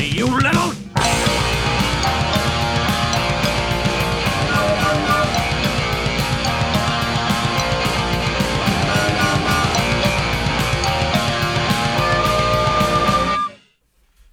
[0.00, 0.72] You little...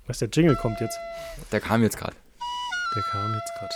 [0.07, 0.97] Was der Jingle kommt jetzt.
[1.51, 2.15] Der kam jetzt gerade.
[2.95, 3.73] Der kam jetzt gerade.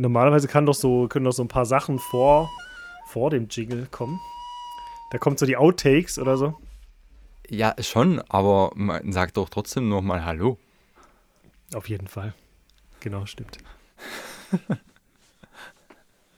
[0.00, 2.48] Normalerweise kann doch so, können doch so ein paar Sachen vor,
[3.08, 4.20] vor dem Jingle kommen.
[5.10, 6.54] Da kommt so die Outtakes oder so.
[7.50, 10.56] Ja, schon, aber man sagt doch trotzdem nochmal Hallo.
[11.74, 12.32] Auf jeden Fall.
[13.00, 13.58] Genau, stimmt.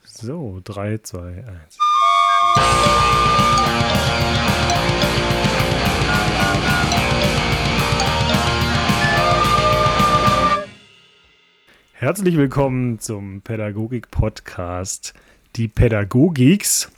[0.05, 1.79] so, 3, 2, 1.
[11.93, 15.15] Herzlich willkommen zum Pädagogik-Podcast
[15.55, 16.91] Die Pädagogiks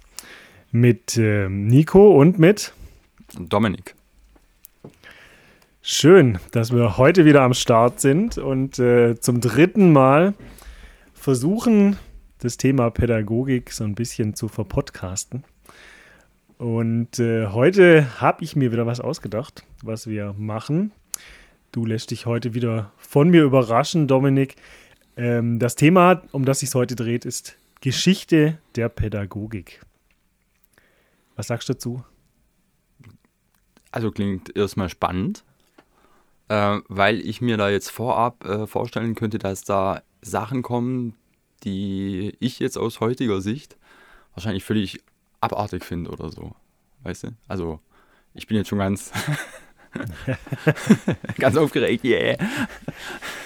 [0.73, 2.73] mit äh, Nico und mit
[3.35, 3.98] Dominik.
[5.91, 10.35] Schön, dass wir heute wieder am Start sind und äh, zum dritten Mal
[11.15, 11.97] versuchen,
[12.41, 15.45] das Thema Pädagogik so ein bisschen zu verpodcasten.
[16.59, 20.93] Und äh, heute habe ich mir wieder was ausgedacht, was wir machen.
[21.73, 24.57] Du lässt dich heute wieder von mir überraschen, Dominik.
[25.17, 29.81] Ähm, das Thema, um das sich heute dreht, ist Geschichte der Pädagogik.
[31.35, 32.05] Was sagst du dazu?
[33.91, 35.45] Also klingt erstmal spannend,
[36.49, 41.15] äh, weil ich mir da jetzt vorab äh, vorstellen könnte, dass da Sachen kommen,
[41.65, 43.77] die ich jetzt aus heutiger Sicht
[44.35, 45.01] wahrscheinlich völlig
[45.41, 46.55] abartig finde oder so.
[47.03, 47.29] Weißt du?
[47.47, 47.81] Also
[48.35, 49.13] ich bin jetzt schon ganz
[51.39, 52.37] Ganz aufgeregt, yeah.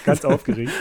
[0.04, 0.72] Ganz aufgeregt,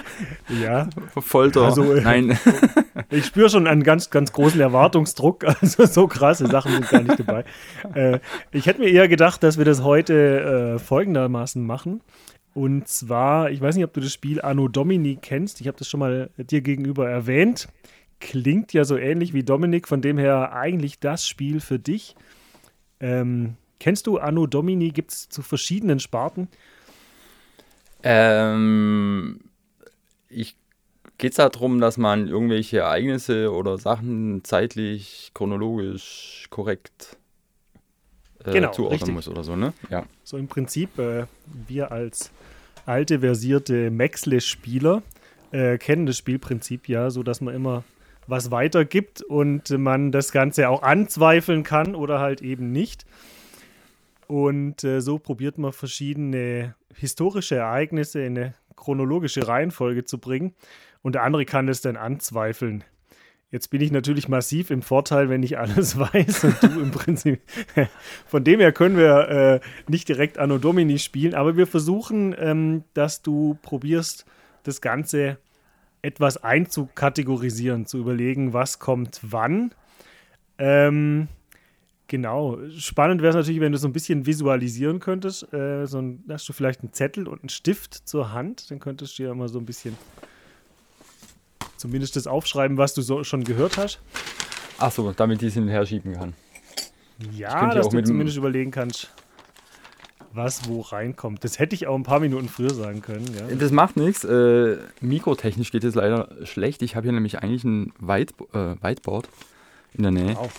[0.62, 0.90] ja.
[1.20, 2.38] Folter, also, äh, nein.
[3.10, 5.46] Ich spüre schon einen ganz, ganz großen Erwartungsdruck.
[5.62, 7.44] Also so krasse Sachen sind gar nicht dabei.
[7.94, 8.20] Äh,
[8.52, 12.02] ich hätte mir eher gedacht, dass wir das heute äh, folgendermaßen machen.
[12.54, 15.62] Und zwar, ich weiß nicht, ob du das Spiel Anno Domini kennst.
[15.62, 17.68] Ich habe das schon mal dir gegenüber erwähnt.
[18.20, 22.16] Klingt ja so ähnlich wie Dominik, von dem her eigentlich das Spiel für dich.
[23.00, 24.92] Ähm, Kennst du Anno Domini?
[24.92, 26.48] Gibt es zu verschiedenen Sparten?
[28.04, 29.40] Ähm,
[30.30, 30.56] ich
[31.18, 37.18] geht es darum, dass man irgendwelche Ereignisse oder Sachen zeitlich, chronologisch korrekt
[38.46, 39.14] äh, genau, zuordnen richtig.
[39.16, 39.74] muss oder so, ne?
[39.90, 40.06] Ja.
[40.24, 41.26] So im Prinzip, äh,
[41.68, 42.30] wir als
[42.86, 45.02] alte, versierte Maxle-Spieler
[45.50, 47.84] äh, kennen das Spielprinzip ja, so dass man immer
[48.28, 53.08] was weitergibt und man das Ganze auch anzweifeln kann oder halt eben nicht.
[54.32, 60.56] Und äh, so probiert man verschiedene historische Ereignisse in eine chronologische Reihenfolge zu bringen.
[61.02, 62.86] Und der andere kann es dann anzweifeln.
[63.50, 67.42] Jetzt bin ich natürlich massiv im Vorteil, wenn ich alles weiß und du im Prinzip.
[68.26, 69.60] Von dem her können wir äh,
[69.90, 74.26] nicht direkt Anno Domini spielen, aber wir versuchen, ähm, dass du probierst,
[74.64, 75.40] das Ganze
[76.04, 79.76] etwas einzukategorisieren, zu überlegen, was kommt wann.
[80.58, 81.28] Ähm,
[82.12, 82.58] Genau.
[82.78, 85.54] Spannend wäre es natürlich, wenn du so ein bisschen visualisieren könntest.
[85.54, 89.18] Äh, so ein, hast du vielleicht einen Zettel und einen Stift zur Hand, dann könntest
[89.18, 89.96] du ja mal so ein bisschen
[91.78, 94.02] zumindest das aufschreiben, was du so schon gehört hast.
[94.78, 96.34] Achso, damit ich es hin und her schieben kann.
[97.32, 99.10] Ja, dass du zumindest überlegen kannst,
[100.34, 101.46] was wo reinkommt.
[101.46, 103.26] Das hätte ich auch ein paar Minuten früher sagen können.
[103.40, 103.56] Ja.
[103.56, 104.26] Das macht nichts.
[104.26, 106.82] Äh, mikrotechnisch geht es leider schlecht.
[106.82, 109.30] Ich habe hier nämlich eigentlich ein White, äh, Whiteboard
[109.94, 110.36] in der Nähe.
[110.36, 110.52] Wow.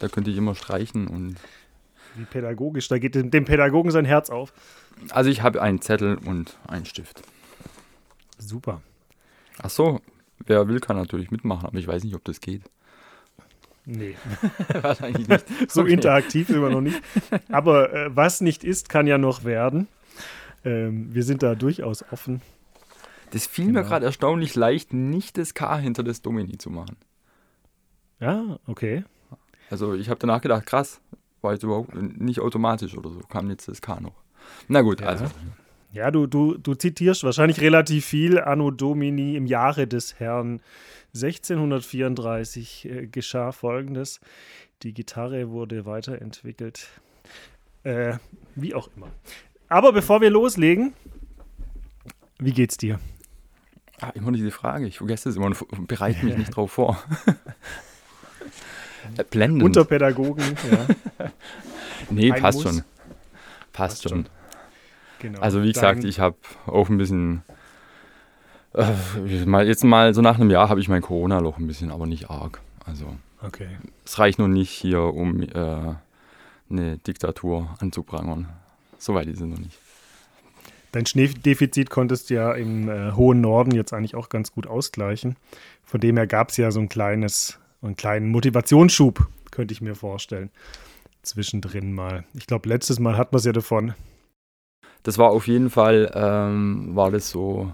[0.00, 1.36] Da könnte ich immer streichen und.
[2.16, 4.52] Wie pädagogisch, da geht dem Pädagogen sein Herz auf.
[5.10, 7.22] Also ich habe einen Zettel und einen Stift.
[8.38, 8.82] Super.
[9.62, 10.00] Ach so,
[10.44, 12.62] wer will, kann natürlich mitmachen, aber ich weiß nicht, ob das geht.
[13.84, 14.16] Nee,
[14.82, 15.44] wahrscheinlich nicht.
[15.68, 15.92] so okay.
[15.92, 17.00] interaktiv sind wir noch nicht.
[17.50, 19.86] Aber äh, was nicht ist, kann ja noch werden.
[20.64, 22.42] Ähm, wir sind da durchaus offen.
[23.30, 23.80] Das fiel genau.
[23.80, 26.96] mir gerade erstaunlich leicht, nicht das K hinter das Domini zu machen.
[28.18, 29.04] Ja, okay.
[29.70, 31.00] Also ich habe danach gedacht, krass,
[31.40, 34.14] war jetzt überhaupt nicht automatisch oder so, kam jetzt das K noch.
[34.68, 35.06] Na gut, ja.
[35.06, 35.26] also.
[35.92, 38.38] Ja, du, du, du zitierst wahrscheinlich relativ viel.
[38.38, 40.60] Anno Domini im Jahre des Herrn
[41.14, 44.20] 1634 äh, geschah folgendes.
[44.82, 46.88] Die Gitarre wurde weiterentwickelt.
[47.82, 48.14] Äh,
[48.54, 49.08] wie auch immer.
[49.68, 50.92] Aber bevor wir loslegen,
[52.38, 53.00] wie geht's dir?
[54.00, 54.86] Ah, immer diese Frage.
[54.86, 57.02] Ich vergesse es immer und bereite mich nicht drauf vor.
[59.16, 59.62] Äh, blendend.
[59.62, 61.28] Unterpädagogen, ja.
[62.10, 62.64] nee, Ein passt Muss.
[62.64, 62.84] schon.
[63.72, 64.26] Passt, passt schon.
[65.20, 65.40] Genau.
[65.40, 66.36] Also wie gesagt, ich habe
[66.66, 67.42] auch ein bisschen,
[68.74, 68.84] äh,
[69.64, 72.60] jetzt mal so nach einem Jahr habe ich mein Corona-Loch ein bisschen, aber nicht arg.
[72.86, 73.68] Also okay.
[74.04, 75.94] es reicht noch nicht hier, um äh,
[76.70, 78.48] eine Diktatur anzuprangern.
[78.98, 79.78] Soweit ist es noch nicht.
[80.92, 85.36] dein Schneedefizit konntest du ja im äh, hohen Norden jetzt eigentlich auch ganz gut ausgleichen.
[85.84, 89.94] Von dem her gab es ja so ein kleines, einen kleinen Motivationsschub, könnte ich mir
[89.94, 90.50] vorstellen.
[91.22, 92.24] Zwischendrin mal.
[92.34, 93.94] Ich glaube, letztes Mal hat man es ja davon.
[95.02, 97.72] Das war auf jeden Fall, ähm, war das so,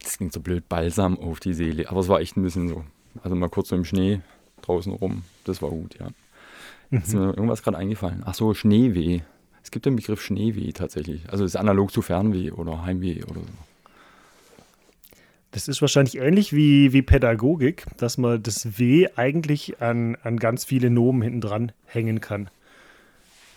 [0.00, 1.88] das klingt so blöd, Balsam auf die Seele.
[1.88, 2.84] Aber es war echt ein bisschen so.
[3.22, 4.20] Also mal kurz so im Schnee
[4.62, 6.08] draußen rum, das war gut, ja.
[6.90, 6.98] Mhm.
[6.98, 8.22] Ist mir irgendwas gerade eingefallen.
[8.24, 9.20] Ach so, Schneeweh.
[9.62, 11.28] Es gibt den Begriff Schneeweh tatsächlich.
[11.30, 13.69] Also es ist analog zu Fernweh oder Heimweh oder so.
[15.52, 20.64] Das ist wahrscheinlich ähnlich wie, wie Pädagogik, dass man das W eigentlich an, an ganz
[20.64, 22.50] viele Nomen hinten dran hängen kann.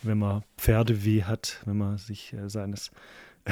[0.01, 2.91] Wenn man Pferdeweh hat, wenn man sich äh, seines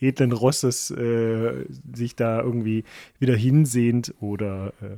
[0.00, 1.64] edlen Rosses äh,
[1.94, 2.84] sich da irgendwie
[3.20, 4.96] wieder hinsehnt oder äh,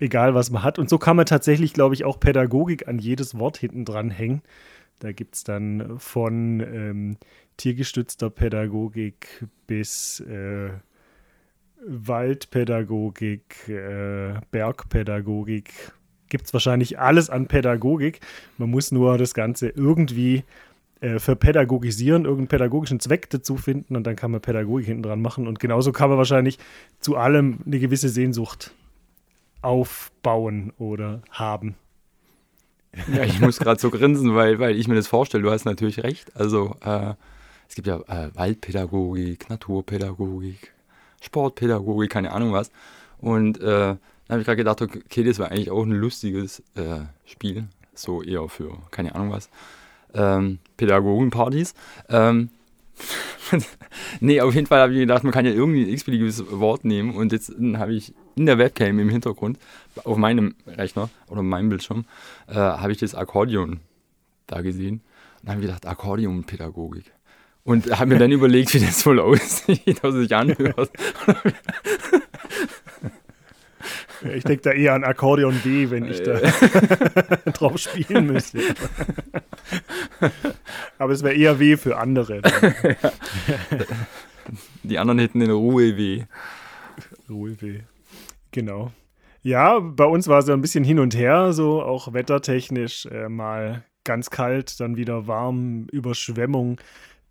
[0.00, 0.78] egal was man hat.
[0.78, 4.42] Und so kann man tatsächlich, glaube ich, auch Pädagogik an jedes Wort hinten dran hängen.
[4.98, 7.16] Da gibt es dann von ähm,
[7.56, 10.70] tiergestützter Pädagogik bis äh,
[11.86, 15.72] Waldpädagogik, äh, Bergpädagogik.
[16.28, 18.20] Gibt es wahrscheinlich alles an Pädagogik.
[18.58, 20.44] Man muss nur das Ganze irgendwie
[21.00, 25.48] äh, verpädagogisieren, irgendeinen pädagogischen Zweck dazu finden und dann kann man Pädagogik hinten dran machen.
[25.48, 26.58] Und genauso kann man wahrscheinlich
[27.00, 28.72] zu allem eine gewisse Sehnsucht
[29.62, 31.74] aufbauen oder haben.
[33.12, 35.42] Ja, ich muss gerade so grinsen, weil, weil ich mir das vorstelle.
[35.42, 36.36] Du hast natürlich recht.
[36.36, 37.14] Also äh,
[37.68, 40.72] es gibt ja äh, Waldpädagogik, Naturpädagogik,
[41.22, 42.70] Sportpädagogik, keine Ahnung was.
[43.18, 43.98] Und äh, dann
[44.28, 47.64] habe ich gerade gedacht, okay, das war eigentlich auch ein lustiges äh, Spiel.
[47.94, 49.48] So eher für, keine Ahnung was,
[50.14, 51.74] ähm, Pädagogenpartys.
[52.08, 52.50] Ähm,
[54.20, 57.14] nee, auf jeden Fall habe ich gedacht, man kann ja irgendwie ein x-beliebiges Wort nehmen
[57.14, 59.58] und jetzt habe ich in der Webcam im Hintergrund,
[60.04, 62.04] auf meinem Rechner oder meinem Bildschirm,
[62.48, 63.80] äh, habe ich das Akkordeon
[64.46, 65.02] da gesehen
[65.42, 67.12] und habe gedacht, Akkordeonpädagogik.
[67.64, 70.90] Und habe mir dann überlegt, wie das wohl aussieht, was sich anhört.
[74.34, 76.38] Ich denke da eher an Akkordeon D, wenn ich da
[77.52, 78.60] drauf spielen müsste.
[80.98, 82.42] Aber es wäre eher weh für andere.
[84.82, 86.24] Die anderen hätten eine Ruhe weh.
[87.28, 87.80] Ruhe weh.
[88.50, 88.92] Genau.
[89.42, 93.06] Ja, bei uns war es ja ein bisschen hin und her, so auch wettertechnisch.
[93.06, 96.80] Äh, mal ganz kalt, dann wieder warm, Überschwemmung,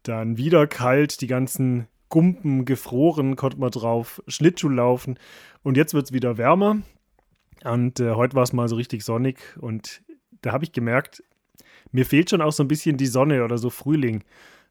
[0.04, 5.18] dann wieder kalt, die ganzen Gumpen gefroren, konnte man drauf Schlittschuh laufen.
[5.64, 6.82] Und jetzt wird es wieder wärmer.
[7.64, 9.40] Und äh, heute war es mal so richtig sonnig.
[9.60, 10.02] Und
[10.42, 11.24] da habe ich gemerkt,
[11.92, 14.24] mir fehlt schon auch so ein bisschen die Sonne oder so Frühling.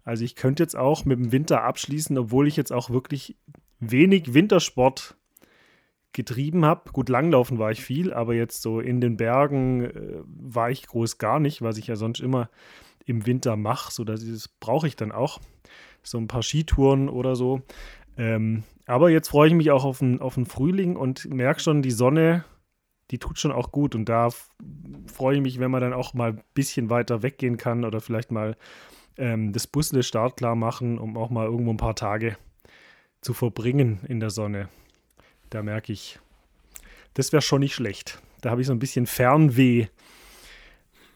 [0.05, 3.37] Also ich könnte jetzt auch mit dem Winter abschließen, obwohl ich jetzt auch wirklich
[3.79, 5.17] wenig Wintersport
[6.13, 6.91] getrieben habe.
[6.93, 11.19] Gut, langlaufen war ich viel, aber jetzt so in den Bergen äh, war ich groß
[11.19, 12.51] gar nicht, was ich ja sonst immer
[13.11, 13.93] im Winter mache.
[13.93, 15.41] So, das brauche ich dann auch.
[16.03, 17.61] So ein paar Skitouren oder so.
[18.17, 21.83] Ähm, aber jetzt freue ich mich auch auf den, auf den Frühling und merke schon,
[21.83, 22.45] die Sonne,
[23.11, 23.95] die tut schon auch gut.
[23.95, 24.31] Und da
[25.07, 28.31] freue ich mich, wenn man dann auch mal ein bisschen weiter weggehen kann oder vielleicht
[28.31, 28.57] mal
[29.19, 32.37] ähm, das Busle startklar machen, um auch mal irgendwo ein paar Tage
[33.21, 34.69] zu verbringen in der Sonne.
[35.51, 36.19] Da merke ich,
[37.15, 38.23] das wäre schon nicht schlecht.
[38.41, 39.89] Da habe ich so ein bisschen Fernweh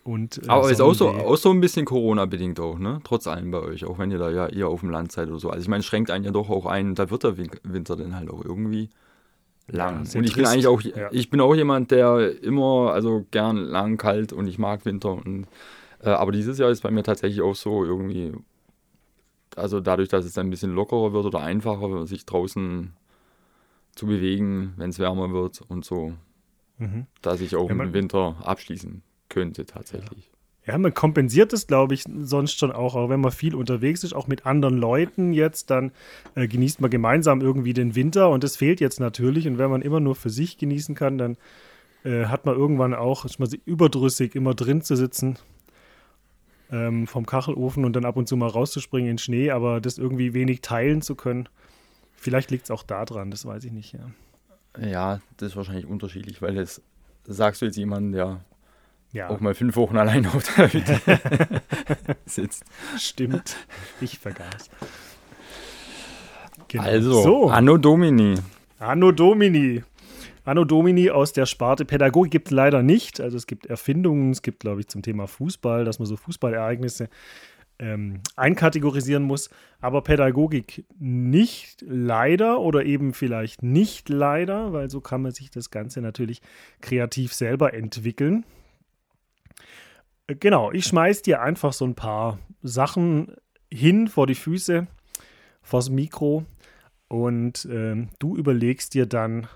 [0.05, 3.01] und, äh, Aber ist auch so, auch so ein bisschen Corona-bedingt auch, ne?
[3.05, 5.39] Trotz allem bei euch, auch wenn ihr da ja eher auf dem Land seid oder
[5.39, 5.49] so.
[5.49, 8.29] Also ich meine, schränkt einen ja doch auch ein, da wird der Winter dann halt
[8.31, 8.91] auch irgendwie
[9.67, 10.05] lang.
[10.05, 11.09] Ja, und ich bin eigentlich auch, ja.
[11.11, 15.13] ich bin auch jemand, der immer, also gern lang, kalt und ich mag Winter.
[15.13, 15.47] Und,
[16.03, 18.33] äh, aber dieses Jahr ist bei mir tatsächlich auch so irgendwie,
[19.57, 22.93] also dadurch, dass es dann ein bisschen lockerer wird oder einfacher, sich draußen
[23.95, 26.13] zu bewegen, wenn es wärmer wird und so,
[26.77, 27.07] mhm.
[27.23, 30.31] dass ich auch ja, im Winter abschließen könnte tatsächlich.
[30.67, 34.15] Ja, man kompensiert es, glaube ich, sonst schon auch, auch wenn man viel unterwegs ist,
[34.15, 35.93] auch mit anderen Leuten jetzt, dann
[36.35, 39.47] äh, genießt man gemeinsam irgendwie den Winter und das fehlt jetzt natürlich.
[39.47, 41.37] Und wenn man immer nur für sich genießen kann, dann
[42.05, 45.39] äh, hat man irgendwann auch, ist man überdrüssig, immer drin zu sitzen
[46.71, 50.35] ähm, vom Kachelofen und dann ab und zu mal rauszuspringen in Schnee, aber das irgendwie
[50.35, 51.49] wenig teilen zu können.
[52.17, 54.11] Vielleicht liegt es auch daran, das weiß ich nicht, ja.
[54.81, 56.83] Ja, das ist wahrscheinlich unterschiedlich, weil das
[57.27, 58.45] sagst du jetzt jemanden, der
[59.15, 59.31] ja.
[59.31, 61.01] auch mal fünf Wochen allein auf der Hütte
[62.27, 62.65] sitzt.
[62.99, 63.57] Stimmt,
[64.01, 64.71] ich vergaß.
[66.69, 66.85] Genau.
[66.85, 67.49] Also, so.
[67.49, 68.35] Anno Domini.
[68.79, 69.83] Anno Domini.
[70.45, 73.21] Anno Domini aus der Sparte Pädagogik gibt es leider nicht.
[73.21, 77.09] Also es gibt Erfindungen, es gibt, glaube ich, zum Thema Fußball, dass man so Fußballereignisse
[77.79, 79.49] ähm, einkategorisieren muss.
[79.81, 85.71] Aber Pädagogik nicht leider oder eben vielleicht nicht leider, weil so kann man sich das
[85.71, 86.43] Ganze natürlich
[86.83, 88.45] kreativ selber entwickeln.
[90.27, 93.37] Genau, ich schmeiß dir einfach so ein paar Sachen
[93.71, 94.87] hin vor die Füße
[95.61, 96.47] vors Mikro
[97.09, 99.49] und ähm, du überlegst dir dann,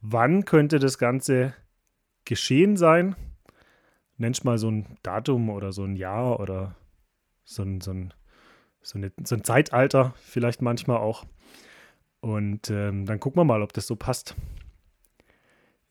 [0.00, 1.54] wann könnte das Ganze
[2.24, 3.16] geschehen sein.
[4.18, 6.76] Nennst mal so ein Datum oder so ein Jahr oder
[7.44, 8.14] so ein, so ein,
[8.82, 11.24] so eine, so ein Zeitalter, vielleicht manchmal auch.
[12.20, 14.36] Und ähm, dann gucken wir mal, ob das so passt.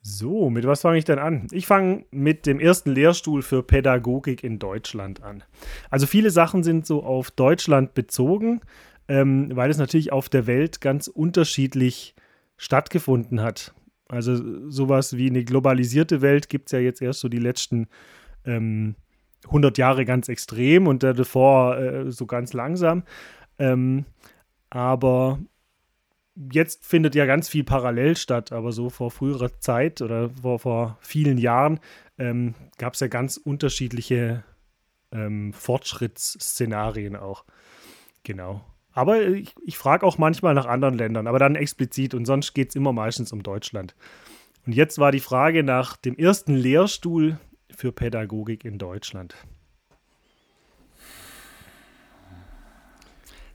[0.03, 1.47] So, mit was fange ich denn an?
[1.51, 5.43] Ich fange mit dem ersten Lehrstuhl für Pädagogik in Deutschland an.
[5.91, 8.61] Also viele Sachen sind so auf Deutschland bezogen,
[9.07, 12.15] ähm, weil es natürlich auf der Welt ganz unterschiedlich
[12.57, 13.75] stattgefunden hat.
[14.07, 17.87] Also sowas wie eine globalisierte Welt gibt es ja jetzt erst so die letzten
[18.43, 18.95] ähm,
[19.45, 23.03] 100 Jahre ganz extrem und davor äh, so ganz langsam.
[23.59, 24.05] Ähm,
[24.71, 25.39] aber
[26.51, 30.97] jetzt findet ja ganz viel parallel statt, aber so vor früherer Zeit oder vor, vor
[31.01, 31.79] vielen Jahren
[32.17, 34.43] ähm, gab es ja ganz unterschiedliche
[35.11, 37.45] ähm, Fortschrittsszenarien auch.
[38.23, 38.61] Genau.
[38.93, 42.69] Aber ich, ich frage auch manchmal nach anderen Ländern, aber dann explizit und sonst geht
[42.69, 43.95] es immer meistens um Deutschland.
[44.65, 47.39] Und jetzt war die Frage nach dem ersten Lehrstuhl
[47.73, 49.35] für Pädagogik in Deutschland.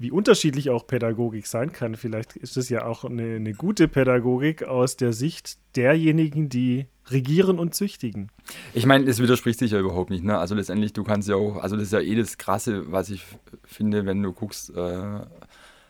[0.00, 1.94] wie unterschiedlich auch Pädagogik sein kann.
[1.94, 7.58] Vielleicht ist es ja auch eine, eine gute Pädagogik aus der Sicht derjenigen, die regieren
[7.58, 8.30] und züchtigen.
[8.72, 10.24] Ich meine, es widerspricht sich ja überhaupt nicht.
[10.24, 10.38] Ne?
[10.38, 13.26] Also letztendlich, du kannst ja auch, also das ist ja eh das Krasse, was ich
[13.64, 15.20] finde, wenn du guckst, äh,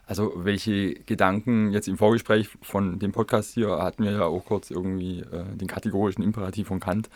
[0.06, 4.72] also welche Gedanken jetzt im Vorgespräch von dem Podcast hier hatten wir ja auch kurz
[4.72, 7.08] irgendwie äh, den kategorischen Imperativ von Kant,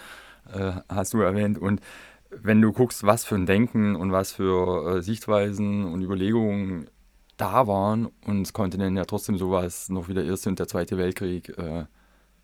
[0.53, 1.59] äh, hast du erwähnt.
[1.59, 1.81] Und
[2.43, 6.89] wenn du guckst, was für ein Denken und was für äh, Sichtweisen und Überlegungen
[7.37, 10.69] da waren, und es konnte dann ja trotzdem sowas noch wie der Erste und der
[10.69, 11.87] Zweite Weltkrieg äh,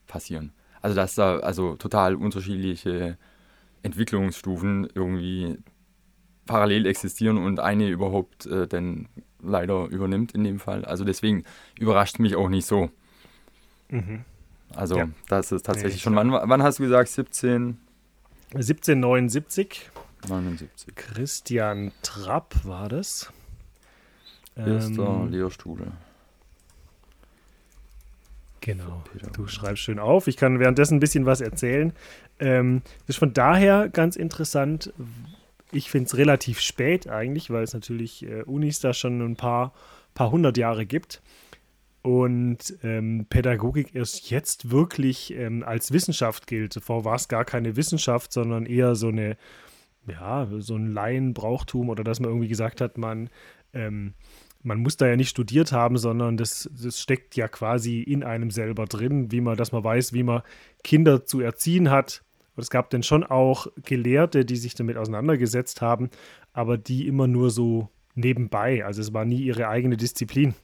[0.06, 0.52] passieren.
[0.82, 3.18] Also dass da also total unterschiedliche
[3.82, 5.58] Entwicklungsstufen irgendwie
[6.46, 9.08] parallel existieren und eine überhaupt äh, dann
[9.42, 10.84] leider übernimmt in dem Fall.
[10.84, 11.44] Also deswegen
[11.78, 12.90] überrascht mich auch nicht so.
[13.88, 14.24] Mhm.
[14.74, 15.08] Also ja.
[15.28, 16.16] das ist tatsächlich nee, schon.
[16.16, 17.08] Wann, wann hast du gesagt?
[17.08, 17.78] 17?
[18.54, 19.90] 1779.
[20.28, 20.94] 79.
[20.96, 23.32] Christian Trapp war das.
[24.56, 25.86] Erster ähm, Lehrstuhl.
[28.60, 29.02] Genau.
[29.32, 30.26] Du schreibst schön auf.
[30.26, 31.92] Ich kann währenddessen ein bisschen was erzählen.
[32.38, 34.92] Ähm, das ist von daher ganz interessant.
[35.72, 39.72] Ich finde es relativ spät eigentlich, weil es natürlich äh, Unis da schon ein paar,
[40.14, 41.22] paar hundert Jahre gibt
[42.02, 46.72] und ähm, Pädagogik erst jetzt wirklich ähm, als Wissenschaft gilt.
[46.72, 49.36] Zuvor war es gar keine Wissenschaft, sondern eher so eine,
[50.06, 53.28] ja, so ein Laienbrauchtum oder dass man irgendwie gesagt hat, man,
[53.74, 54.14] ähm,
[54.62, 58.50] man muss da ja nicht studiert haben, sondern das, das steckt ja quasi in einem
[58.50, 60.42] selber drin, wie man, dass man weiß, wie man
[60.82, 62.22] Kinder zu erziehen hat.
[62.56, 66.10] Und es gab dann schon auch Gelehrte, die sich damit auseinandergesetzt haben,
[66.52, 68.84] aber die immer nur so nebenbei.
[68.84, 70.54] Also es war nie ihre eigene Disziplin.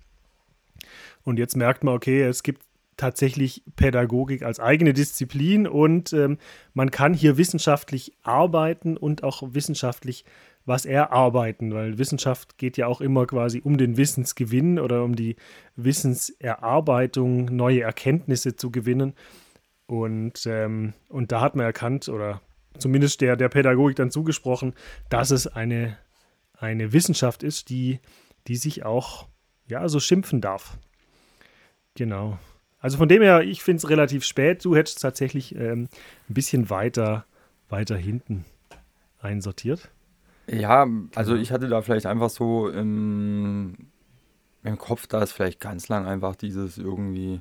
[1.27, 2.63] Und jetzt merkt man, okay, es gibt
[2.97, 6.39] tatsächlich Pädagogik als eigene Disziplin und ähm,
[6.73, 10.25] man kann hier wissenschaftlich arbeiten und auch wissenschaftlich
[10.67, 15.35] was erarbeiten, weil Wissenschaft geht ja auch immer quasi um den Wissensgewinn oder um die
[15.75, 19.15] Wissenserarbeitung, neue Erkenntnisse zu gewinnen.
[19.87, 22.41] Und, ähm, und da hat man erkannt, oder
[22.79, 24.75] zumindest der, der Pädagogik dann zugesprochen,
[25.09, 25.99] dass es eine,
[26.57, 27.99] eine Wissenschaft ist, die,
[28.47, 29.27] die sich auch
[29.67, 30.79] ja, so schimpfen darf.
[31.97, 32.39] Genau.
[32.79, 34.65] Also von dem her, ich finde es relativ spät.
[34.65, 35.89] Du hättest tatsächlich ähm,
[36.29, 37.25] ein bisschen weiter,
[37.69, 38.45] weiter hinten
[39.21, 39.91] einsortiert.
[40.47, 40.87] Ja,
[41.17, 43.89] also ich hatte da vielleicht einfach so im
[44.67, 47.41] im Kopf da ist vielleicht ganz lang einfach dieses irgendwie,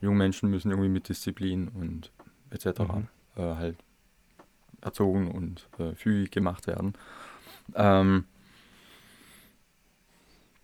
[0.00, 2.10] junge Menschen müssen irgendwie mit Disziplin und
[2.50, 2.80] etc.
[2.80, 3.08] Mhm.
[3.36, 3.76] Äh, halt
[4.80, 6.94] erzogen und äh, fügig gemacht werden.
[7.74, 8.24] Ähm,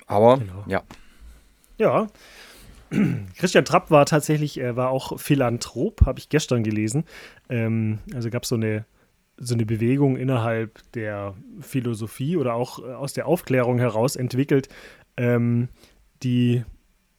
[0.06, 0.64] aber genau.
[0.66, 0.82] ja.
[1.78, 2.06] Ja.
[3.36, 7.04] Christian Trapp war tatsächlich, er war auch Philanthrop, habe ich gestern gelesen.
[7.48, 8.84] Ähm, also gab es so eine,
[9.36, 14.68] so eine Bewegung innerhalb der Philosophie oder auch äh, aus der Aufklärung heraus entwickelt,
[15.16, 15.68] ähm,
[16.22, 16.64] die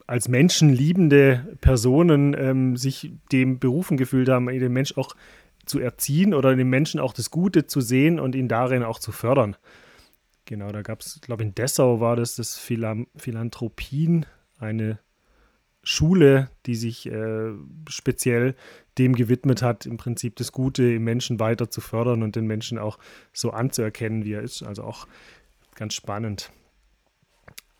[0.08, 5.16] als menschenliebende Personen ähm, sich dem berufen gefühlt haben, den Mensch auch
[5.66, 9.12] zu erziehen oder dem Menschen auch das Gute zu sehen und ihn darin auch zu
[9.12, 9.56] fördern.
[10.46, 14.25] Genau, da gab es, ich glaube in Dessau war das das Philan Philanthropien,
[14.60, 15.00] eine
[15.84, 17.54] Schule, die sich äh,
[17.88, 18.56] speziell
[18.98, 22.78] dem gewidmet hat, im Prinzip das Gute im Menschen weiter zu fördern und den Menschen
[22.78, 23.00] auch
[23.34, 24.64] so anzuerkennen, wie er ist.
[24.64, 25.08] Also auch
[25.76, 26.52] ganz spannend.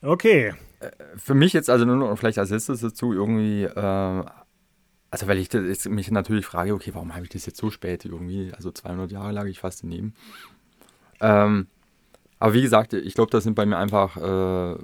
[0.02, 0.54] Okay.
[0.80, 4.26] Äh, für mich jetzt also nur noch vielleicht als letztes dazu irgendwie, äh,
[5.12, 5.54] also weil ich
[5.86, 9.32] mich natürlich frage, okay, warum habe ich das jetzt so spät irgendwie, also 200 Jahre
[9.32, 10.16] lag ich fast daneben.
[11.20, 11.68] Ähm,
[12.40, 14.78] aber wie gesagt, ich glaube, das sind bei mir einfach äh,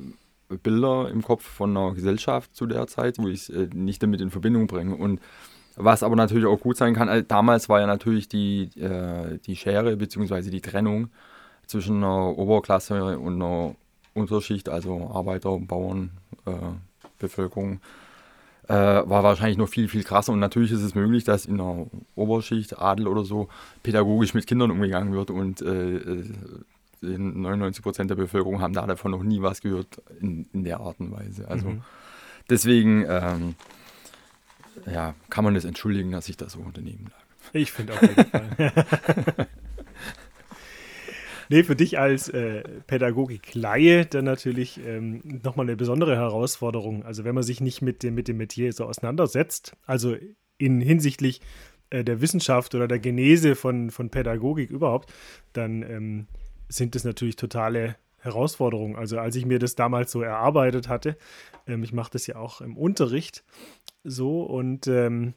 [0.50, 4.22] Bilder im Kopf von einer Gesellschaft zu der Zeit, wo ich es äh, nicht damit
[4.22, 4.96] in Verbindung bringe.
[4.96, 5.20] Und
[5.76, 9.56] was aber natürlich auch gut sein kann, also damals war ja natürlich die, äh, die
[9.56, 10.50] Schere bzw.
[10.50, 11.10] die Trennung
[11.68, 13.76] zwischen einer Oberklasse und einer
[14.14, 16.12] Unterschicht, also Arbeiter, Bauern,
[16.46, 16.52] äh,
[17.20, 17.80] Bevölkerung,
[18.68, 20.34] äh, war wahrscheinlich noch viel, viel krasser.
[20.34, 23.48] Und natürlich ist es möglich, dass in der Oberschicht, Adel oder so,
[23.84, 26.24] pädagogisch mit Kindern umgegangen wird und äh,
[27.02, 31.00] 99 Prozent der Bevölkerung haben da davon noch nie was gehört in, in der Art
[31.00, 31.48] und Weise.
[31.48, 31.84] Also mhm.
[32.50, 33.56] deswegen ähm,
[34.86, 37.24] ja, kann man das entschuldigen, dass ich da so unternehmen lag.
[37.54, 39.48] Ich finde auf jeden Fall.
[41.50, 47.04] Nee, für dich als äh, Pädagogik-Laie dann natürlich ähm, nochmal eine besondere Herausforderung.
[47.04, 50.16] Also wenn man sich nicht mit dem, mit dem Metier so auseinandersetzt, also
[50.58, 51.42] in hinsichtlich
[51.90, 55.14] äh, der Wissenschaft oder der Genese von, von Pädagogik überhaupt,
[55.54, 56.28] dann ähm,
[56.70, 58.96] sind das natürlich totale Herausforderungen.
[58.96, 61.18] Also als ich mir das damals so erarbeitet hatte,
[61.66, 63.44] ähm, ich mache das ja auch im Unterricht
[64.04, 65.34] so und ähm,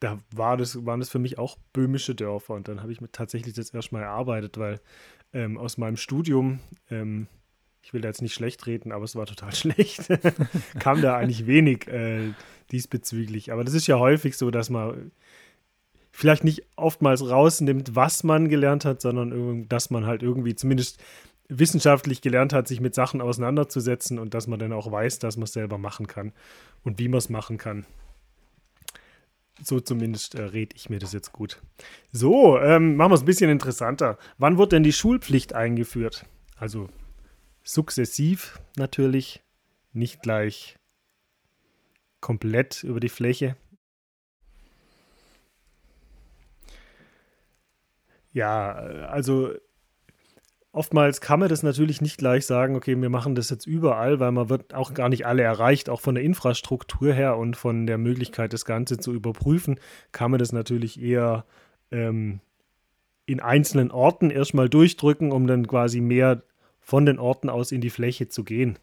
[0.00, 3.10] da war das, waren das für mich auch böhmische Dörfer und dann habe ich mir
[3.10, 4.80] tatsächlich das erstmal erarbeitet, weil
[5.32, 7.26] ähm, aus meinem Studium, ähm,
[7.82, 10.08] ich will da jetzt nicht schlecht reden, aber es war total schlecht,
[10.78, 12.32] kam da eigentlich wenig äh,
[12.70, 13.52] diesbezüglich.
[13.52, 15.12] Aber das ist ja häufig so, dass man
[16.14, 21.02] vielleicht nicht oftmals rausnimmt, was man gelernt hat, sondern dass man halt irgendwie zumindest
[21.48, 25.44] wissenschaftlich gelernt hat, sich mit Sachen auseinanderzusetzen und dass man dann auch weiß, dass man
[25.44, 26.32] es selber machen kann
[26.84, 27.84] und wie man es machen kann.
[29.60, 31.60] So zumindest äh, rede ich mir das jetzt gut.
[32.12, 34.16] So, ähm, machen wir es ein bisschen interessanter.
[34.38, 36.26] Wann wird denn die Schulpflicht eingeführt?
[36.56, 36.88] Also
[37.64, 39.42] sukzessiv natürlich,
[39.92, 40.76] nicht gleich
[42.20, 43.56] komplett über die Fläche.
[48.34, 49.54] Ja, also
[50.74, 54.32] Oftmals kann man das natürlich nicht gleich sagen, okay, wir machen das jetzt überall, weil
[54.32, 57.96] man wird auch gar nicht alle erreicht, auch von der Infrastruktur her und von der
[57.96, 59.78] Möglichkeit, das Ganze zu überprüfen,
[60.10, 61.44] kann man das natürlich eher
[61.92, 62.40] ähm,
[63.24, 66.42] in einzelnen Orten erstmal durchdrücken, um dann quasi mehr
[66.80, 68.76] von den Orten aus in die Fläche zu gehen.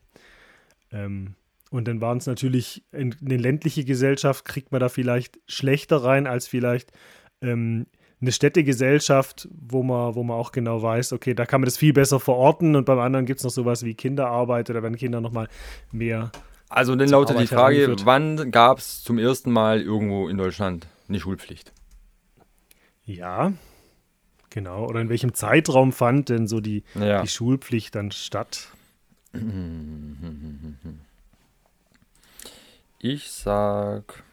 [0.94, 1.36] Ähm,
[1.72, 6.26] und dann waren es natürlich in eine ländliche Gesellschaft, kriegt man da vielleicht schlechter rein
[6.26, 6.94] als vielleicht
[7.42, 7.88] ähm,
[8.22, 11.94] eine Städtegesellschaft, wo man, wo man auch genau weiß, okay, da kann man das viel
[11.94, 15.48] besser verorten und beim anderen gibt es noch sowas wie Kinderarbeit oder wenn Kinder nochmal
[15.92, 16.32] mehr.
[16.70, 21.20] Also dann lautet die Frage, wann gab es zum ersten Mal irgendwo in Deutschland eine
[21.20, 21.74] Schulpflicht?
[23.04, 23.52] Ja,
[24.50, 24.86] genau.
[24.86, 27.24] Oder in welchem Zeitraum fand denn so die, ja.
[27.24, 28.70] die Schulpflicht dann statt?
[33.00, 34.24] Ich sag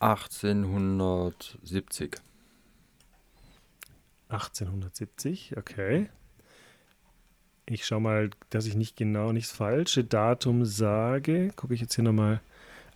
[0.00, 2.16] 1870.
[4.28, 6.10] 1870, okay.
[7.66, 11.52] Ich schaue mal, dass ich nicht genau nichts falsche Datum sage.
[11.54, 12.40] Gucke ich jetzt hier nochmal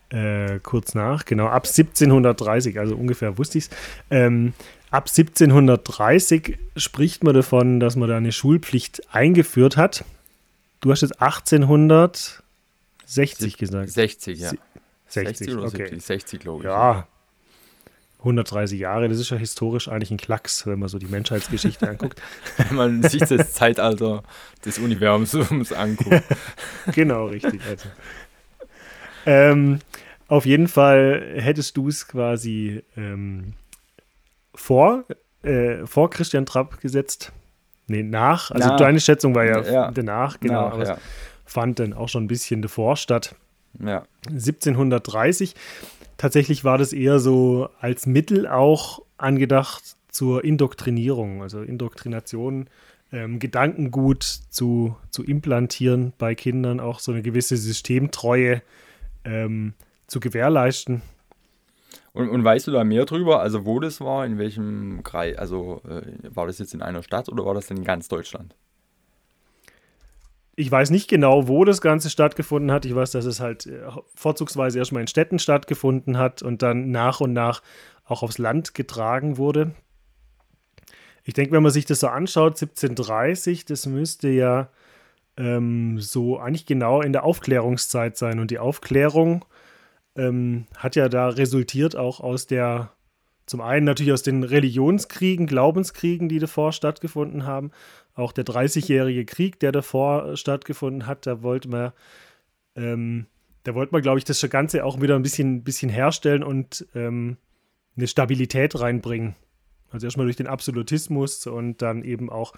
[0.09, 1.25] äh, kurz nach.
[1.25, 3.69] Genau, ab 1730, also ungefähr wusste ich es.
[4.09, 4.53] Ähm,
[4.91, 10.05] ab 1730 spricht man davon, dass man da eine Schulpflicht eingeführt hat.
[10.81, 13.89] Du hast jetzt 1860 gesagt.
[13.89, 14.51] 60, ja.
[15.07, 15.77] 60, 60 oder okay.
[15.77, 16.03] 70?
[16.03, 16.65] 60, glaube ich.
[16.65, 17.07] Ja.
[18.19, 22.21] 130 Jahre, das ist ja historisch eigentlich ein Klacks, wenn man so die Menschheitsgeschichte anguckt.
[22.57, 24.23] wenn man sich das Zeitalter
[24.65, 26.23] des Universums anguckt.
[26.93, 27.61] genau, richtig.
[27.69, 27.87] Also.
[29.27, 29.79] Ähm,
[30.27, 33.53] auf jeden Fall hättest du es quasi ähm,
[34.55, 35.03] vor,
[35.43, 37.31] äh, vor Christian Trapp gesetzt.
[37.87, 38.49] Nee, nach.
[38.49, 38.77] Also nach.
[38.77, 39.91] deine Schätzung war ja, ja.
[39.91, 40.75] danach, genau.
[40.75, 40.97] Nach, ja.
[41.45, 43.35] fand dann auch schon ein bisschen davor statt.
[43.83, 44.05] Ja.
[44.27, 45.55] 1730.
[46.17, 52.69] Tatsächlich war das eher so als Mittel auch angedacht zur Indoktrinierung, also Indoktrination,
[53.11, 58.61] ähm, Gedankengut zu, zu implantieren bei Kindern, auch so eine gewisse Systemtreue
[59.25, 59.73] ähm,
[60.07, 61.01] zu gewährleisten.
[62.13, 63.41] Und, und, weißt du da mehr drüber?
[63.41, 65.37] Also wo das war, in welchem Kreis?
[65.37, 66.01] Also äh,
[66.33, 68.55] war das jetzt in einer Stadt oder war das denn in ganz Deutschland?
[70.57, 72.85] Ich weiß nicht genau, wo das Ganze stattgefunden hat.
[72.85, 73.81] Ich weiß, dass es halt äh,
[74.15, 77.61] vorzugsweise erstmal in Städten stattgefunden hat und dann nach und nach
[78.05, 79.71] auch aufs Land getragen wurde.
[81.23, 84.69] Ich denke, wenn man sich das so anschaut, 1730, das müsste ja
[85.37, 88.39] ähm, so eigentlich genau in der Aufklärungszeit sein.
[88.39, 89.43] Und die Aufklärung
[90.15, 92.91] ähm, hat ja da resultiert auch aus der,
[93.45, 97.71] zum einen natürlich aus den Religionskriegen, Glaubenskriegen, die davor stattgefunden haben.
[98.15, 101.91] Auch der 30-jährige Krieg, der davor stattgefunden hat, da wollte man,
[102.75, 103.27] ähm,
[103.63, 107.37] da wollte man, glaube ich, das Ganze auch wieder ein bisschen, bisschen herstellen und ähm,
[107.95, 109.35] eine Stabilität reinbringen.
[109.91, 112.53] Also erstmal durch den Absolutismus und dann eben auch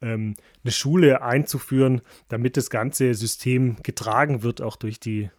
[0.00, 5.30] ähm, eine Schule einzuführen, damit das ganze System getragen wird, auch durch die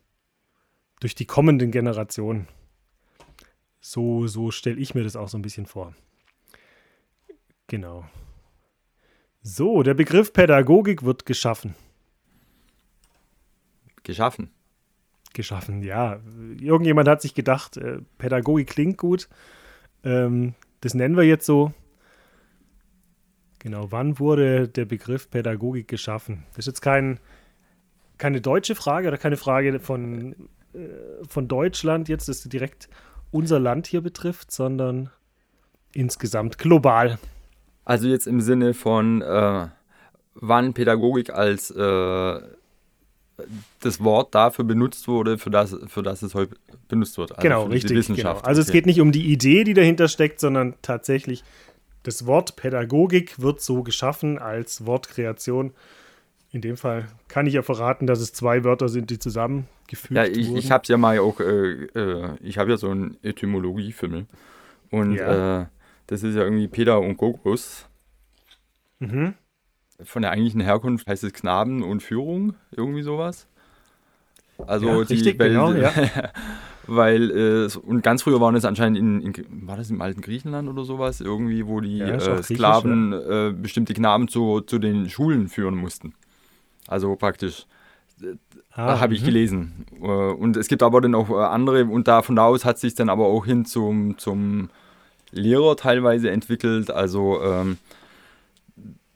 [0.99, 2.47] durch die kommenden Generationen.
[3.85, 5.93] So, so stelle ich mir das auch so ein bisschen vor.
[7.67, 8.05] Genau.
[9.41, 11.75] So, der Begriff Pädagogik wird geschaffen.
[14.03, 14.51] Geschaffen.
[15.33, 16.21] Geschaffen, ja.
[16.61, 19.27] Irgendjemand hat sich gedacht, äh, Pädagogik klingt gut.
[20.05, 21.73] Ähm, das nennen wir jetzt so.
[23.59, 26.45] Genau, wann wurde der Begriff Pädagogik geschaffen?
[26.51, 27.19] Das ist jetzt kein,
[28.17, 32.87] keine deutsche Frage oder keine Frage von äh, von Deutschland jetzt, das direkt
[33.33, 35.09] unser Land hier betrifft, sondern
[35.93, 37.17] insgesamt global.
[37.85, 39.67] Also jetzt im Sinne von, äh,
[40.35, 42.39] wann Pädagogik als äh,
[43.81, 46.55] das Wort dafür benutzt wurde, für das, für das es heute
[46.87, 47.31] benutzt wird.
[47.31, 48.07] Also genau, richtig.
[48.15, 48.37] Genau.
[48.39, 51.43] Also es geht nicht um die Idee, die dahinter steckt, sondern tatsächlich
[52.03, 55.73] das Wort Pädagogik wird so geschaffen als Wortkreation
[56.53, 60.23] in dem Fall kann ich ja verraten, dass es zwei Wörter sind, die zusammengefügt ja,
[60.23, 60.57] ich, wurden.
[60.57, 64.27] Ich habe es ja mal auch, äh, äh, ich habe ja so einen Etymologie-Film.
[64.91, 65.61] Und ja.
[65.61, 65.65] äh,
[66.05, 67.87] das ist ja irgendwie Peter und Gogos.
[68.99, 69.33] Mhm.
[70.03, 73.47] Von der eigentlichen Herkunft heißt es Knaben und Führung, irgendwie sowas.
[74.67, 75.91] Also ja, die, richtig, weil, genau, ja.
[76.85, 80.69] weil äh, und ganz früher waren es anscheinend in, in, war das im alten Griechenland
[80.69, 85.75] oder sowas irgendwie, wo die äh, Sklaven äh, bestimmte Knaben zu, zu den Schulen führen
[85.75, 86.13] mussten.
[86.87, 87.65] Also praktisch
[88.71, 89.25] ah, habe ich mhm.
[89.25, 89.85] gelesen.
[90.01, 93.09] Äh, und es gibt aber dann auch äh, andere und davon aus hat sich dann
[93.09, 94.69] aber auch hin zum, zum
[95.31, 96.91] Lehrer teilweise entwickelt.
[96.91, 97.77] Also ähm,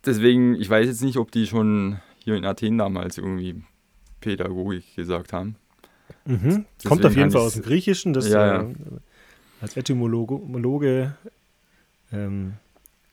[0.06, 3.62] deswegen, ich weiß jetzt nicht, ob die schon hier in Athen damals irgendwie
[4.22, 5.56] Pädagogik gesagt haben.
[6.26, 6.66] Mhm.
[6.86, 8.62] Kommt auf jeden Fall aus dem Griechischen, das ja, ja.
[8.64, 8.74] Äh,
[9.62, 11.16] als Etymologe
[12.12, 12.54] ähm,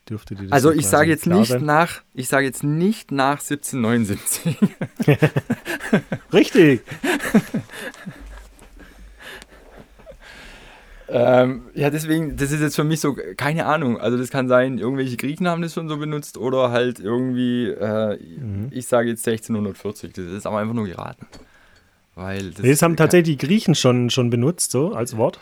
[0.08, 1.64] dürfte dir das Also ich sage jetzt nicht sein.
[1.64, 4.56] nach, ich sage jetzt nicht nach 1779.
[6.32, 6.82] Richtig.
[11.08, 14.00] ähm, ja, deswegen, das ist jetzt für mich so, keine Ahnung.
[14.00, 18.18] Also das kann sein, irgendwelche Griechen haben das schon so benutzt oder halt irgendwie, äh,
[18.18, 18.68] mhm.
[18.70, 20.12] ich sage jetzt 1640.
[20.12, 21.26] Das ist aber einfach nur geraten.
[22.14, 25.40] Weil das, das haben tatsächlich die Griechen schon, schon benutzt, so als Wort.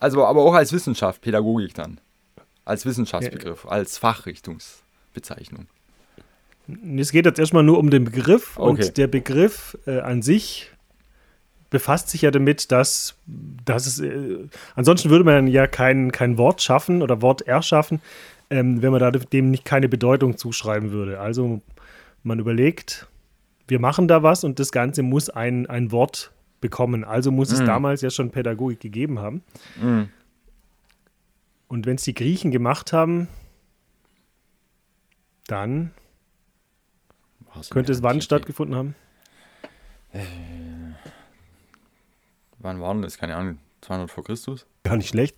[0.00, 1.98] Also aber auch als Wissenschaft, Pädagogik dann.
[2.64, 5.66] Als Wissenschaftsbegriff, als Fachrichtungsbezeichnung.
[6.96, 8.68] Es geht jetzt erstmal nur um den Begriff okay.
[8.68, 10.70] und der Begriff äh, an sich
[11.68, 14.46] befasst sich ja damit, dass, dass es, äh,
[14.76, 18.00] ansonsten würde man ja kein, kein Wort schaffen oder Wort erschaffen,
[18.48, 21.18] ähm, wenn man da dem nicht keine Bedeutung zuschreiben würde.
[21.20, 21.60] Also
[22.22, 23.08] man überlegt,
[23.66, 27.04] wir machen da was und das Ganze muss ein, ein Wort bekommen.
[27.04, 27.54] Also muss mm.
[27.54, 29.42] es damals ja schon Pädagogik gegeben haben.
[29.82, 30.02] Mm.
[31.68, 33.28] Und wenn es die Griechen gemacht haben,
[35.46, 35.92] dann
[37.54, 38.94] Was könnte es wann stattgefunden haben?
[40.12, 40.24] Äh,
[42.58, 43.18] wann waren das?
[43.18, 44.66] Keine Ahnung, 200 vor Christus?
[44.84, 45.36] Gar nicht schlecht.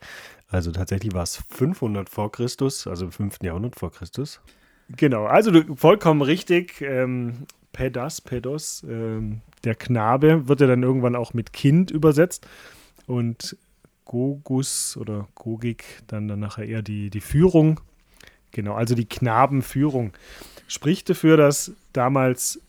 [0.48, 3.38] Also tatsächlich war es 500 vor Christus, also im 5.
[3.42, 4.40] Jahrhundert vor Christus.
[4.88, 6.80] Genau, also vollkommen richtig.
[6.80, 12.46] Ähm, Pedas, Pedos, ähm, der Knabe, wird ja dann irgendwann auch mit Kind übersetzt.
[13.06, 13.56] Und
[14.06, 17.80] Gogus oder Gogik, dann, dann nachher eher die, die Führung.
[18.52, 20.12] Genau, also die Knabenführung.
[20.66, 22.62] Spricht dafür, dass damals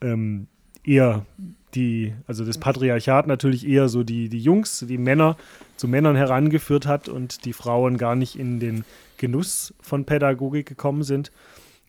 [0.00, 0.46] ähm,
[0.84, 1.26] eher
[1.74, 5.36] die, also das Patriarchat natürlich eher so die, die Jungs, die Männer
[5.76, 8.84] zu Männern herangeführt hat und die Frauen gar nicht in den
[9.16, 11.30] Genuss von Pädagogik gekommen sind.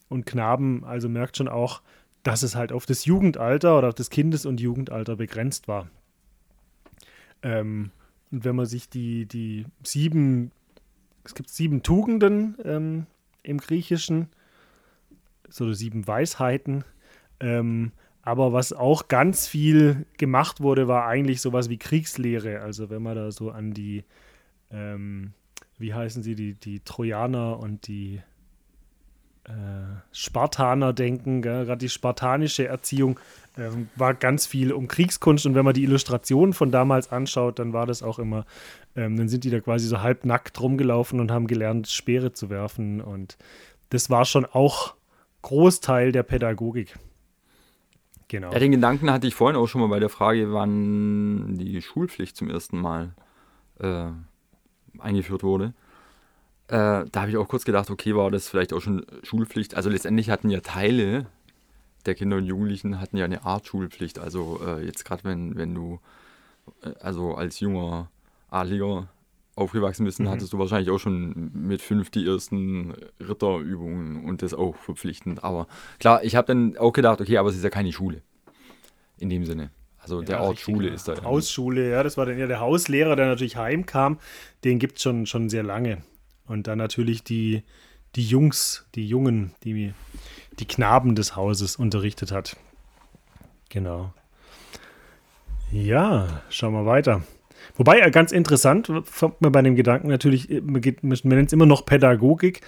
[0.09, 1.81] Und Knaben, also merkt schon auch,
[2.23, 5.87] dass es halt auf das Jugendalter oder auf das Kindes- und Jugendalter begrenzt war.
[7.41, 7.91] Ähm,
[8.33, 10.51] und wenn man sich die, die sieben,
[11.23, 13.05] es gibt sieben Tugenden ähm,
[13.43, 14.27] im Griechischen,
[15.47, 16.83] so sieben Weisheiten.
[17.39, 17.91] Ähm,
[18.23, 22.61] aber was auch ganz viel gemacht wurde, war eigentlich sowas wie Kriegslehre.
[22.61, 24.03] Also wenn man da so an die,
[24.71, 25.33] ähm,
[25.77, 28.19] wie heißen sie, die, die Trojaner und die
[29.45, 29.51] äh,
[30.11, 33.19] Spartaner denken, gerade die spartanische Erziehung
[33.57, 37.73] äh, war ganz viel um Kriegskunst und wenn man die Illustrationen von damals anschaut, dann
[37.73, 38.45] war das auch immer,
[38.95, 43.01] ähm, dann sind die da quasi so halbnackt rumgelaufen und haben gelernt, Speere zu werfen
[43.01, 43.37] und
[43.89, 44.95] das war schon auch
[45.41, 46.97] Großteil der Pädagogik.
[48.29, 48.51] Genau.
[48.51, 52.35] Ja, den Gedanken hatte ich vorhin auch schon mal bei der Frage, wann die Schulpflicht
[52.35, 53.13] zum ersten Mal
[53.79, 54.07] äh,
[54.97, 55.73] eingeführt wurde.
[56.67, 59.75] Äh, da habe ich auch kurz gedacht, okay, war das vielleicht auch schon Schulpflicht?
[59.75, 61.27] Also letztendlich hatten ja Teile
[62.05, 64.19] der Kinder und Jugendlichen hatten ja eine Art Schulpflicht.
[64.19, 65.99] Also äh, jetzt gerade wenn, wenn du
[66.81, 68.09] äh, also als junger
[68.49, 69.09] Adliger
[69.55, 70.29] aufgewachsen bist, mhm.
[70.29, 75.43] hattest du wahrscheinlich auch schon mit fünf die ersten Ritterübungen und das auch verpflichtend.
[75.43, 75.67] Aber
[75.99, 78.21] klar, ich habe dann auch gedacht, okay, aber es ist ja keine Schule.
[79.19, 79.69] In dem Sinne.
[79.99, 81.23] Also ja, der Ort richtig, Schule ist da.
[81.23, 84.19] Hausschule, ja, das war dann ja der Hauslehrer, der natürlich heimkam.
[84.63, 86.03] Den gibt es schon, schon sehr lange.
[86.47, 87.63] Und dann natürlich die,
[88.15, 89.93] die Jungs, die Jungen, die,
[90.59, 92.57] die Knaben des Hauses unterrichtet hat.
[93.69, 94.13] Genau.
[95.71, 97.23] Ja, schauen wir weiter.
[97.75, 101.53] Wobei, äh, ganz interessant, kommt mir bei dem Gedanken natürlich, äh, man, man nennt es
[101.53, 102.61] immer noch Pädagogik,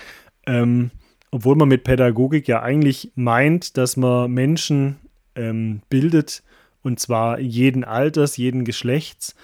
[0.48, 0.92] ähm,
[1.32, 4.98] obwohl man mit Pädagogik ja eigentlich meint, dass man Menschen
[5.36, 6.44] ähm, bildet,
[6.82, 9.36] und zwar jeden Alters, jeden Geschlechts,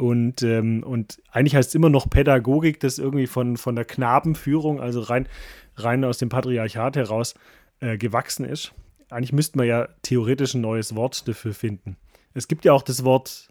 [0.00, 4.80] und, ähm, und eigentlich heißt es immer noch Pädagogik, das irgendwie von, von der Knabenführung,
[4.80, 5.28] also rein,
[5.76, 7.34] rein aus dem Patriarchat heraus
[7.80, 8.72] äh, gewachsen ist.
[9.10, 11.98] Eigentlich müsste man ja theoretisch ein neues Wort dafür finden.
[12.32, 13.50] Es gibt ja auch das Wort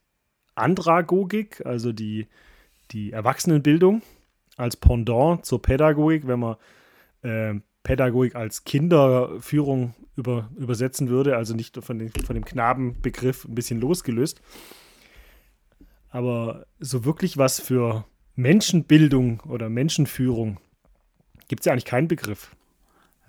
[0.56, 2.28] Andragogik, also die,
[2.90, 4.02] die Erwachsenenbildung,
[4.58, 6.56] als Pendant zur Pädagogik, wenn man
[7.22, 13.54] äh, Pädagogik als Kinderführung über, übersetzen würde, also nicht von, den, von dem Knabenbegriff ein
[13.54, 14.42] bisschen losgelöst.
[16.10, 20.60] Aber so wirklich was für Menschenbildung oder Menschenführung
[21.48, 22.56] gibt es ja eigentlich keinen Begriff.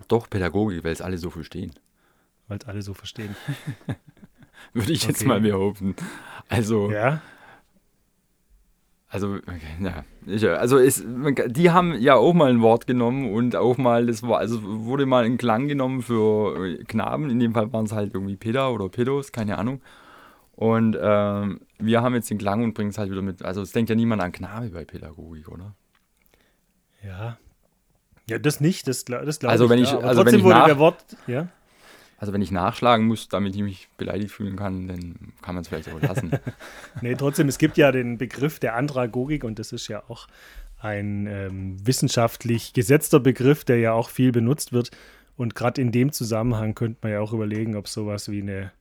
[0.08, 1.72] Doch, Pädagogik, weil es alle so verstehen.
[2.48, 3.36] Weil es alle so verstehen.
[4.72, 5.94] Würde ich jetzt mal behaupten.
[6.48, 6.90] Also.
[6.90, 7.20] Ja.
[9.08, 9.38] Also,
[9.80, 11.04] ja, ich, also ist,
[11.48, 15.04] die haben ja auch mal ein Wort genommen und auch mal, das war, also wurde
[15.04, 18.88] mal ein Klang genommen für Knaben, in dem Fall waren es halt irgendwie Peter oder
[18.88, 19.80] Pedos, keine Ahnung.
[20.60, 23.42] Und ähm, wir haben jetzt den Klang und bringen es halt wieder mit.
[23.42, 25.74] Also es denkt ja niemand an Knabe bei Pädagogik, oder?
[27.02, 27.38] Ja.
[28.28, 29.70] Ja, das nicht, das, das glaube also, ich.
[29.70, 30.00] Wenn ich ja.
[30.00, 31.48] also trotzdem wenn ich wurde nach, der Wort, ja.
[32.18, 35.68] Also wenn ich nachschlagen muss, damit ich mich beleidigt fühlen kann, dann kann man es
[35.68, 36.32] vielleicht auch lassen.
[37.00, 40.26] nee, trotzdem, es gibt ja den Begriff der Andragogik und das ist ja auch
[40.78, 44.90] ein ähm, wissenschaftlich gesetzter Begriff, der ja auch viel benutzt wird.
[45.38, 48.72] Und gerade in dem Zusammenhang könnte man ja auch überlegen, ob sowas wie eine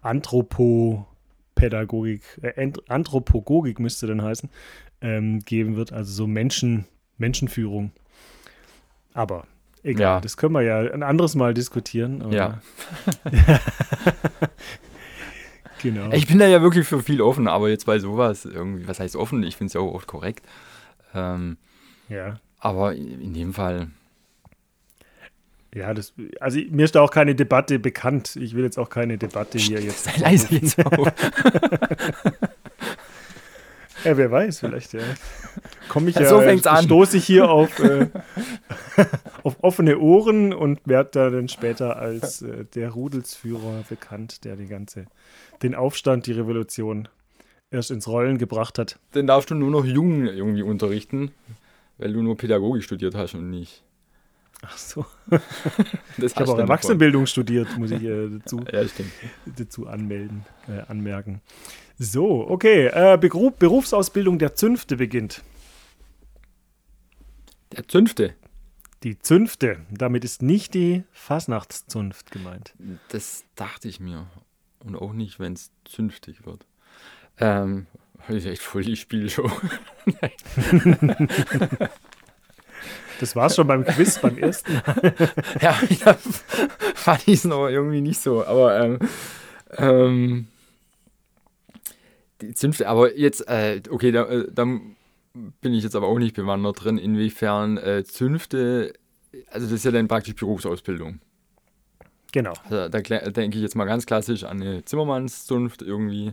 [0.00, 1.06] Anthropo
[1.54, 4.48] Pädagogik, äh, Anthropogogik müsste dann heißen,
[5.00, 6.86] ähm, geben wird, also so Menschen,
[7.18, 7.92] Menschenführung.
[9.14, 9.46] Aber
[9.82, 10.20] egal, ja.
[10.20, 12.32] das können wir ja ein anderes Mal diskutieren.
[12.32, 12.60] ja.
[15.82, 16.10] genau.
[16.12, 19.16] Ich bin da ja wirklich für viel offen, aber jetzt bei sowas irgendwie, was heißt
[19.16, 19.42] offen?
[19.42, 20.46] Ich finde es ja auch oft korrekt.
[21.14, 21.58] Ähm,
[22.08, 22.40] ja.
[22.58, 23.88] Aber in dem Fall
[25.74, 28.36] ja, das, also mir ist da auch keine Debatte bekannt.
[28.36, 30.04] Ich will jetzt auch keine Debatte hier jetzt.
[30.04, 31.06] Sei leise jetzt auf.
[34.04, 35.00] ja, wer weiß, vielleicht, ja.
[35.88, 36.84] Komme ich ja, so fängt's an.
[36.84, 38.08] stoße ich hier auf, äh,
[39.44, 44.66] auf offene Ohren und werde da dann später als äh, der Rudelsführer bekannt, der die
[44.66, 45.06] ganze,
[45.62, 47.08] den Aufstand, die Revolution
[47.70, 48.98] erst ins Rollen gebracht hat.
[49.12, 51.30] Dann darfst du nur noch Jungen irgendwie unterrichten,
[51.96, 53.82] weil du nur Pädagogik studiert hast und nicht
[54.62, 55.04] Ach so.
[56.16, 58.84] ich habe auch Erwachsenenbildung studiert, muss ich äh, dazu, ja,
[59.56, 61.42] dazu anmelden, äh, anmerken.
[61.98, 62.86] So, okay.
[62.86, 65.42] Äh, Beruf, Berufsausbildung der Zünfte beginnt.
[67.72, 68.34] Der Zünfte?
[69.02, 69.80] Die Zünfte.
[69.90, 72.74] Damit ist nicht die Fasnachtszunft gemeint.
[73.08, 74.26] Das dachte ich mir.
[74.84, 76.66] Und auch nicht, wenn es zünftig wird.
[77.38, 77.86] Ähm,
[78.28, 79.50] das ist echt voll die Spielshow.
[83.22, 84.72] Das war es schon beim Quiz, beim ersten
[85.60, 86.18] ja, ich hab,
[86.94, 88.44] fand ich es noch irgendwie nicht so.
[88.44, 88.98] Aber ähm,
[89.76, 90.48] ähm,
[92.40, 96.34] die Zünfte, aber jetzt, äh, okay, da, äh, da, bin ich jetzt aber auch nicht
[96.34, 98.92] bewandert drin, inwiefern äh, Zünfte,
[99.52, 101.20] also das ist ja dann praktisch Berufsausbildung.
[102.32, 102.54] Genau.
[102.64, 106.32] Also, da kle- denke ich jetzt mal ganz klassisch an eine Zimmermannszunft irgendwie,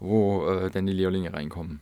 [0.00, 1.80] wo äh, dann die Lehrlinge reinkommen.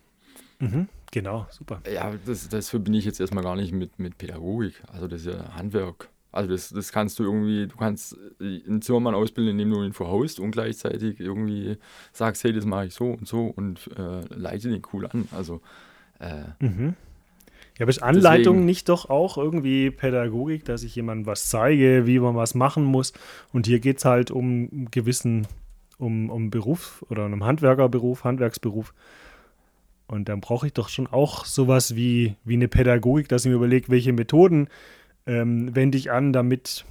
[0.59, 0.89] Mhm.
[1.15, 1.81] Genau, super.
[1.93, 4.83] Ja, das, das verbinde ich jetzt erstmal gar nicht mit, mit Pädagogik.
[4.93, 6.09] Also das ist ja Handwerk.
[6.33, 9.93] Also das, das kannst du irgendwie, du kannst äh, einen Zimmermann ausbilden, indem du ihn
[9.93, 11.77] verhaust und gleichzeitig irgendwie
[12.13, 15.29] sagst, hey, das mache ich so und so und äh, leite den cool an.
[15.31, 15.61] Also
[16.19, 16.95] äh, Mhm.
[17.79, 22.09] Ja, aber ist Anleitung Deswegen- nicht doch auch irgendwie Pädagogik, dass ich jemandem was zeige,
[22.09, 23.13] wie man was machen muss?
[23.53, 25.47] Und hier geht es halt um einen gewissen,
[25.99, 28.93] um, um Beruf oder um Handwerkerberuf, Handwerksberuf.
[30.07, 33.57] Und dann brauche ich doch schon auch sowas wie, wie eine Pädagogik, dass ich mir
[33.57, 34.69] überlege, welche Methoden
[35.27, 36.85] ähm, wende ich an, damit,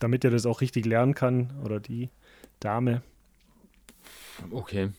[0.00, 2.10] damit er das auch richtig lernen kann oder die
[2.58, 3.02] Dame.
[4.50, 4.90] okay.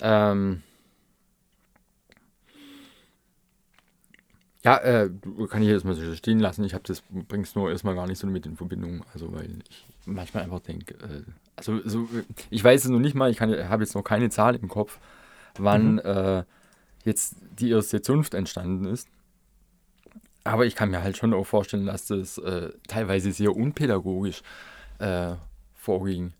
[0.00, 0.62] Ähm,
[4.64, 5.10] ja, äh,
[5.48, 6.64] kann ich jetzt mal so stehen lassen.
[6.64, 9.04] Ich habe das, bring's nur erstmal gar nicht so mit in Verbindung.
[9.12, 11.22] Also weil ich manchmal einfach denke, äh,
[11.56, 14.56] also so, äh, ich weiß es noch nicht mal, ich habe jetzt noch keine Zahl
[14.56, 14.98] im Kopf,
[15.60, 16.44] wann äh,
[17.04, 19.08] jetzt die erste Zunft entstanden ist.
[20.44, 24.42] Aber ich kann mir halt schon auch vorstellen, dass das äh, teilweise sehr unpädagogisch
[24.98, 25.34] äh,
[25.74, 26.32] vorging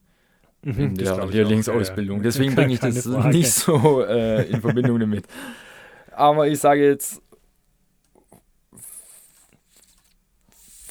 [0.62, 2.16] in Mhm, das der Lehrlingsausbildung.
[2.18, 2.24] ja, ja.
[2.24, 3.28] Deswegen bringe ich das Frage.
[3.36, 5.26] nicht so äh, in Verbindung damit.
[6.12, 7.20] Aber ich sage jetzt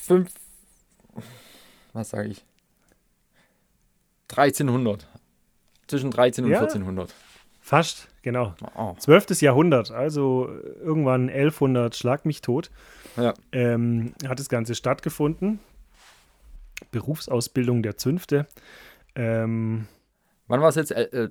[0.01, 0.31] fünf,
[1.93, 2.43] was sage ich?
[4.29, 5.07] 1300.
[5.88, 6.59] Zwischen 13 und Ja.
[6.59, 7.13] 1400.
[7.62, 8.55] Fast, genau.
[8.75, 9.39] Oh, 12.
[9.41, 10.49] Jahrhundert, also
[10.81, 12.71] irgendwann 1100, schlag mich tot,
[13.15, 13.33] ja.
[13.51, 15.59] ähm, hat das Ganze stattgefunden.
[16.91, 18.47] Berufsausbildung der Zünfte.
[19.15, 19.88] Ähm,
[20.47, 20.91] Wann war es jetzt?
[20.91, 21.29] El- äh,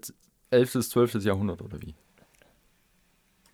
[0.57, 0.72] 11.
[0.74, 1.14] bis 12.
[1.24, 1.94] Jahrhundert oder wie?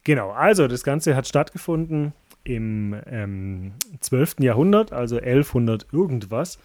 [0.04, 2.12] genau, also das Ganze hat stattgefunden
[2.44, 4.36] im ähm, 12.
[4.40, 6.58] Jahrhundert, also 1100 irgendwas,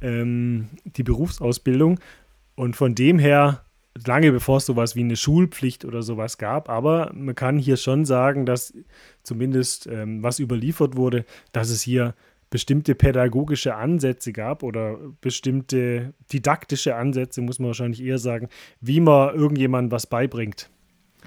[0.00, 1.98] ähm, die Berufsausbildung.
[2.54, 3.64] Und von dem her,
[4.06, 8.04] lange bevor es sowas wie eine Schulpflicht oder sowas gab, aber man kann hier schon
[8.04, 8.74] sagen, dass
[9.22, 12.14] zumindest ähm, was überliefert wurde, dass es hier
[12.50, 18.48] bestimmte pädagogische Ansätze gab oder bestimmte didaktische Ansätze, muss man wahrscheinlich eher sagen,
[18.80, 20.70] wie man irgendjemandem was beibringt.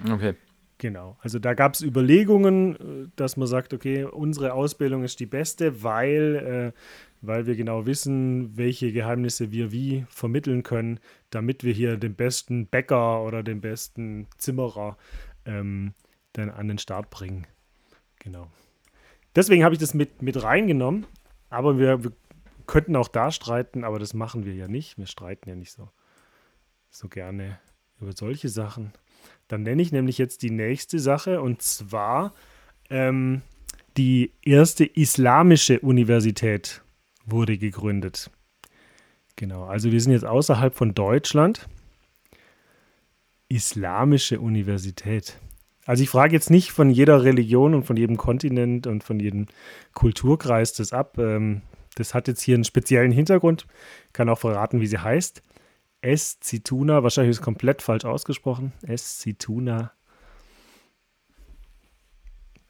[0.10, 0.34] Okay.
[0.82, 1.16] Genau.
[1.22, 5.84] Also da gab es Überlegungen, äh, dass man sagt, okay, unsere Ausbildung ist die beste,
[5.84, 6.80] weil, äh,
[7.22, 12.68] weil wir genau wissen, welche Geheimnisse wir wie vermitteln können, damit wir hier den besten
[12.68, 14.98] Bäcker oder den besten Zimmerer
[15.46, 15.94] ähm,
[16.34, 17.46] dann an den Start bringen.
[18.20, 18.48] Genau.
[19.36, 21.06] Deswegen habe ich das mit, mit reingenommen,
[21.50, 22.12] aber wir, wir
[22.66, 24.98] könnten auch da streiten, aber das machen wir ja nicht.
[24.98, 25.90] Wir streiten ja nicht so,
[26.90, 27.60] so gerne
[28.00, 28.94] über solche Sachen.
[29.48, 32.34] Dann nenne ich nämlich jetzt die nächste Sache und zwar
[32.90, 33.42] ähm,
[33.98, 36.82] die erste islamische Universität
[37.26, 38.30] wurde gegründet.
[39.36, 41.68] Genau, also wir sind jetzt außerhalb von Deutschland.
[43.50, 45.40] Islamische Universität.
[45.86, 49.48] Also ich frage jetzt nicht von jeder Religion und von jedem Kontinent und von jedem
[49.94, 51.18] Kulturkreis das ab.
[51.18, 51.62] Ähm,
[51.96, 53.68] das hat jetzt hier einen speziellen Hintergrund.
[54.14, 55.44] Kann auch verraten, wie sie heißt.
[56.02, 56.40] S.
[56.40, 58.74] Zituna, wahrscheinlich ist es komplett falsch ausgesprochen.
[58.84, 59.20] S.
[59.20, 59.92] Zituna.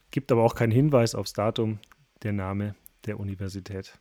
[0.10, 1.80] Gibt aber auch keinen Hinweis aufs Datum,
[2.24, 4.00] der Name der Universität.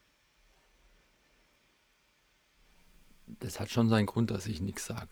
[3.39, 5.09] Das hat schon seinen Grund, dass ich nichts sage.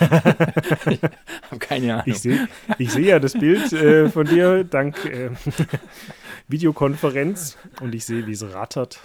[0.90, 2.04] ich habe keine Ahnung.
[2.06, 5.30] Ich sehe seh ja das Bild äh, von dir dank äh,
[6.48, 9.00] Videokonferenz und ich sehe, wie es rattert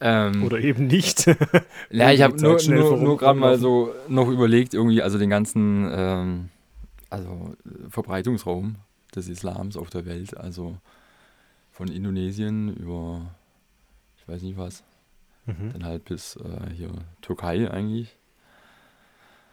[0.00, 1.26] ähm, oder eben nicht.
[1.90, 5.90] Ja, ich habe nur, nur, nur gerade mal so noch überlegt, irgendwie, also den ganzen
[5.92, 6.48] ähm,
[7.10, 7.54] also
[7.88, 8.76] Verbreitungsraum
[9.14, 10.76] des Islams auf der Welt, also
[11.72, 13.34] von Indonesien über,
[14.18, 14.84] ich weiß nicht was,
[15.46, 15.72] Mhm.
[15.72, 16.90] dann halt bis äh, hier
[17.22, 18.16] Türkei eigentlich.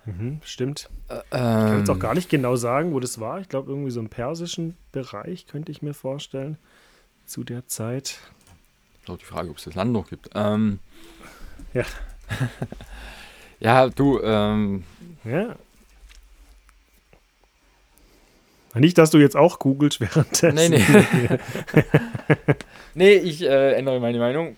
[0.05, 0.89] Mhm, stimmt.
[1.09, 3.39] Äh, Ich kann jetzt auch ähm, gar nicht genau sagen, wo das war.
[3.41, 6.57] Ich glaube, irgendwie so im persischen Bereich könnte ich mir vorstellen.
[7.25, 8.19] Zu der Zeit.
[9.01, 10.29] Ist auch die Frage, ob es das Land noch gibt.
[10.35, 10.79] Ähm,
[11.73, 11.83] Ja.
[13.59, 14.83] ja, du, ähm,
[15.25, 15.55] Ja.
[18.75, 20.53] Nicht, dass du jetzt auch googelst währenddessen.
[20.53, 20.83] Nee, nee.
[22.93, 24.55] nee, ich äh, ändere meine Meinung.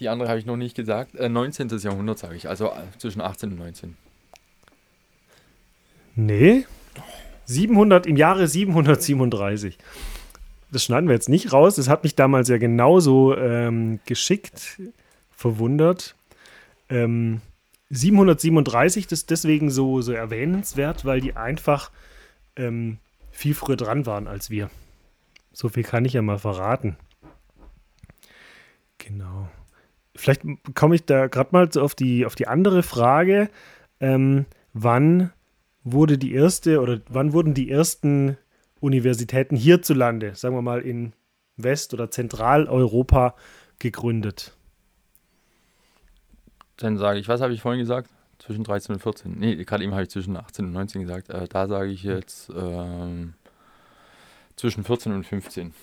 [0.00, 1.14] Die andere habe ich noch nicht gesagt.
[1.16, 1.68] Äh, 19.
[1.78, 3.96] Jahrhundert sage ich, also äh, zwischen 18 und 19.
[6.14, 6.66] Nee.
[7.46, 9.78] 700, im Jahre 737.
[10.70, 11.76] Das schneiden wir jetzt nicht raus.
[11.76, 14.80] Das hat mich damals ja genauso ähm, geschickt
[15.30, 16.14] verwundert.
[16.90, 17.40] Ähm,
[17.90, 21.90] 737, das ist deswegen so, so erwähnenswert, weil die einfach
[22.56, 22.98] ähm,
[23.30, 24.70] viel früher dran waren als wir.
[25.52, 26.96] So viel kann ich ja mal verraten.
[28.98, 29.48] Genau.
[30.18, 30.42] Vielleicht
[30.74, 33.48] komme ich da gerade mal auf die, auf die andere Frage.
[34.00, 35.32] Ähm, wann
[35.84, 38.36] wurde die erste oder wann wurden die ersten
[38.80, 41.12] Universitäten hierzulande, sagen wir mal in
[41.56, 43.34] West- oder Zentraleuropa,
[43.78, 44.56] gegründet?
[46.76, 48.10] Dann sage ich, was habe ich vorhin gesagt?
[48.38, 49.36] Zwischen 13 und 14.
[49.36, 51.28] Nee, gerade eben habe ich zwischen 18 und 19 gesagt.
[51.28, 53.34] Äh, da sage ich jetzt ähm,
[54.54, 55.74] zwischen 14 und 15.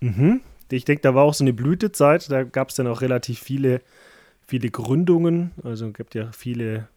[0.00, 0.40] Mhm.
[0.74, 2.30] Ich denke, da war auch so eine Blütezeit.
[2.30, 3.80] Da gab es dann auch relativ viele,
[4.46, 5.52] viele Gründungen.
[5.62, 6.88] Also es gibt ja viele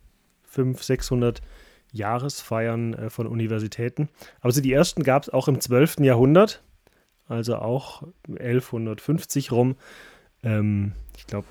[0.44, 1.42] 500, 600
[1.92, 4.10] Jahresfeiern äh, von Universitäten.
[4.42, 6.00] Aber so die ersten gab es auch im 12.
[6.00, 6.64] Jahrhundert.
[7.28, 9.76] Also auch 1150 rum.
[10.44, 11.48] Ähm, ich glaube,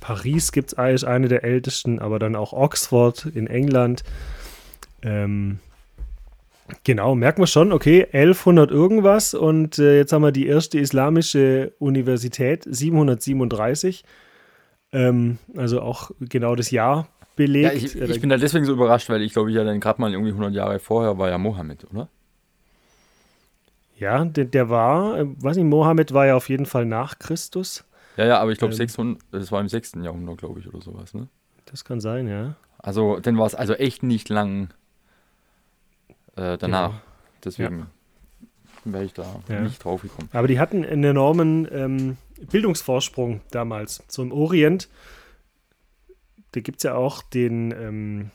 [0.00, 4.04] Paris gibt es eine der ältesten, aber dann auch Oxford in England.
[5.02, 5.58] Ähm,
[6.84, 11.72] genau, merken wir schon, okay, 1100 irgendwas und äh, jetzt haben wir die erste islamische
[11.78, 14.04] Universität, 737.
[14.92, 17.72] Ähm, also auch genau das Jahr belegt.
[17.72, 20.00] Ja, ich, ich, bin da deswegen so überrascht, weil ich glaube, ich ja dann gerade
[20.00, 22.08] mal irgendwie 100 Jahre vorher war ja Mohammed, oder?
[23.96, 27.84] Ja, der, der war, äh, weiß nicht, Mohammed war ja auf jeden Fall nach Christus.
[28.16, 29.92] Ja, ja, aber ich glaube, ähm, das war im 6.
[30.02, 31.28] Jahrhundert, glaube ich, oder sowas, ne?
[31.66, 32.56] Das kann sein, ja.
[32.78, 34.70] Also, dann war es also echt nicht lang
[36.40, 36.90] äh, danach.
[36.90, 37.02] Genau.
[37.44, 37.86] Deswegen ja.
[38.92, 39.60] wäre ich da ja.
[39.60, 40.28] nicht drauf gekommen.
[40.32, 42.16] Aber die hatten einen enormen ähm,
[42.50, 44.02] Bildungsvorsprung damals.
[44.08, 44.88] So im Orient,
[46.52, 48.30] da gibt es ja auch den, ähm,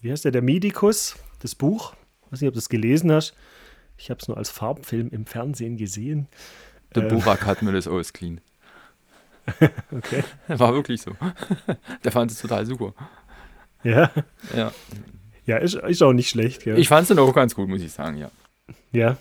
[0.00, 1.94] wie heißt der, der Medikus, das Buch.
[2.26, 3.34] Ich weiß nicht, ob du es gelesen hast.
[3.96, 6.28] Ich habe es nur als Farbfilm im Fernsehen gesehen.
[6.94, 7.08] Der ähm.
[7.08, 8.40] Burak hat mir das ausgeliehen.
[9.92, 10.24] okay.
[10.48, 11.12] War wirklich so.
[12.04, 12.94] Der fand es total super.
[13.84, 14.10] Ja.
[14.54, 14.72] Ja.
[15.46, 16.66] Ja, ist, ist auch nicht schlecht.
[16.66, 16.76] Ja.
[16.76, 18.30] Ich fand es dann auch ganz gut, muss ich sagen, ja.
[18.92, 19.16] Ja.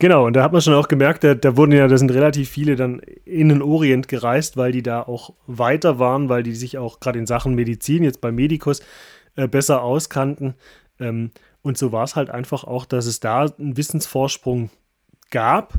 [0.00, 2.50] Genau, und da hat man schon auch gemerkt, da, da wurden ja, da sind relativ
[2.50, 6.76] viele dann in den Orient gereist, weil die da auch weiter waren, weil die sich
[6.76, 8.82] auch gerade in Sachen Medizin, jetzt bei Medikus,
[9.36, 10.54] äh, besser auskannten.
[10.98, 11.30] Ähm,
[11.62, 14.70] und so war es halt einfach auch, dass es da einen Wissensvorsprung
[15.30, 15.74] gab,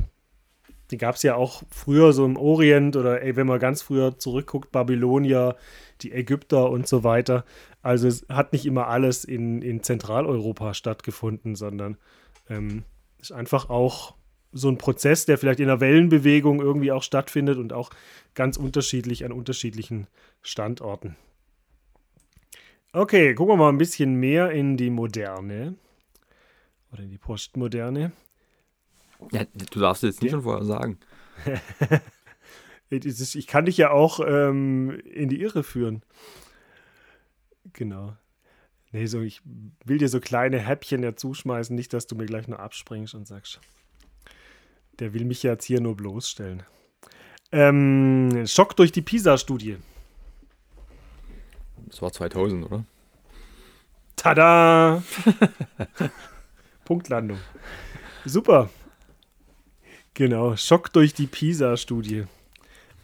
[0.90, 4.18] die gab es ja auch früher so im Orient oder ey, wenn man ganz früher
[4.18, 5.56] zurückguckt, Babylonier,
[6.02, 7.44] die Ägypter und so weiter.
[7.86, 11.96] Also es hat nicht immer alles in, in Zentraleuropa stattgefunden, sondern
[12.50, 12.82] ähm,
[13.20, 14.16] ist einfach auch
[14.50, 17.90] so ein Prozess, der vielleicht in der Wellenbewegung irgendwie auch stattfindet und auch
[18.34, 20.08] ganz unterschiedlich an unterschiedlichen
[20.42, 21.14] Standorten.
[22.92, 25.76] Okay, gucken wir mal ein bisschen mehr in die Moderne
[26.90, 28.10] oder in die Postmoderne.
[29.30, 30.38] Ja, du darfst jetzt nicht ja.
[30.38, 30.98] schon vorher sagen.
[32.90, 36.02] ich kann dich ja auch ähm, in die Irre führen.
[37.76, 38.16] Genau.
[38.90, 39.42] Nee, so, ich
[39.84, 43.26] will dir so kleine Häppchen ja zuschmeißen, nicht, dass du mir gleich nur abspringst und
[43.26, 43.60] sagst,
[44.98, 46.62] der will mich jetzt hier nur bloßstellen.
[47.52, 49.76] Ähm, Schock durch die PISA-Studie.
[51.86, 52.84] Das war 2000, oder?
[54.16, 55.02] Tada!
[56.86, 57.38] Punktlandung.
[58.24, 58.70] Super.
[60.14, 62.24] Genau, Schock durch die PISA-Studie.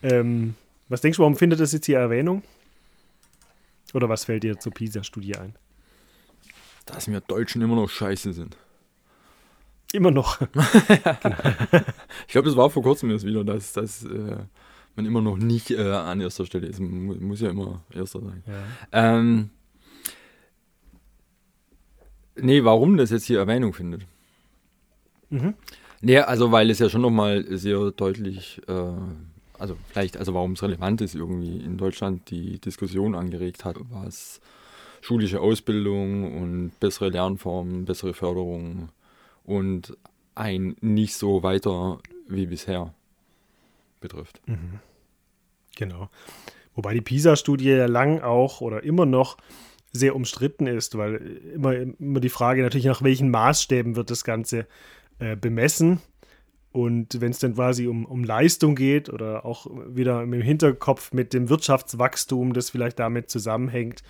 [0.03, 0.55] Ähm,
[0.89, 2.43] was denkst du, warum findet das jetzt hier Erwähnung?
[3.93, 5.55] Oder was fällt dir zur PISA-Studie ein?
[6.87, 8.57] Dass wir Deutschen immer noch scheiße sind.
[9.93, 10.39] Immer noch.
[10.39, 10.65] genau.
[12.27, 14.39] Ich glaube, das war vor kurzem erst wieder, dass, dass äh,
[14.97, 16.81] man immer noch nicht äh, an erster Stelle ist.
[16.81, 18.43] Man muss ja immer Erster sein.
[18.47, 19.19] Ja.
[19.19, 19.51] Ähm,
[22.37, 24.07] nee, warum das jetzt hier Erwähnung findet?
[25.31, 25.55] Mhm.
[26.01, 28.93] Nee, also weil es ja schon nochmal sehr deutlich, äh,
[29.63, 34.41] also vielleicht, also warum es relevant ist, irgendwie in Deutschland die Diskussion angeregt hat, was
[35.01, 38.89] schulische Ausbildung und bessere Lernformen, bessere Förderung
[39.45, 39.97] und
[40.35, 42.93] ein nicht so weiter wie bisher
[44.01, 44.41] betrifft.
[44.47, 44.81] Mhm.
[45.77, 46.11] Genau.
[46.75, 49.37] Wobei die PISA-Studie ja lang auch oder immer noch
[49.93, 51.17] sehr umstritten ist, weil
[51.55, 54.67] immer, immer die Frage natürlich, nach welchen Maßstäben wird das Ganze
[55.21, 56.01] äh, bemessen.
[56.73, 61.35] Und wenn es dann quasi um, um Leistung geht oder auch wieder im Hinterkopf mit
[61.35, 64.03] dem Wirtschaftswachstum, das vielleicht damit zusammenhängt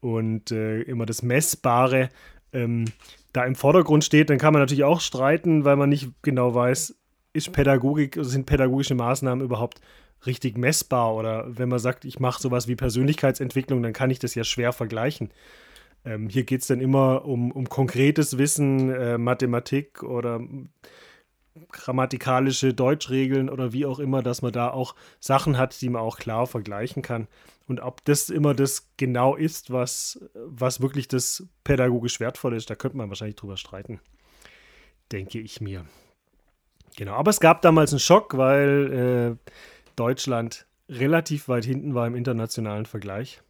[0.00, 2.08] und äh, immer das Messbare
[2.54, 2.86] ähm,
[3.32, 6.94] da im Vordergrund steht, dann kann man natürlich auch streiten, weil man nicht genau weiß,
[7.34, 9.80] ist Pädagogik, sind pädagogische Maßnahmen überhaupt
[10.26, 11.14] richtig messbar?
[11.14, 14.72] Oder wenn man sagt, ich mache sowas wie Persönlichkeitsentwicklung, dann kann ich das ja schwer
[14.72, 15.30] vergleichen.
[16.04, 20.40] Ähm, hier geht es dann immer um, um konkretes Wissen, äh, Mathematik oder
[21.70, 26.18] grammatikalische Deutschregeln oder wie auch immer, dass man da auch Sachen hat, die man auch
[26.18, 27.28] klar vergleichen kann.
[27.66, 32.74] Und ob das immer das genau ist, was, was wirklich das pädagogisch Wertvolle ist, da
[32.74, 34.00] könnte man wahrscheinlich drüber streiten.
[35.12, 35.84] Denke ich mir.
[36.96, 39.52] Genau, aber es gab damals einen Schock, weil äh,
[39.96, 43.42] Deutschland relativ weit hinten war im internationalen Vergleich.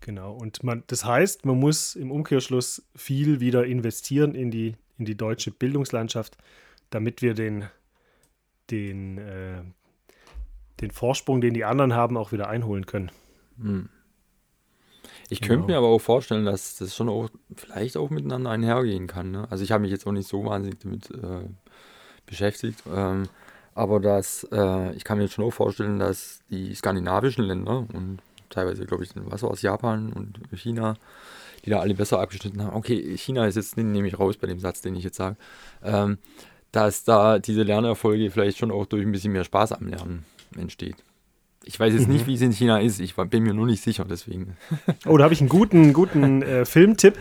[0.00, 5.06] Genau, und man, das heißt, man muss im Umkehrschluss viel wieder investieren in die, in
[5.06, 6.38] die deutsche Bildungslandschaft,
[6.90, 7.64] damit wir den,
[8.70, 9.62] den, äh,
[10.80, 13.10] den Vorsprung, den die anderen haben, auch wieder einholen können.
[13.60, 13.88] Hm.
[15.28, 15.54] Ich genau.
[15.54, 19.32] könnte mir aber auch vorstellen, dass das schon auch vielleicht auch miteinander einhergehen kann.
[19.32, 19.46] Ne?
[19.50, 21.48] Also ich habe mich jetzt auch nicht so wahnsinnig damit äh,
[22.26, 22.84] beschäftigt.
[22.92, 23.28] Ähm,
[23.74, 28.18] aber dass, äh, ich kann mir schon auch vorstellen, dass die skandinavischen Länder und
[28.52, 30.96] teilweise, glaube ich, was es, Japan und China,
[31.64, 32.76] die da alle besser abgeschnitten haben.
[32.76, 35.36] Okay, China ist jetzt, nehme ich raus bei dem Satz, den ich jetzt sage,
[35.82, 36.18] ähm,
[36.70, 40.24] dass da diese Lernerfolge vielleicht schon auch durch ein bisschen mehr Spaß am Lernen
[40.56, 40.96] entsteht.
[41.64, 42.14] Ich weiß jetzt mhm.
[42.14, 42.98] nicht, wie es in China ist.
[43.00, 44.56] Ich bin mir nur nicht sicher, deswegen.
[45.06, 47.18] Oh, da habe ich einen guten, guten äh, Filmtipp.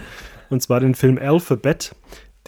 [0.50, 1.96] Und zwar den Film Alphabet.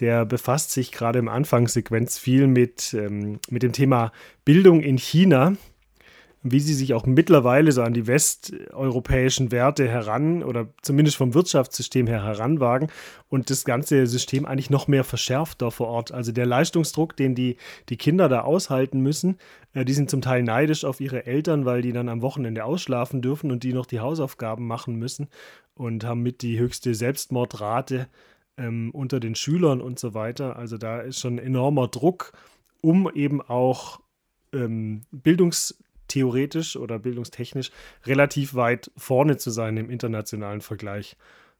[0.00, 4.10] Der befasst sich gerade im Anfangssequenz viel mit, ähm, mit dem Thema
[4.44, 5.56] Bildung in China
[6.46, 12.06] wie sie sich auch mittlerweile so an die westeuropäischen Werte heran oder zumindest vom Wirtschaftssystem
[12.06, 12.90] her heranwagen
[13.30, 16.12] und das ganze System eigentlich noch mehr verschärft da vor Ort.
[16.12, 17.56] Also der Leistungsdruck, den die,
[17.88, 19.38] die Kinder da aushalten müssen,
[19.72, 23.22] äh, die sind zum Teil neidisch auf ihre Eltern, weil die dann am Wochenende ausschlafen
[23.22, 25.28] dürfen und die noch die Hausaufgaben machen müssen
[25.74, 28.06] und haben mit die höchste Selbstmordrate
[28.58, 30.56] ähm, unter den Schülern und so weiter.
[30.56, 32.32] Also da ist schon enormer Druck,
[32.82, 34.00] um eben auch
[34.52, 35.82] ähm, Bildungs
[36.14, 37.72] theoretisch oder bildungstechnisch
[38.06, 41.16] relativ weit vorne zu sein im internationalen Vergleich.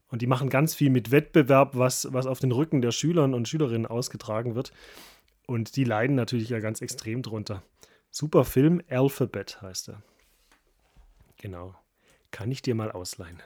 [0.08, 3.48] Und die machen ganz viel mit Wettbewerb, was, was auf den Rücken der Schülern und
[3.48, 4.72] Schülerinnen ausgetragen wird.
[5.46, 7.64] Und die leiden natürlich ja ganz extrem drunter.
[8.12, 10.02] Super Film, Alphabet heißt er.
[11.36, 11.74] Genau.
[12.30, 13.42] Kann ich dir mal ausleihen.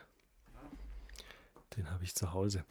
[1.77, 2.65] Den habe ich zu Hause.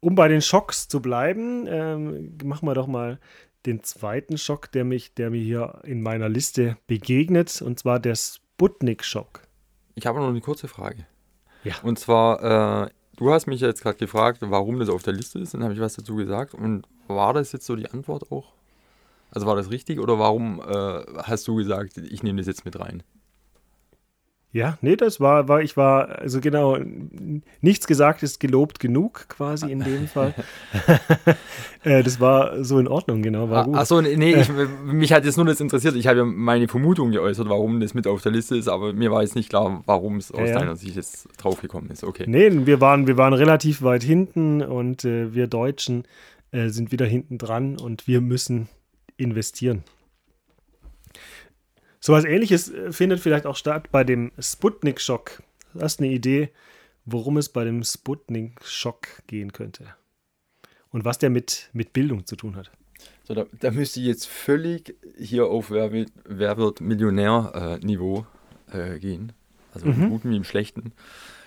[0.00, 3.20] Um bei den Schocks zu bleiben, ähm, machen wir doch mal
[3.66, 8.14] den zweiten Schock, der, mich, der mir hier in meiner Liste begegnet, und zwar der
[8.14, 9.42] Sputnik-Schock.
[9.94, 11.06] Ich habe noch eine kurze Frage.
[11.64, 11.74] Ja.
[11.82, 15.54] Und zwar, äh, du hast mich jetzt gerade gefragt, warum das auf der Liste ist,
[15.54, 16.54] dann habe ich was dazu gesagt.
[16.54, 18.54] Und war das jetzt so die Antwort auch?
[19.30, 22.78] Also war das richtig oder warum äh, hast du gesagt, ich nehme das jetzt mit
[22.78, 23.02] rein?
[24.52, 26.76] Ja, nee, das war, war, ich war, also genau,
[27.60, 30.34] nichts gesagt ist gelobt genug, quasi in dem Fall.
[31.84, 33.76] äh, das war so in Ordnung, genau, war gut.
[33.76, 34.50] Achso, nee, ich,
[34.84, 35.94] mich hat jetzt nur das interessiert.
[35.94, 39.12] Ich habe ja meine Vermutung geäußert, warum das mit auf der Liste ist, aber mir
[39.12, 42.02] war jetzt nicht klar, warum es aus ja, deiner Sicht jetzt draufgekommen ist.
[42.02, 42.24] Okay.
[42.26, 46.04] Nee, wir waren, wir waren relativ weit hinten und äh, wir Deutschen
[46.50, 48.68] äh, sind wieder hinten dran und wir müssen
[49.16, 49.84] investieren.
[52.00, 55.42] So was ähnliches äh, findet vielleicht auch statt bei dem Sputnik-Schock.
[55.78, 56.50] Hast du eine Idee,
[57.04, 59.94] worum es bei dem Sputnik-Schock gehen könnte?
[60.90, 62.70] Und was der mit, mit Bildung zu tun hat?
[63.22, 68.26] So, da, da müsste ich jetzt völlig hier auf Wer Wer wird Millionär-Niveau
[68.72, 69.32] äh, äh, gehen.
[69.72, 69.92] Also mhm.
[69.92, 70.92] im Guten wie im Schlechten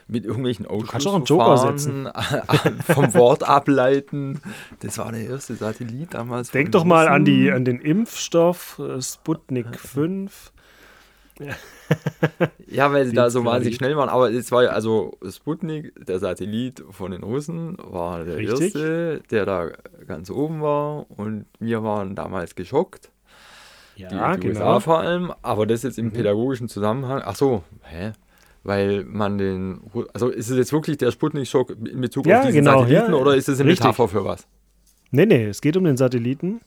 [0.08, 2.10] mit irgendwelchen Ausschlussverfahren
[2.86, 4.42] vom Wort ableiten.
[4.80, 6.52] Das war der erste Satellit damals.
[6.52, 10.52] Denk doch mal an, die, an den Impfstoff äh, Sputnik 5.
[12.68, 14.10] ja, weil sie da so wahnsinnig schnell waren.
[14.10, 18.76] Aber es war ja, also Sputnik, der Satellit von den Russen, war der Richtig.
[18.76, 19.72] erste, der da
[20.08, 21.10] ganz oben war.
[21.10, 23.12] Und wir waren damals geschockt.
[23.96, 24.80] Ja, die USA genau.
[24.80, 25.34] vor allem.
[25.42, 26.14] Aber das jetzt im mhm.
[26.14, 27.22] pädagogischen Zusammenhang.
[27.24, 28.14] Ach so, hä?
[28.64, 29.82] Weil man den.
[30.14, 33.18] Also ist es jetzt wirklich der Sputnik-Schock in Bezug ja, auf diesen genau, Satelliten ja,
[33.18, 33.86] oder ist es eine richtig.
[33.86, 34.48] Metapher für was?
[35.12, 36.62] Nee, nee, es geht um den Satelliten.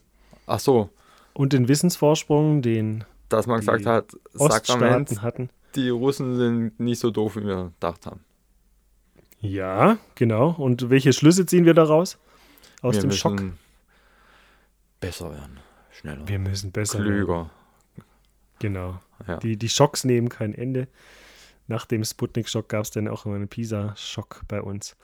[0.47, 0.91] Ach so.
[1.33, 3.05] Und den Wissensvorsprung, den.
[3.29, 5.51] Dass man gesagt hat, Oststaaten hatten.
[5.75, 8.21] Die Russen sind nicht so doof, wie wir gedacht haben.
[9.41, 10.55] Ja, genau.
[10.57, 12.19] Und welche Schlüsse ziehen wir daraus?
[12.83, 13.43] Aus wir dem Schock?
[15.01, 15.59] Besser werden.
[15.91, 16.27] Schneller.
[16.27, 17.35] Wir müssen besser Klüger.
[17.35, 17.51] werden.
[18.61, 19.01] Genau.
[19.27, 19.37] Ja.
[19.39, 20.89] Die, die Schocks nehmen kein Ende
[21.69, 24.97] nach dem Sputnik-Schock gab es dann auch immer einen Pisa-Schock bei uns.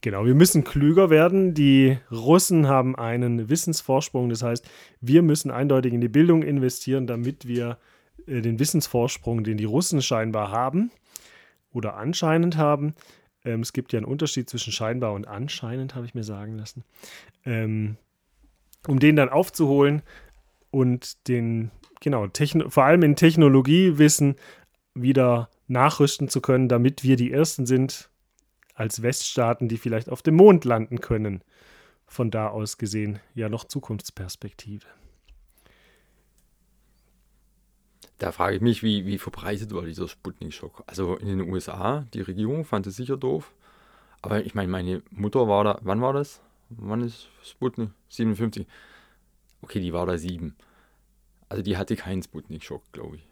[0.00, 1.54] Genau, wir müssen klüger werden.
[1.54, 4.28] Die Russen haben einen Wissensvorsprung.
[4.28, 4.68] Das heißt,
[5.00, 7.78] wir müssen eindeutig in die Bildung investieren, damit wir
[8.26, 10.92] äh, den Wissensvorsprung, den die Russen scheinbar haben
[11.72, 12.94] oder anscheinend haben.
[13.44, 16.84] Ähm, es gibt ja einen Unterschied zwischen scheinbar und anscheinend, habe ich mir sagen lassen.
[17.44, 17.96] Ähm,
[18.86, 20.02] um den dann aufzuholen
[20.70, 22.28] und den, genau,
[22.68, 24.36] vor allem in Technologiewissen
[24.94, 28.10] wieder nachrüsten zu können, damit wir die Ersten sind
[28.74, 31.42] als Weststaaten, die vielleicht auf dem Mond landen können.
[32.06, 34.86] Von da aus gesehen ja noch Zukunftsperspektive.
[38.18, 40.82] Da frage ich mich, wie, wie verbreitet war dieser Sputnik-Schock?
[40.86, 43.52] Also in den USA, die Regierung fand es sicher doof.
[44.22, 46.40] Aber ich meine, meine Mutter war da, wann war das?
[46.70, 47.90] Wann ist Sputnik?
[48.08, 48.66] 57.
[49.62, 50.56] Okay, die war da sieben.
[51.48, 53.27] Also die hatte keinen Sputnik-Schock, glaube ich.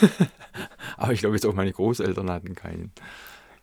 [0.96, 2.92] aber ich glaube jetzt auch meine Großeltern hatten keinen.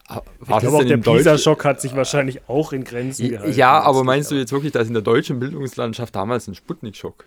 [0.08, 3.58] War ich glaube auch der Pisa-Schock hat sich wahrscheinlich auch in Grenzen gehalten.
[3.58, 7.26] Ja, aber meinst du jetzt wirklich, dass in der deutschen Bildungslandschaft damals ein Sputnik-Schock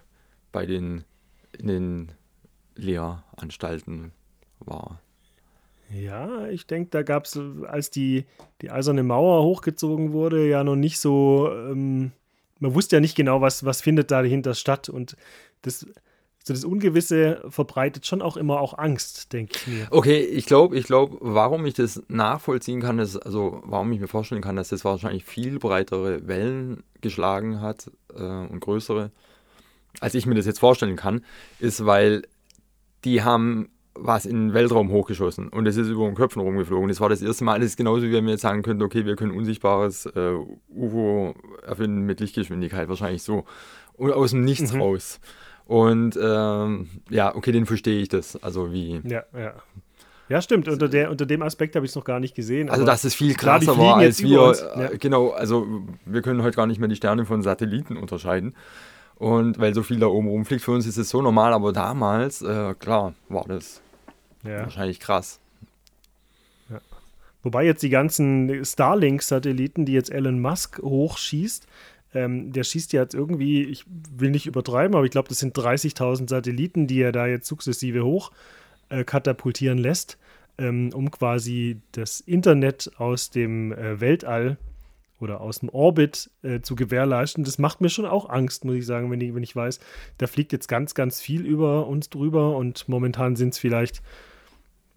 [0.53, 1.05] bei den,
[1.59, 2.13] in den
[2.77, 4.13] Lehranstalten
[4.61, 5.01] war?
[5.91, 8.27] Ja, ich denke, da gab es, als die,
[8.61, 12.13] die eiserne Mauer hochgezogen wurde, ja noch nicht so, ähm,
[12.61, 14.89] man wusste ja nicht genau, was, was findet da dahinter statt.
[14.89, 15.17] Und
[15.63, 15.87] das,
[16.49, 19.87] so das Ungewisse verbreitet schon auch immer auch Angst, denke ich mir.
[19.91, 24.09] Okay, ich glaube, ich glaube, warum ich das nachvollziehen kann, ist, also warum ich mir
[24.09, 29.13] vorstellen kann, dass das wahrscheinlich viel breitere Wellen geschlagen hat äh, und größere,
[30.01, 31.25] als ich mir das jetzt vorstellen kann,
[31.61, 32.23] ist, weil
[33.05, 33.69] die haben
[34.01, 36.89] was in den Weltraum hochgeschossen und es ist über den Köpfen rumgeflogen.
[36.89, 37.59] Das war das erste Mal.
[37.59, 40.35] Das ist genauso, wie wir jetzt sagen könnten, okay, wir können unsichtbares äh,
[40.69, 41.35] UFO
[41.67, 43.45] erfinden mit Lichtgeschwindigkeit, wahrscheinlich so.
[43.95, 44.81] Und aus dem Nichts mhm.
[44.81, 45.21] raus.
[45.69, 48.43] Und ähm, ja, okay, den verstehe ich das.
[48.43, 49.01] Also wie.
[49.05, 49.55] Ja, ja.
[50.29, 50.69] Ja, stimmt.
[50.69, 52.69] Unter, der, unter dem Aspekt habe ich es noch gar nicht gesehen.
[52.69, 54.55] Also, dass es viel krasser klar, war, als wir.
[54.77, 54.89] Ja.
[54.99, 55.67] Genau, also
[56.05, 58.55] wir können heute gar nicht mehr die Sterne von Satelliten unterscheiden.
[59.15, 62.43] Und weil so viel da oben rumfliegt, für uns ist es so normal, aber damals,
[62.43, 63.81] äh, klar, war das
[64.45, 64.63] ja.
[64.63, 65.41] Wahrscheinlich krass.
[66.71, 66.81] Ja.
[67.43, 71.67] Wobei jetzt die ganzen Starlink-Satelliten, die jetzt Elon Musk hochschießt,
[72.15, 75.57] ähm, der schießt ja jetzt irgendwie, ich will nicht übertreiben, aber ich glaube, das sind
[75.57, 78.33] 30.000 Satelliten, die er da jetzt sukzessive hoch
[78.89, 80.19] äh, katapultieren lässt,
[80.57, 84.57] ähm, um quasi das Internet aus dem äh, Weltall
[85.21, 87.45] oder aus dem Orbit äh, zu gewährleisten.
[87.45, 89.81] Das macht mir schon auch Angst, muss ich sagen, wenn ich, wenn ich weiß,
[90.19, 94.03] da fliegt jetzt ganz, ganz viel über uns drüber und momentan sind es vielleicht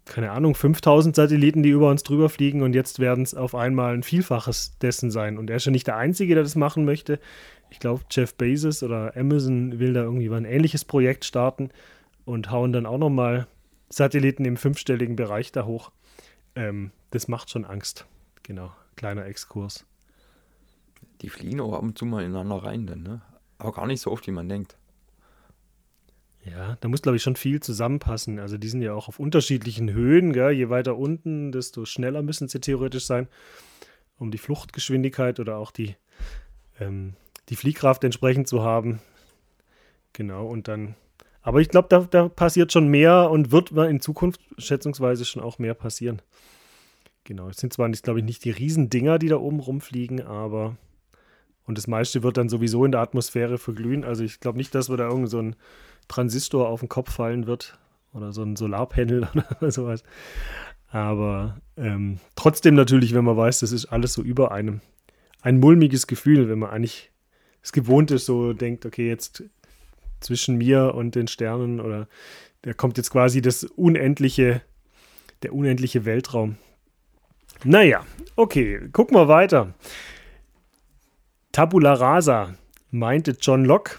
[0.04, 3.94] keine Ahnung, 5000 Satelliten, die über uns drüber fliegen und jetzt werden es auf einmal
[3.94, 5.38] ein Vielfaches dessen sein.
[5.38, 7.20] Und er ist ja nicht der Einzige, der das machen möchte.
[7.70, 11.70] Ich glaube, Jeff Bezos oder Amazon will da irgendwie ein ähnliches Projekt starten
[12.24, 13.46] und hauen dann auch nochmal
[13.88, 15.90] Satelliten im fünfstelligen Bereich da hoch.
[16.54, 18.06] Ähm, das macht schon Angst.
[18.42, 19.86] Genau, kleiner Exkurs.
[21.20, 23.22] Die fliegen auch ab und zu mal ineinander rein, dann, ne?
[23.58, 24.76] Aber gar nicht so oft, wie man denkt.
[26.44, 28.40] Ja, da muss, glaube ich, schon viel zusammenpassen.
[28.40, 30.32] Also die sind ja auch auf unterschiedlichen Höhen.
[30.32, 30.50] Gell?
[30.52, 33.28] Je weiter unten, desto schneller müssen sie theoretisch sein,
[34.18, 35.94] um die Fluchtgeschwindigkeit oder auch die,
[36.80, 37.14] ähm,
[37.48, 39.00] die Fliehkraft entsprechend zu haben.
[40.12, 40.96] Genau, und dann.
[41.42, 45.58] Aber ich glaube, da, da passiert schon mehr und wird in Zukunft schätzungsweise schon auch
[45.58, 46.22] mehr passieren.
[47.24, 50.76] Genau, es sind zwar, glaube ich, nicht die Riesendinger, die da oben rumfliegen, aber
[51.64, 54.04] und das meiste wird dann sowieso in der Atmosphäre verglühen.
[54.04, 55.56] Also ich glaube nicht, dass wir da irgend so ein
[56.12, 57.78] Transistor auf den Kopf fallen wird
[58.12, 59.28] oder so ein Solarpanel
[59.60, 60.02] oder sowas.
[60.88, 64.82] Aber ähm, trotzdem natürlich, wenn man weiß, das ist alles so über einem.
[65.40, 67.10] Ein mulmiges Gefühl, wenn man eigentlich
[67.62, 69.44] es gewohnt ist, so denkt, okay, jetzt
[70.20, 72.08] zwischen mir und den Sternen oder
[72.60, 74.60] da kommt jetzt quasi das unendliche,
[75.42, 76.56] der unendliche Weltraum.
[77.64, 78.04] Naja,
[78.36, 79.74] okay, gucken wir weiter.
[81.52, 82.54] Tabula rasa,
[82.90, 83.98] meinte John Locke,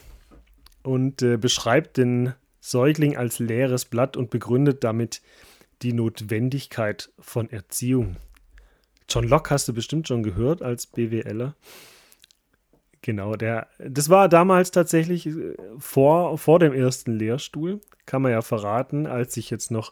[0.84, 5.22] und äh, beschreibt den Säugling als leeres Blatt und begründet damit
[5.82, 8.16] die Notwendigkeit von Erziehung.
[9.10, 11.56] John Locke hast du bestimmt schon gehört als BWLer.
[13.02, 18.42] Genau, der, das war damals tatsächlich äh, vor, vor dem ersten Lehrstuhl, kann man ja
[18.42, 19.92] verraten, als sich jetzt noch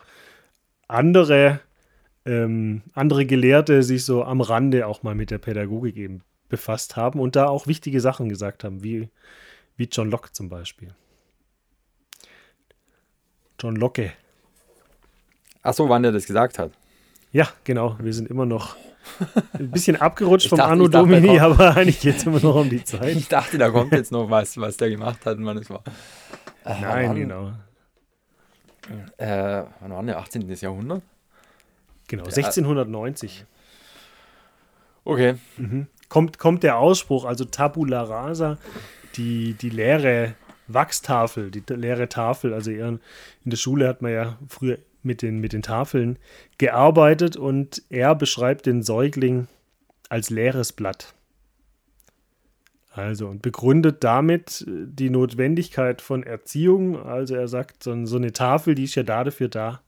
[0.88, 1.60] andere,
[2.26, 7.20] ähm, andere Gelehrte sich so am Rande auch mal mit der Pädagogik eben befasst haben
[7.20, 9.10] und da auch wichtige Sachen gesagt haben, wie
[9.82, 10.94] wie John Locke zum Beispiel.
[13.60, 14.14] John Locke.
[15.64, 16.72] Ach so, wann er das gesagt hat.
[17.32, 17.98] Ja, genau.
[18.00, 18.76] Wir sind immer noch
[19.54, 22.70] ein bisschen abgerutscht vom dachte, Anno Domini, kommt, aber eigentlich geht es immer noch um
[22.70, 23.16] die Zeit.
[23.16, 25.82] Ich dachte, da kommt jetzt noch was, was der gemacht hat und wann es war.
[26.64, 27.52] Äh, Nein, wann, genau.
[29.18, 30.48] Äh, wann war der 18.
[30.48, 31.02] Jahrhundert?
[32.08, 33.46] Genau, 1690.
[35.06, 35.36] Okay.
[35.58, 35.88] Mhm.
[36.08, 38.60] Kommt, kommt der Ausspruch, also Tabula Rasa,
[39.18, 40.36] die, die leere
[40.68, 42.54] Wachstafel, die leere Tafel.
[42.54, 43.00] Also in
[43.46, 46.18] der Schule hat man ja früher mit den, mit den Tafeln
[46.58, 49.48] gearbeitet und er beschreibt den Säugling
[50.10, 51.14] als leeres Blatt.
[52.94, 57.02] Also und begründet damit die Notwendigkeit von Erziehung.
[57.02, 59.82] Also er sagt, so, so eine Tafel, die ist ja da dafür da,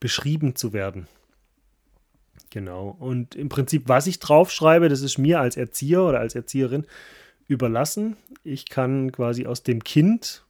[0.00, 1.06] beschrieben zu werden.
[2.50, 2.96] Genau.
[2.98, 6.84] Und im Prinzip, was ich draufschreibe, das ist mir als Erzieher oder als Erzieherin
[7.50, 8.16] überlassen.
[8.44, 10.44] Ich kann quasi aus dem Kind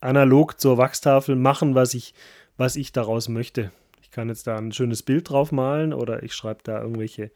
[0.00, 2.14] analog zur Wachstafel machen, was ich,
[2.56, 3.70] was ich daraus möchte.
[4.00, 7.30] Ich kann jetzt da ein schönes Bild drauf malen oder ich schreibe da irgendwelche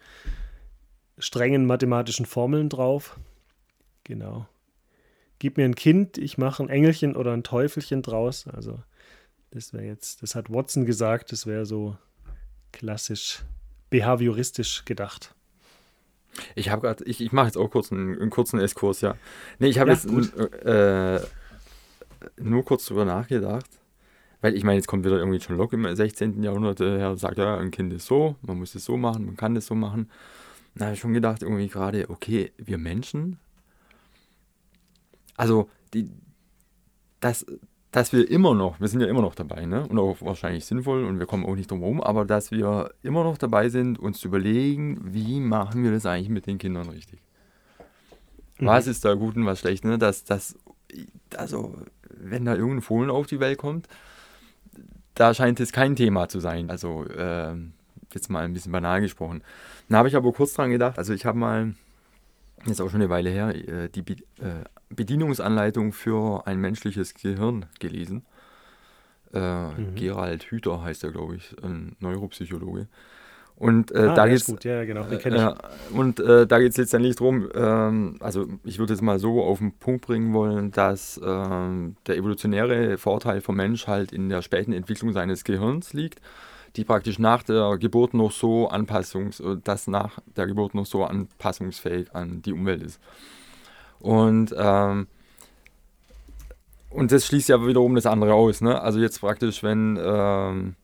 [1.18, 3.20] strengen mathematischen Formeln drauf.
[4.05, 4.49] Genau.
[5.38, 8.49] gib mir ein Kind, ich mache ein Engelchen oder ein Teufelchen draus.
[8.49, 8.82] Also
[9.51, 11.99] das wäre jetzt, das hat Watson gesagt, das wäre so
[12.72, 13.43] klassisch
[13.91, 15.34] behavioristisch gedacht.
[16.55, 19.16] Ich habe gerade, ich, ich mache jetzt auch kurz einen, einen kurzen Esskurs, ja.
[19.59, 20.07] Nee, ich habe ja, jetzt
[20.64, 21.20] äh,
[22.41, 23.68] nur kurz drüber nachgedacht,
[24.41, 26.43] weil ich meine, jetzt kommt wieder irgendwie John Locke im 16.
[26.43, 29.37] Jahrhundert äh, her, sagt, ja, ein Kind ist so, man muss es so machen, man
[29.37, 30.11] kann das so machen.
[30.74, 33.39] Da habe ich schon gedacht, irgendwie gerade, okay, wir Menschen,
[35.37, 36.11] also die,
[37.20, 37.45] das,
[37.93, 39.86] dass wir immer noch, wir sind ja immer noch dabei, ne?
[39.86, 43.24] Und auch wahrscheinlich sinnvoll und wir kommen auch nicht drum herum, aber dass wir immer
[43.24, 47.20] noch dabei sind, uns zu überlegen, wie machen wir das eigentlich mit den Kindern richtig?
[48.59, 48.66] Mhm.
[48.66, 49.99] Was ist da gut und was schlecht, ne?
[49.99, 50.57] Dass, dass,
[51.36, 51.74] also,
[52.09, 53.88] wenn da irgendein Fohlen auf die Welt kommt,
[55.14, 56.70] da scheint es kein Thema zu sein.
[56.70, 57.55] Also, äh,
[58.14, 59.43] jetzt mal ein bisschen banal gesprochen.
[59.88, 61.74] Da habe ich aber kurz dran gedacht, also ich habe mal,
[62.67, 68.25] jetzt auch schon eine Weile her, äh, die äh, Bedienungsanleitung für ein menschliches Gehirn gelesen.
[69.33, 69.95] Äh, mhm.
[69.95, 72.89] Gerald Hüther heißt er, glaube ich, ein Neuropsychologe.
[73.61, 75.55] Und äh, ah, da geht's, gut, ja, genau, äh,
[75.93, 79.59] Und äh, da geht es letztendlich darum, ähm, also ich würde es mal so auf
[79.59, 84.73] den Punkt bringen wollen, dass ähm, der evolutionäre Vorteil vom Mensch halt in der späten
[84.73, 86.23] Entwicklung seines Gehirns liegt,
[86.77, 91.05] die praktisch nach der Geburt noch so anpassungs, äh, das nach der Geburt noch so
[91.05, 93.01] anpassungsfähig an die Umwelt ist.
[93.99, 95.07] Und, ähm,
[96.91, 98.61] und das schließt ja wiederum das andere aus.
[98.61, 98.81] Ne?
[98.81, 100.75] Also jetzt praktisch, wenn, ähm,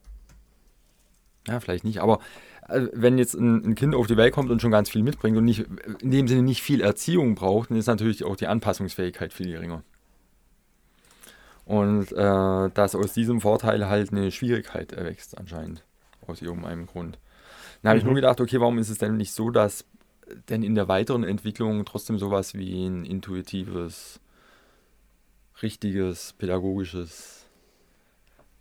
[1.47, 2.19] ja, vielleicht nicht, aber
[2.67, 5.37] äh, wenn jetzt ein, ein, Kind auf die Welt kommt und schon ganz viel mitbringt
[5.37, 5.65] und nicht,
[6.01, 9.83] in dem Sinne nicht viel Erziehung braucht, dann ist natürlich auch die Anpassungsfähigkeit viel geringer.
[11.67, 15.83] Und äh, dass aus diesem Vorteil halt eine Schwierigkeit erwächst, anscheinend.
[16.25, 17.19] Aus irgendeinem Grund.
[17.81, 17.99] Dann habe mhm.
[17.99, 18.17] ich nur mhm.
[18.17, 19.85] gedacht, okay, warum ist es denn nicht so, dass
[20.49, 24.19] denn in der weiteren Entwicklung trotzdem sowas wie ein intuitives,
[25.61, 27.45] richtiges, pädagogisches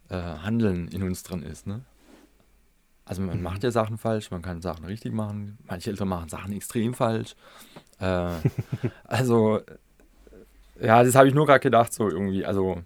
[0.08, 1.66] äh, Handeln in uns drin ist.
[1.66, 1.82] Ne?
[3.04, 3.42] Also man mhm.
[3.42, 7.36] macht ja Sachen falsch, man kann Sachen richtig machen, manche Eltern machen Sachen extrem falsch.
[8.00, 8.30] Äh,
[9.04, 9.60] also,
[10.80, 12.82] ja, das habe ich nur gerade gedacht, so irgendwie, also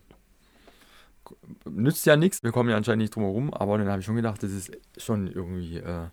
[1.68, 4.16] nützt ja nichts, wir kommen ja anscheinend nicht drum herum, aber dann habe ich schon
[4.16, 6.09] gedacht, das ist schon irgendwie äh,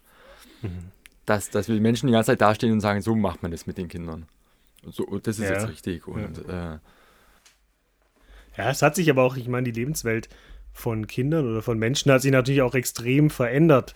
[0.61, 0.91] mhm
[1.27, 3.77] dass, dass wir Menschen die ganze Zeit dastehen und sagen, so macht man das mit
[3.77, 4.25] den Kindern.
[4.83, 5.55] Und so, das ist ja.
[5.55, 6.07] jetzt richtig.
[6.07, 6.75] Und, ja.
[6.75, 6.79] Äh,
[8.57, 10.29] ja, es hat sich aber auch, ich meine, die Lebenswelt
[10.71, 13.93] von Kindern oder von Menschen hat sich natürlich auch extrem verändert.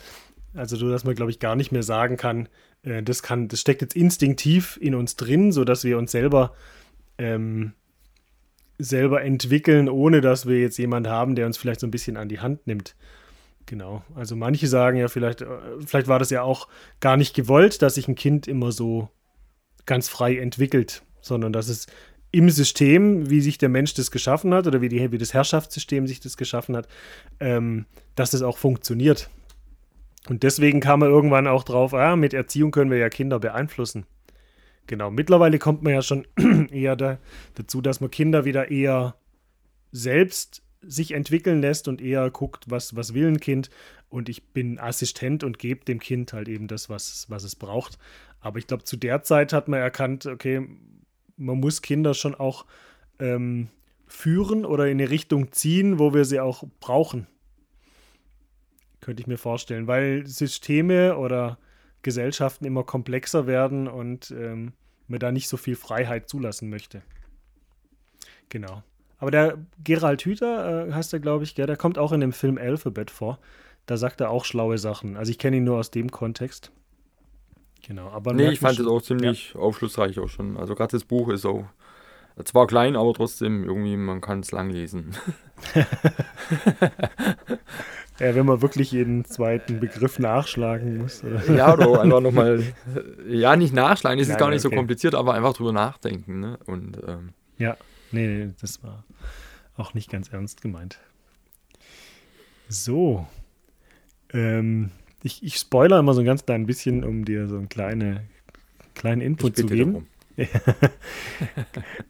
[0.53, 2.49] Also, so dass man, glaube ich, gar nicht mehr sagen kann,
[2.83, 6.53] äh, das kann, das steckt jetzt instinktiv in uns drin, sodass wir uns selber
[7.17, 7.71] ähm,
[8.81, 12.29] selber entwickeln, ohne dass wir jetzt jemanden haben, der uns vielleicht so ein bisschen an
[12.29, 12.95] die Hand nimmt.
[13.65, 14.03] Genau.
[14.15, 15.45] Also manche sagen ja vielleicht, äh,
[15.85, 16.67] vielleicht war das ja auch
[16.99, 19.09] gar nicht gewollt, dass sich ein Kind immer so
[19.85, 21.87] ganz frei entwickelt, sondern dass es
[22.31, 26.07] im System, wie sich der Mensch das geschaffen hat oder wie, die, wie das Herrschaftssystem
[26.07, 26.87] sich das geschaffen hat,
[27.39, 29.29] ähm, dass das auch funktioniert.
[30.29, 34.05] Und deswegen kam er irgendwann auch drauf, ah, mit Erziehung können wir ja Kinder beeinflussen.
[34.87, 36.27] Genau, mittlerweile kommt man ja schon
[36.71, 37.19] eher da,
[37.55, 39.15] dazu, dass man Kinder wieder eher
[39.91, 43.69] selbst sich entwickeln lässt und eher guckt, was, was will ein Kind.
[44.09, 47.97] Und ich bin Assistent und gebe dem Kind halt eben das, was, was es braucht.
[48.39, 50.67] Aber ich glaube, zu der Zeit hat man erkannt, okay,
[51.37, 52.65] man muss Kinder schon auch
[53.19, 53.69] ähm,
[54.07, 57.27] führen oder in eine Richtung ziehen, wo wir sie auch brauchen.
[58.99, 61.57] Könnte ich mir vorstellen, weil Systeme oder
[62.01, 64.73] Gesellschaften immer komplexer werden und ähm,
[65.07, 67.01] man da nicht so viel Freiheit zulassen möchte.
[68.49, 68.83] Genau.
[69.19, 72.33] Aber der Gerald Hüther äh, heißt er, glaube ich, gell, der kommt auch in dem
[72.33, 73.39] Film Alphabet vor.
[73.85, 75.15] Da sagt er auch schlaue Sachen.
[75.15, 76.71] Also ich kenne ihn nur aus dem Kontext.
[77.85, 79.59] Genau, aber nee, ich fand es auch ziemlich ja.
[79.59, 80.57] aufschlussreich auch schon.
[80.57, 81.65] Also gerade das Buch ist auch
[82.45, 85.15] zwar klein, aber trotzdem irgendwie, man kann es lang lesen.
[88.21, 91.23] ja, wenn man wirklich jeden zweiten Begriff nachschlagen muss.
[91.55, 92.63] Ja, oder einfach nochmal,
[93.27, 94.75] ja, nicht nachschlagen, es ist gar nicht okay.
[94.75, 96.39] so kompliziert, aber einfach drüber nachdenken.
[96.39, 96.59] Ne?
[96.65, 97.77] Und, ähm, ja,
[98.11, 99.03] Nee, nee, das war
[99.77, 100.99] auch nicht ganz ernst gemeint.
[102.67, 103.25] So.
[104.33, 104.91] Ähm,
[105.23, 108.27] ich, ich spoiler immer so ein ganz klein bisschen, um dir so einen kleine,
[108.95, 110.07] kleinen Input zu geben.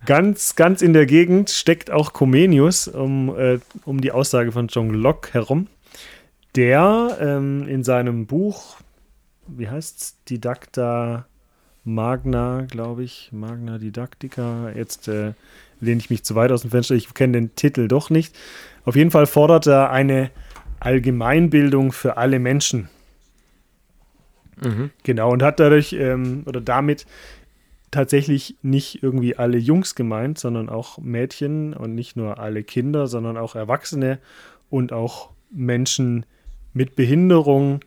[0.05, 4.91] ganz, ganz in der Gegend steckt auch Comenius um, äh, um die Aussage von John
[4.91, 5.67] Locke herum,
[6.55, 8.77] der ähm, in seinem Buch,
[9.47, 11.25] wie heißt es, Didacta
[11.83, 15.33] Magna, glaube ich, Magna Didactica, jetzt äh,
[15.79, 18.37] lehne ich mich zu weit aus dem Fenster, ich kenne den Titel doch nicht.
[18.85, 20.29] Auf jeden Fall fordert er eine
[20.79, 22.89] Allgemeinbildung für alle Menschen.
[24.61, 24.91] Mhm.
[25.03, 27.05] Genau, und hat dadurch ähm, oder damit
[27.89, 33.37] tatsächlich nicht irgendwie alle Jungs gemeint, sondern auch Mädchen und nicht nur alle Kinder, sondern
[33.37, 34.19] auch Erwachsene
[34.69, 36.25] und auch Menschen
[36.73, 37.81] mit Behinderung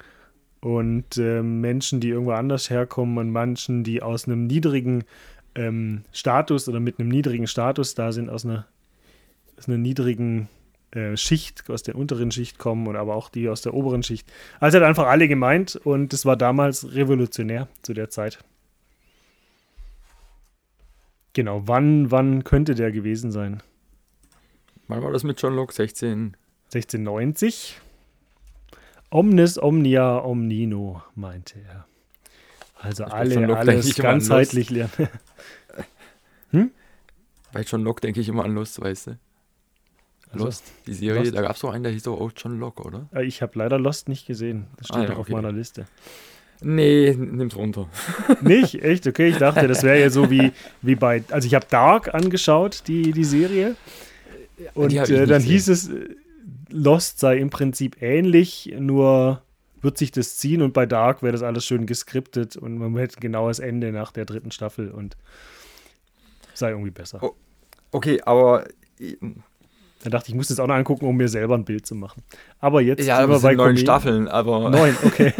[0.60, 5.04] und äh, Menschen, die irgendwo anders herkommen und Menschen, die aus einem niedrigen
[5.54, 8.66] ähm, Status oder mit einem niedrigen Status da sind, aus einer,
[9.58, 10.48] aus einer niedrigen
[10.92, 14.30] äh, Schicht, aus der unteren Schicht kommen und aber auch die aus der oberen Schicht.
[14.60, 18.38] Also hat einfach alle gemeint und das war damals revolutionär zu der Zeit.
[21.32, 23.60] Genau, wann, wann könnte der gewesen sein?
[24.86, 25.74] Wann war das mit John Locke?
[25.74, 26.36] 16?
[26.66, 27.80] 1690.
[29.14, 31.86] Omnis omnia omnino, meinte er.
[32.74, 34.90] Also alle, Locke alles ganzheitlich lernen.
[36.50, 36.70] hm?
[37.52, 39.18] Bei John Locke denke ich immer an Lust, weißt du?
[40.32, 41.36] Also, Lost, die Serie, Lost?
[41.36, 43.08] da gab es doch einen, der hieß doch auch John Locke, oder?
[43.14, 44.66] Äh, ich habe leider Lost nicht gesehen.
[44.78, 45.32] Das steht ah, ja, doch okay.
[45.32, 45.86] auf meiner Liste.
[46.60, 47.88] Nee, nimm's runter.
[48.40, 48.82] Nicht?
[48.82, 49.06] Echt?
[49.06, 50.50] Okay, ich dachte, das wäre ja so wie,
[50.82, 51.22] wie bei.
[51.30, 53.76] Also, ich habe Dark angeschaut, die, die Serie.
[54.74, 55.88] Und äh, dann hieß es,
[56.76, 59.42] Lost sei im Prinzip ähnlich, nur
[59.80, 63.18] wird sich das ziehen und bei Dark wäre das alles schön geskriptet und man hätte
[63.18, 65.16] ein genaues Ende nach der dritten Staffel und
[66.52, 67.22] sei irgendwie besser.
[67.22, 67.30] Oh,
[67.92, 68.64] okay, aber
[70.02, 71.94] da dachte ich, ich muss das auch noch angucken, um mir selber ein Bild zu
[71.94, 72.24] machen.
[72.58, 75.32] Aber jetzt ja, sind wir bei neun Staffeln, aber neun, okay.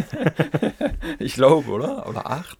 [1.18, 2.08] ich glaube, oder?
[2.08, 2.58] Oder acht?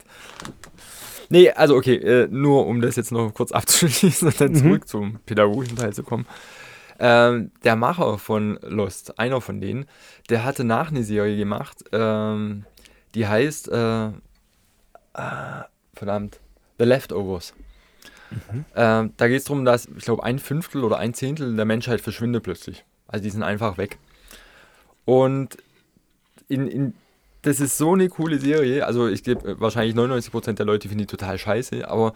[1.29, 4.55] Nee, also okay, äh, nur um das jetzt noch kurz abzuschließen und dann mhm.
[4.57, 6.25] zurück zum pädagogischen Teil zu kommen.
[6.99, 9.85] Ähm, der Macher von Lost, einer von denen,
[10.29, 12.65] der hatte nach eine Serie gemacht, ähm,
[13.15, 14.11] die heißt, äh, äh,
[15.93, 16.39] verdammt,
[16.77, 17.53] The Leftovers.
[18.31, 18.65] Mhm.
[18.75, 22.01] Ähm, da geht es darum, dass, ich glaube, ein Fünftel oder ein Zehntel der Menschheit
[22.01, 22.85] verschwindet plötzlich.
[23.07, 23.97] Also die sind einfach weg.
[25.05, 25.57] Und
[26.47, 26.93] in, in,
[27.43, 28.85] das ist so eine coole Serie.
[28.85, 32.13] Also ich glaube, wahrscheinlich 99% der Leute finden die total scheiße, aber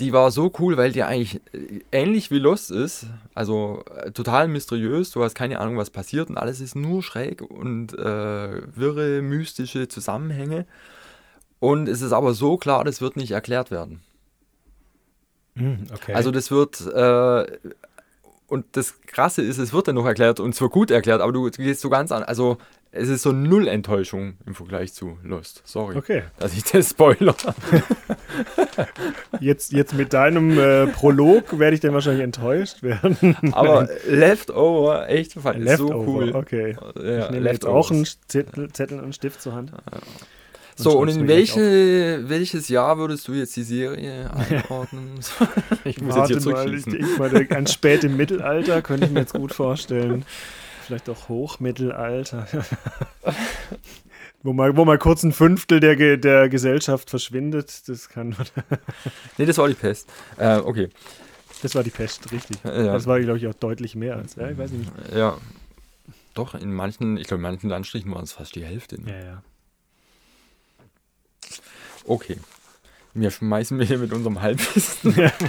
[0.00, 3.06] die war so cool, weil die eigentlich äh, ähnlich wie Lost ist.
[3.34, 7.42] Also äh, total mysteriös, du hast keine Ahnung, was passiert und alles ist nur schräg
[7.42, 10.66] und äh, wirre, mystische Zusammenhänge.
[11.60, 14.00] Und es ist aber so klar, das wird nicht erklärt werden.
[15.56, 16.14] Hm, okay.
[16.14, 17.58] Also das wird, äh,
[18.46, 21.50] und das Krasse ist, es wird dann noch erklärt und zwar gut erklärt, aber du,
[21.50, 22.56] gehst so ganz an, also
[22.92, 25.62] es ist so null Enttäuschung im Vergleich zu Lost.
[25.64, 26.24] Sorry, okay.
[26.38, 27.36] dass ich das spoiler.
[29.40, 33.36] jetzt, jetzt mit deinem äh, Prolog werde ich dann wahrscheinlich enttäuscht werden.
[33.52, 36.34] Aber Leftover, echt, fand Leftover, so cool.
[36.34, 36.76] okay.
[37.00, 39.70] Ja, ich nehme jetzt auch einen Zettel, Zettel und einen Stift zur Hand.
[39.70, 40.00] Ja.
[40.74, 45.20] So, und in welche, welches Jahr würdest du jetzt die Serie einordnen?
[45.84, 49.20] ich muss Warte jetzt hier mal, ich denke mal, an späte Mittelalter könnte ich mir
[49.20, 50.24] jetzt gut vorstellen.
[50.90, 52.48] Vielleicht auch Hochmittelalter.
[54.42, 57.88] wo, mal, wo mal kurz ein Fünftel der, der Gesellschaft verschwindet.
[57.88, 58.34] Das kann.
[59.38, 60.08] nee, das war die Pest.
[60.36, 60.88] Äh, okay.
[61.62, 62.58] Das war die Pest, richtig.
[62.64, 62.92] Ja.
[62.92, 64.34] Das war, glaube ich, auch deutlich mehr als.
[64.34, 64.90] Ja, ich weiß nicht.
[65.14, 65.38] Ja.
[66.34, 69.00] Doch, in manchen, ich glaube, in manchen Landstrichen waren es fast die Hälfte.
[69.00, 69.12] Ne?
[69.12, 69.42] Ja, ja.
[72.04, 72.36] Okay.
[73.14, 75.14] Wir schmeißen wir hier mit unserem Halbwissen.
[75.14, 75.30] Ja.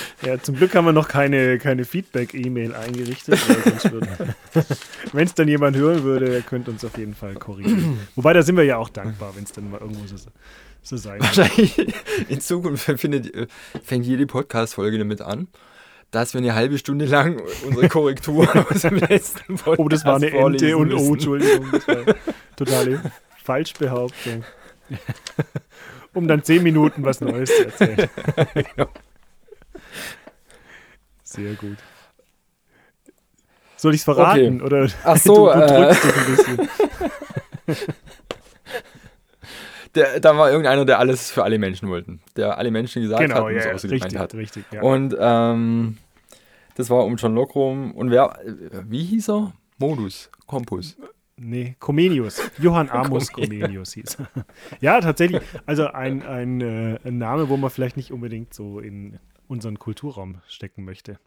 [0.42, 3.38] zum Glück haben wir noch keine, keine Feedback-E-Mail eingerichtet.
[5.12, 7.98] wenn es dann jemand hören würde, der könnte uns auf jeden Fall korrigieren.
[8.16, 10.16] Wobei, da sind wir ja auch dankbar, wenn es dann mal irgendwo so,
[10.82, 11.36] so sein wird.
[11.36, 11.86] Wahrscheinlich
[12.28, 13.50] in Zukunft findet,
[13.82, 15.48] fängt jede Podcast-Folge damit an
[16.12, 20.16] dass wir eine halbe Stunde lang unsere Korrektur aus dem letzten Podcast Oh, das war
[20.16, 22.04] eine Ente und oh, Entschuldigung, das war
[22.54, 23.00] totale
[23.42, 24.44] Falschbehauptung.
[26.14, 28.08] um dann zehn Minuten was Neues zu erzählen.
[31.32, 31.78] Sehr gut.
[33.76, 34.56] Soll ich es verraten?
[34.56, 34.64] Okay.
[34.64, 36.36] Oder Ach so, du, du drückst äh, ein
[37.66, 37.88] bisschen.
[39.94, 42.20] Der, da war irgendeiner, der alles für alle Menschen wollten.
[42.36, 44.34] Der alle Menschen gesagt genau, hat und ja, es ausgemeint richtig, hat.
[44.34, 44.80] Richtig, ja.
[44.80, 45.98] Und ähm,
[46.76, 47.92] das war um John Locke rum.
[47.92, 48.38] Und wer,
[48.88, 49.52] wie hieß er?
[49.78, 50.96] Modus, Campus.
[51.36, 52.40] Nee, Comenius.
[52.58, 54.44] Johann Amos Comenius hieß er.
[54.80, 55.42] ja, tatsächlich.
[55.66, 59.18] Also ein, ein, äh, ein, Name, wo man vielleicht nicht unbedingt so in
[59.48, 61.18] unseren Kulturraum stecken möchte.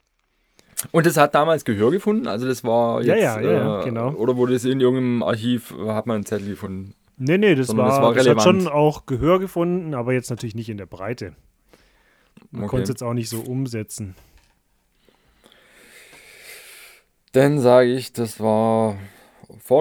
[0.91, 2.28] Und das hat damals Gehör gefunden?
[2.28, 3.22] Also das war jetzt...
[3.22, 4.11] Ja, ja, ja, äh, genau.
[4.11, 6.93] Oder wurde es in irgendeinem Archiv, hat man einen Zettel gefunden?
[7.18, 10.55] Nee, nee, das, war, das, war das hat schon auch Gehör gefunden, aber jetzt natürlich
[10.55, 11.34] nicht in der Breite.
[12.51, 12.70] Man okay.
[12.72, 14.16] konnte es jetzt auch nicht so umsetzen.
[17.32, 18.97] Dann sage ich, das war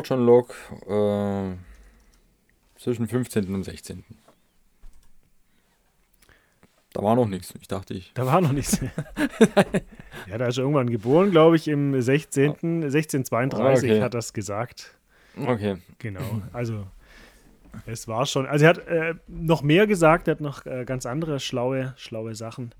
[0.04, 0.54] John Locke
[0.88, 3.52] äh, zwischen 15.
[3.54, 4.04] und 16.
[6.94, 8.12] Da war noch nichts, ich dachte ich.
[8.14, 8.80] Da war noch nichts.
[10.30, 12.50] ja, da ist er irgendwann geboren, glaube ich, im 16.
[12.84, 14.00] 1632 okay.
[14.00, 14.96] hat das gesagt.
[15.36, 15.76] Okay.
[15.98, 16.86] Genau, also
[17.86, 21.06] Es war schon, also er hat äh, noch mehr gesagt, er hat noch äh, ganz
[21.06, 22.74] andere schlaue, schlaue Sachen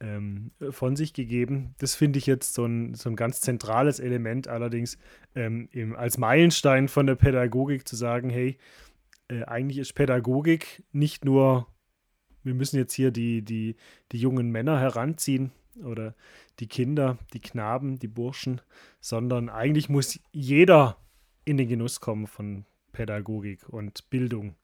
[0.00, 1.74] ähm, von sich gegeben.
[1.78, 4.98] Das finde ich jetzt so ein, so ein ganz zentrales Element, allerdings
[5.34, 8.58] ähm, im, als Meilenstein von der Pädagogik zu sagen, hey,
[9.28, 11.66] äh, eigentlich ist Pädagogik nicht nur,
[12.46, 13.76] wir müssen jetzt hier die, die,
[14.12, 15.50] die jungen Männer heranziehen
[15.84, 16.14] oder
[16.60, 18.60] die Kinder, die Knaben, die Burschen,
[19.00, 20.96] sondern eigentlich muss jeder
[21.44, 24.54] in den Genuss kommen von Pädagogik und Bildung.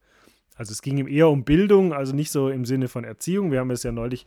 [0.55, 3.61] Also es ging ihm eher um Bildung, also nicht so im Sinne von Erziehung, wir
[3.61, 4.27] haben es ja neulich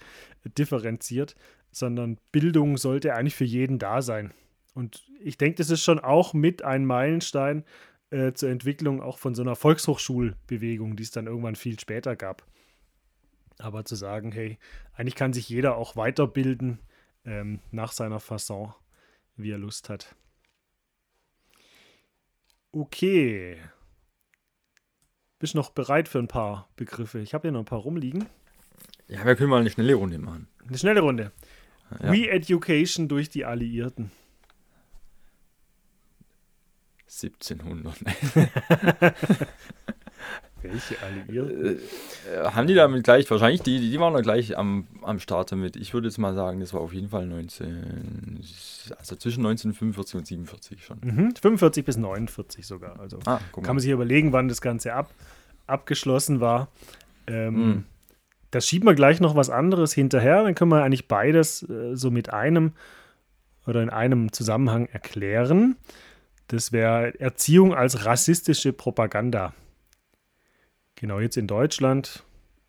[0.58, 1.36] differenziert,
[1.72, 4.34] sondern Bildung sollte eigentlich für jeden da sein.
[4.74, 7.64] Und ich denke, das ist schon auch mit ein Meilenstein
[8.10, 12.45] äh, zur Entwicklung auch von so einer Volkshochschulbewegung, die es dann irgendwann viel später gab.
[13.60, 14.58] Aber zu sagen, hey,
[14.93, 16.80] eigentlich kann sich jeder auch weiterbilden
[17.26, 18.74] ähm, nach seiner Fasson,
[19.36, 20.16] wie er Lust hat.
[22.72, 23.58] Okay.
[25.39, 27.20] Bist du noch bereit für ein paar Begriffe?
[27.20, 28.26] Ich habe hier noch ein paar rumliegen.
[29.08, 30.47] Ja, wir können mal eine schnelle Runde machen.
[30.68, 31.32] Eine schnelle Runde.
[32.01, 32.10] Ja.
[32.12, 34.12] Re-Education durch die Alliierten.
[37.08, 37.95] 1700.
[40.72, 41.66] Welche Alliierten?
[41.66, 45.51] Äh, äh, haben die damit gleich, wahrscheinlich, die, die waren da gleich am, am Start
[45.51, 45.76] damit.
[45.76, 48.39] Ich würde jetzt mal sagen, das war auf jeden Fall 19,
[48.97, 50.99] also zwischen 1945 und 47 schon.
[51.01, 52.99] Mhm, 45 bis 49 sogar.
[52.99, 55.11] Also ah, kann man sich überlegen, wann das Ganze ab,
[55.68, 56.70] abgeschlossen war.
[57.28, 57.84] Ähm, mhm.
[58.51, 62.11] Da schieben wir gleich noch was anderes hinterher, dann können wir eigentlich beides äh, so
[62.11, 62.72] mit einem
[63.68, 65.76] oder in einem Zusammenhang erklären.
[66.47, 69.53] Das wäre Erziehung als rassistische Propaganda.
[70.95, 72.23] Genau, jetzt in Deutschland,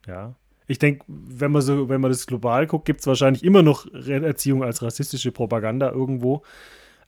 [0.06, 0.34] ja.
[0.68, 3.86] Ich denke, wenn man so, wenn man das global guckt, gibt es wahrscheinlich immer noch
[3.94, 6.42] Erziehung als rassistische Propaganda irgendwo.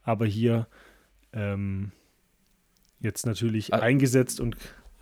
[0.04, 0.68] Aber hier
[1.32, 1.90] ähm,
[3.00, 4.56] jetzt natürlich also, eingesetzt und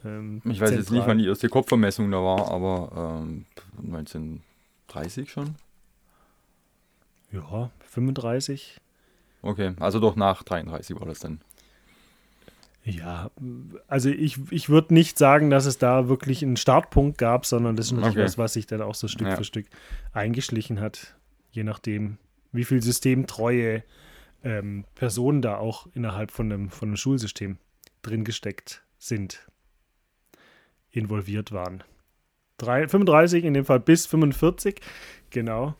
[0.04, 0.78] ähm, Ich weiß zentral.
[0.78, 3.44] jetzt nicht, wann die erste Kopfvermessung da war, aber ähm,
[3.78, 5.56] 1930 schon.
[7.30, 8.78] Ja, 35.
[9.42, 11.40] Okay, also doch nach 33 war das dann.
[12.88, 13.32] Ja,
[13.88, 17.86] also ich, ich würde nicht sagen, dass es da wirklich einen Startpunkt gab, sondern das
[17.86, 18.24] ist natürlich okay.
[18.24, 19.34] was, was sich dann auch so Stück ja.
[19.34, 19.66] für Stück
[20.12, 21.16] eingeschlichen hat,
[21.50, 22.18] je nachdem,
[22.52, 23.82] wie viel systemtreue
[24.44, 27.58] ähm, Personen da auch innerhalb von einem, von einem Schulsystem
[28.02, 29.48] drin gesteckt sind,
[30.92, 31.82] involviert waren.
[32.56, 34.80] Drei, 35, in dem Fall bis 45,
[35.30, 35.74] genau.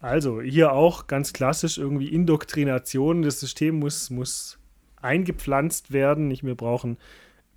[0.00, 3.22] Also hier auch ganz klassisch irgendwie Indoktrination.
[3.22, 4.58] Das System muss, muss
[5.06, 6.28] eingepflanzt werden.
[6.28, 6.98] Nicht, wir brauchen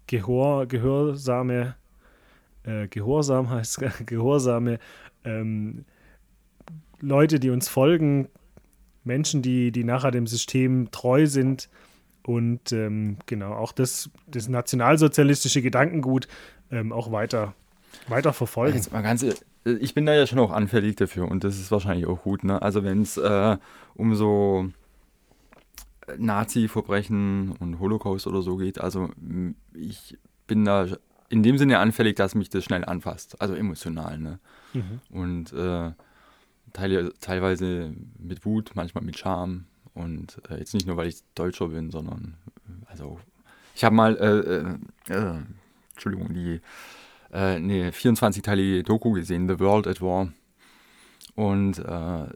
[0.08, 1.76] Gehor, gehorsame,
[2.64, 4.80] äh, gehorsam heißt gehorsame
[5.24, 5.86] ähm,
[7.02, 8.28] Leute, die uns folgen,
[9.04, 11.70] Menschen, die, die nachher dem System treu sind
[12.24, 16.28] und ähm, genau auch das, das nationalsozialistische Gedankengut
[16.72, 17.54] ähm, auch weiter,
[18.08, 18.78] weiter verfolgen.
[18.78, 19.26] Jetzt mal ganz,
[19.64, 22.44] ich bin da ja schon auch anfällig dafür und das ist wahrscheinlich auch gut.
[22.44, 22.62] Ne?
[22.62, 23.58] Also wenn es äh,
[23.96, 24.70] um so
[26.18, 28.80] Nazi-Verbrechen und Holocaust oder so geht.
[28.80, 29.10] Also
[29.74, 30.88] ich bin da
[31.30, 34.18] in dem Sinne anfällig, dass mich das schnell anfasst, also emotional.
[34.18, 34.40] Ne?
[34.74, 35.00] Mhm.
[35.10, 35.92] Und äh,
[36.74, 39.66] teil, teilweise mit Wut, manchmal mit Scham.
[39.94, 42.36] Und äh, jetzt nicht nur, weil ich Deutscher bin, sondern
[42.88, 43.20] also
[43.76, 45.40] ich habe mal, äh, äh, äh
[45.92, 46.62] Entschuldigung, die
[47.32, 50.32] äh, eine 24-teilige Doku gesehen, The World at War.
[51.36, 52.28] Und äh,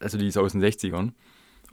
[0.00, 1.12] also die ist aus den 60ern.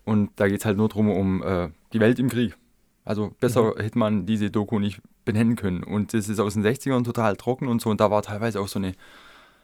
[0.08, 2.55] Und da geht es halt nur darum, um äh, die Welt im Krieg.
[3.03, 3.82] Also besser mhm.
[3.82, 5.84] hätte man diese Doku nicht benennen können.
[5.84, 7.89] Und das ist aus den 60ern total trocken und so.
[7.89, 8.93] Und da war teilweise auch so eine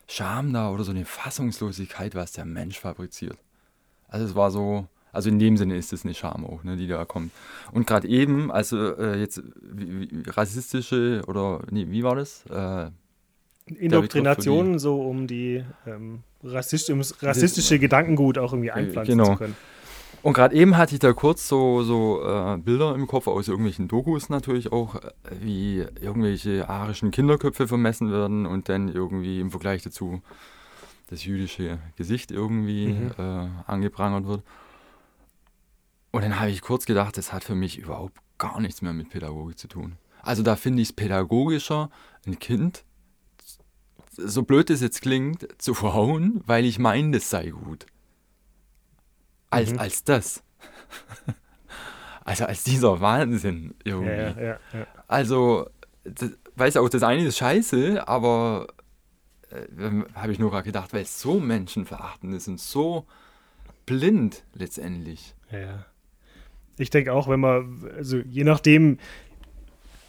[0.06, 3.38] Scham da oder so eine Fassungslosigkeit, was der Mensch fabriziert.
[4.10, 6.88] Also es war so, also in dem Sinne ist es eine Scham auch, ne, die
[6.88, 7.32] da kommt.
[7.72, 12.46] Und gerade eben, also äh, jetzt wie, wie, rassistische oder nee, wie war das?
[12.48, 12.92] Äh,
[13.74, 19.32] Indoktrinationen so um die ähm, rassist, um rassistische Gedankengut auch irgendwie einpflanzen genau.
[19.32, 19.56] zu können.
[20.24, 23.90] Und gerade eben hatte ich da kurz so, so äh, Bilder im Kopf aus irgendwelchen
[23.90, 25.12] Dokus natürlich auch, äh,
[25.42, 30.22] wie irgendwelche arischen Kinderköpfe vermessen werden und dann irgendwie im Vergleich dazu
[31.08, 33.12] das jüdische Gesicht irgendwie mhm.
[33.18, 34.44] äh, angeprangert wird.
[36.12, 39.10] Und dann habe ich kurz gedacht, das hat für mich überhaupt gar nichts mehr mit
[39.10, 39.98] Pädagogik zu tun.
[40.22, 41.90] Also da finde ich es pädagogischer,
[42.26, 42.86] ein Kind,
[44.10, 47.88] so blöd es jetzt klingt, zu verhauen, weil ich meine, das sei gut
[49.54, 49.80] als, mhm.
[49.80, 50.44] als das.
[52.26, 54.12] also als dieser Wahnsinn irgendwie.
[54.12, 55.70] Ja, ja, ja, also,
[56.04, 58.68] das, weiß auch, das eine ist scheiße, aber
[59.50, 63.06] äh, habe ich nur gerade gedacht, weil es so menschenverachtend ist und so
[63.86, 65.36] blind letztendlich.
[65.52, 65.86] Ja.
[66.78, 68.98] Ich denke auch, wenn man, also je nachdem,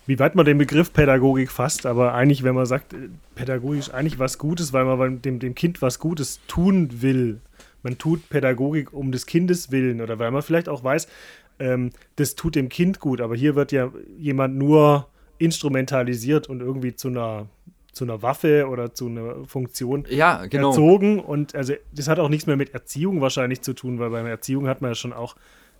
[0.06, 3.90] wie weit man den Begriff Pädagogik fasst, aber eigentlich, wenn man sagt, äh, Pädagogik ist
[3.90, 7.40] eigentlich was Gutes, weil man dem, dem Kind was Gutes tun will.
[7.84, 11.06] Man tut Pädagogik um des Kindes willen oder weil man vielleicht auch weiß,
[11.60, 15.06] ähm, das tut dem Kind gut, aber hier wird ja jemand nur
[15.38, 17.48] instrumentalisiert und irgendwie zu einer
[17.92, 20.70] zu einer Waffe oder zu einer Funktion ja, genau.
[20.70, 21.20] erzogen.
[21.20, 24.30] Und also das hat auch nichts mehr mit Erziehung wahrscheinlich zu tun, weil bei einer
[24.30, 25.36] Erziehung hat man ja schon auch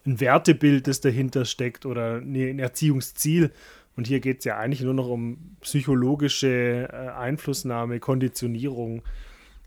[0.07, 3.50] ein Wertebild, das dahinter steckt oder ein Erziehungsziel.
[3.96, 9.02] Und hier geht es ja eigentlich nur noch um psychologische äh, Einflussnahme, Konditionierung.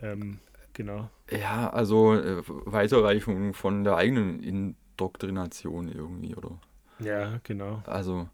[0.02, 0.40] Ähm,
[0.74, 1.10] genau.
[1.30, 6.60] Ja, also äh, Weiterreichung von der eigenen Indoktrination irgendwie, oder?
[7.00, 7.84] Ja, genau.
[7.86, 8.28] Also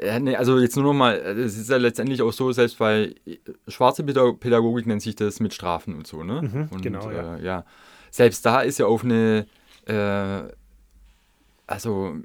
[0.00, 3.14] ja, nee, also jetzt nur noch mal, es ist ja letztendlich auch so, selbst bei
[3.68, 6.42] schwarze Pädagogik nennt sich das mit Strafen und so, ne?
[6.42, 7.36] Mhm, und, genau, ja.
[7.36, 7.64] Äh, ja.
[8.10, 9.46] Selbst da ist ja auf eine,
[9.86, 10.42] äh,
[11.66, 12.16] also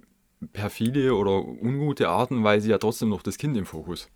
[0.51, 4.09] perfide oder ungute Art und Weise ja trotzdem noch das Kind im Fokus.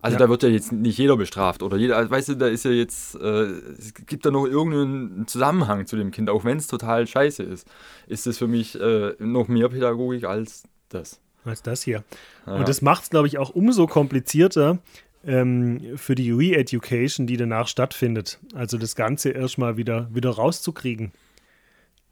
[0.00, 0.18] Also ja.
[0.18, 2.70] da wird ja jetzt nicht jeder bestraft oder jeder, also weißt du, da ist ja
[2.70, 3.46] jetzt, äh,
[3.78, 7.66] es gibt da noch irgendeinen Zusammenhang zu dem Kind, auch wenn es total scheiße ist,
[8.06, 12.04] ist es für mich äh, noch mehr Pädagogik als das als das hier.
[12.46, 12.54] Ja.
[12.54, 14.78] Und das macht es, glaube ich, auch umso komplizierter
[15.26, 18.38] ähm, für die Re-Education, die danach stattfindet.
[18.54, 21.12] Also das Ganze erstmal wieder, wieder rauszukriegen.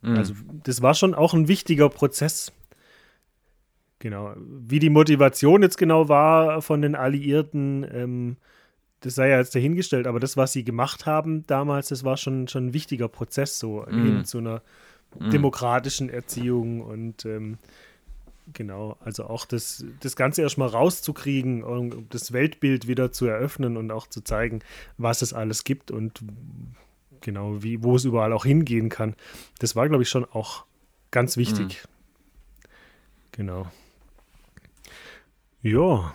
[0.02, 0.16] Mhm.
[0.16, 0.34] Also
[0.64, 2.52] das war schon auch ein wichtiger Prozess.
[4.06, 4.34] Genau.
[4.36, 8.36] Wie die Motivation jetzt genau war von den Alliierten, ähm,
[9.00, 12.46] das sei ja jetzt dahingestellt, aber das, was sie gemacht haben damals, das war schon,
[12.46, 14.04] schon ein wichtiger Prozess, so mhm.
[14.04, 14.62] hin zu einer
[15.18, 15.30] mhm.
[15.30, 17.58] demokratischen Erziehung und ähm,
[18.52, 23.90] Genau, also auch das, das Ganze erstmal rauszukriegen, um das Weltbild wieder zu eröffnen und
[23.90, 24.60] auch zu zeigen,
[24.98, 26.22] was es alles gibt und
[27.22, 29.16] genau, wie, wo es überall auch hingehen kann.
[29.58, 30.64] Das war, glaube ich, schon auch
[31.10, 31.82] ganz wichtig.
[31.82, 32.68] Mhm.
[33.32, 33.66] Genau.
[35.62, 36.14] Ja.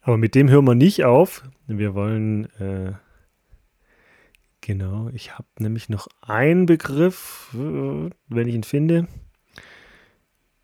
[0.00, 1.44] Aber mit dem hören wir nicht auf.
[1.66, 2.92] Wir wollen, äh,
[4.60, 9.08] genau, ich habe nämlich noch einen Begriff, äh, wenn ich ihn finde.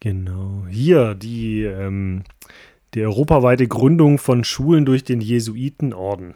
[0.01, 0.66] Genau.
[0.68, 2.24] Hier die, ähm,
[2.95, 6.34] die europaweite Gründung von Schulen durch den Jesuitenorden.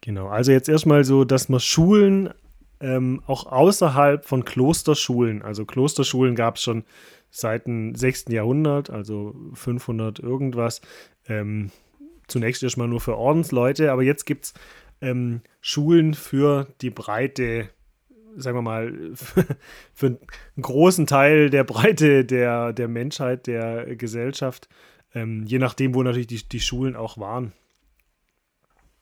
[0.00, 0.28] Genau.
[0.28, 2.34] Also jetzt erstmal so, dass man Schulen
[2.80, 6.84] ähm, auch außerhalb von Klosterschulen, also Klosterschulen gab es schon
[7.32, 8.26] seit dem 6.
[8.28, 10.80] Jahrhundert, also 500 irgendwas.
[11.26, 11.72] Ähm,
[12.28, 14.54] zunächst erstmal nur für Ordensleute, aber jetzt gibt es
[15.00, 17.70] ähm, Schulen für die breite
[18.36, 19.10] sagen wir mal,
[19.92, 20.18] für einen
[20.60, 24.68] großen Teil der Breite der, der Menschheit, der Gesellschaft,
[25.14, 27.52] ähm, je nachdem, wo natürlich die, die Schulen auch waren.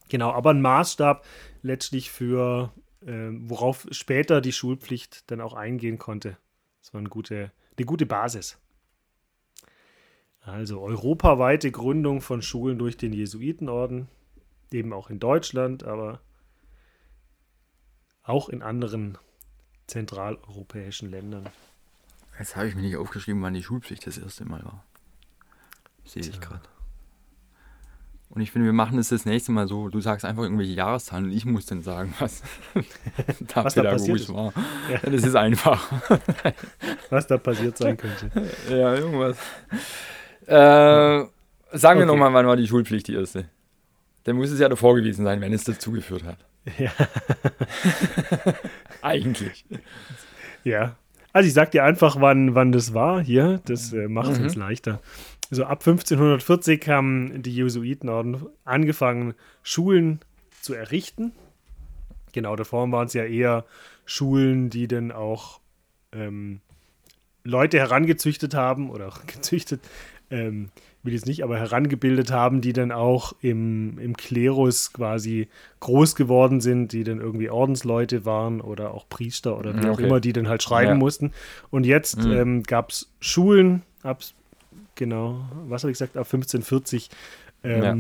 [0.09, 1.25] Genau, aber ein Maßstab
[1.63, 2.73] letztlich für,
[3.07, 6.37] äh, worauf später die Schulpflicht dann auch eingehen konnte.
[6.81, 8.59] Das war eine gute, eine gute Basis.
[10.43, 14.09] Also europaweite Gründung von Schulen durch den Jesuitenorden,
[14.71, 16.21] eben auch in Deutschland, aber
[18.23, 19.19] auch in anderen
[19.87, 21.49] zentraleuropäischen Ländern.
[22.39, 24.85] Jetzt habe ich mir nicht aufgeschrieben, wann die Schulpflicht das erste Mal war.
[26.05, 26.63] Sehe ich gerade.
[28.33, 30.73] Und ich finde, wir machen es das, das nächste Mal so, du sagst einfach irgendwelche
[30.73, 32.43] Jahreszahlen und ich muss dann sagen, was
[33.55, 34.53] da was pädagogisch da war.
[34.91, 34.99] Ja.
[35.11, 35.91] Das ist einfach.
[37.11, 38.31] was da passiert sein könnte.
[38.69, 39.37] Ja, irgendwas.
[40.47, 41.31] Äh, sagen
[41.73, 42.07] wir okay.
[42.07, 43.47] nochmal, wann war die Schulpflicht die erste?
[44.25, 46.39] Dann muss es ja davor gewesen sein, wenn es dazu geführt hat.
[46.79, 46.93] Ja.
[49.03, 49.65] Eigentlich.
[50.63, 50.97] Ja.
[51.33, 53.61] Also ich sag dir einfach, wann, wann das war hier.
[53.65, 54.45] Das äh, macht es mhm.
[54.45, 55.01] uns leichter.
[55.51, 60.21] So ab 1540 haben die Jesuitenorden angefangen, Schulen
[60.61, 61.33] zu errichten.
[62.33, 63.65] Genau, davor waren es ja eher
[64.05, 65.61] Schulen, die dann auch
[66.13, 66.61] ähm,
[67.45, 69.81] Leute herangezüchtet haben oder gezüchtet,
[70.31, 70.71] ähm,
[71.03, 75.49] will ich es nicht, aber herangebildet haben, die dann auch im, im Klerus quasi
[75.81, 79.89] groß geworden sind, die dann irgendwie Ordensleute waren oder auch Priester oder wie okay.
[79.89, 80.97] auch immer, die dann halt schreiben ja.
[80.97, 81.33] mussten.
[81.71, 82.33] Und jetzt mhm.
[82.33, 84.23] ähm, gab es Schulen ab,
[85.01, 87.09] genau, was habe ich gesagt, ab 1540,
[87.65, 87.97] ähm, ja.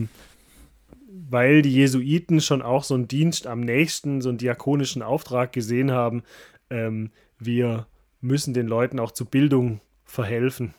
[1.31, 5.93] weil die Jesuiten schon auch so einen Dienst am nächsten, so einen diakonischen Auftrag gesehen
[5.93, 6.23] haben,
[6.69, 7.87] ähm, wir
[8.21, 10.75] müssen den Leuten auch zur Bildung verhelfen.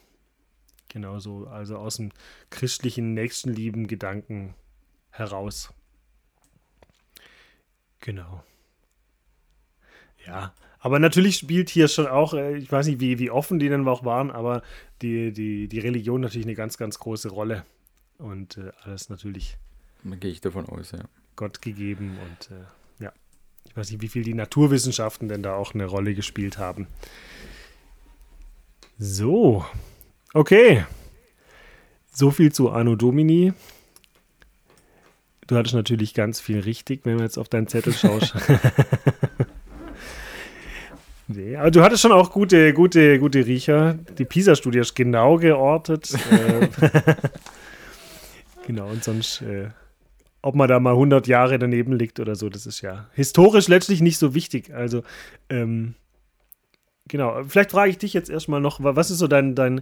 [0.89, 2.11] Genauso, also aus dem
[2.51, 4.53] christlichen Nächstenlieben Gedanken
[5.09, 5.73] heraus.
[7.99, 8.43] Genau.
[10.27, 13.69] Ja, aber natürlich spielt hier schon auch, äh, ich weiß nicht, wie, wie offen die
[13.69, 14.63] denn auch waren, aber
[15.01, 17.63] die, die, die Religion natürlich eine ganz, ganz große Rolle.
[18.17, 19.57] Und äh, alles natürlich.
[20.03, 20.99] Da gehe ich davon aus, ja.
[21.35, 23.13] Gott gegeben und äh, ja.
[23.65, 26.87] Ich weiß nicht, wie viel die Naturwissenschaften denn da auch eine Rolle gespielt haben.
[28.97, 29.63] So,
[30.33, 30.85] okay.
[32.11, 33.53] So viel zu Anno Domini.
[35.45, 38.33] Du hattest natürlich ganz viel richtig, wenn du jetzt auf deinen Zettel schaust.
[41.35, 43.93] nee, aber du hattest schon auch gute, gute, gute Riecher.
[44.17, 46.13] Die PISA-Studie ist genau geortet.
[46.31, 46.67] Äh,
[48.67, 49.69] genau, und sonst, äh,
[50.41, 54.01] ob man da mal 100 Jahre daneben liegt oder so, das ist ja historisch letztlich
[54.01, 54.73] nicht so wichtig.
[54.73, 55.03] Also,
[55.49, 55.95] ähm,
[57.07, 57.43] genau.
[57.47, 59.81] Vielleicht frage ich dich jetzt erstmal noch, was ist so dein, dein,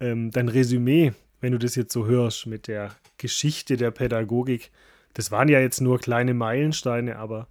[0.00, 4.70] ähm, dein Resümee, wenn du das jetzt so hörst mit der Geschichte der Pädagogik?
[5.14, 7.46] Das waren ja jetzt nur kleine Meilensteine, aber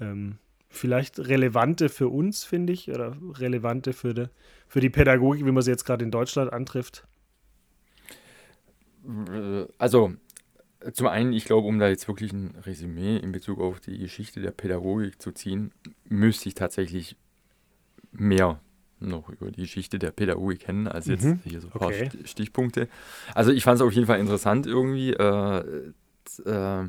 [0.00, 0.38] ähm,
[0.72, 4.26] vielleicht relevante für uns, finde ich, oder relevante für die,
[4.66, 7.06] für die Pädagogik, wie man sie jetzt gerade in Deutschland antrifft?
[9.78, 10.14] Also,
[10.92, 14.40] zum einen, ich glaube, um da jetzt wirklich ein Resümee in Bezug auf die Geschichte
[14.40, 15.72] der Pädagogik zu ziehen,
[16.08, 17.16] müsste ich tatsächlich
[18.12, 18.60] mehr
[18.98, 21.40] noch über die Geschichte der Pädagogik kennen, als jetzt mhm.
[21.44, 22.08] hier so ein paar okay.
[22.24, 22.88] Stichpunkte.
[23.34, 25.92] Also ich fand es auf jeden Fall interessant irgendwie, äh,
[26.44, 26.88] äh,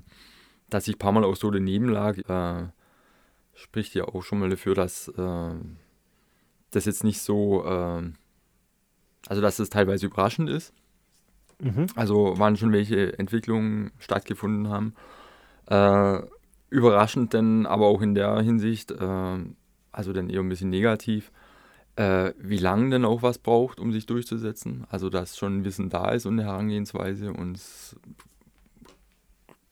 [0.70, 2.68] dass ich ein paar Mal auch so daneben lag, äh,
[3.54, 5.56] spricht ja auch schon mal dafür, dass äh,
[6.72, 8.04] das jetzt nicht so, äh,
[9.28, 10.74] also dass es teilweise überraschend ist.
[11.60, 11.88] Mhm.
[11.96, 14.94] Also waren schon welche Entwicklungen stattgefunden haben.
[15.68, 16.26] Äh,
[16.70, 19.38] überraschend denn aber auch in der Hinsicht, äh,
[19.92, 21.32] also dann eher ein bisschen negativ,
[21.96, 24.86] äh, wie lange denn auch was braucht, um sich durchzusetzen.
[24.90, 27.96] Also dass schon Wissen da ist und eine Herangehensweise und es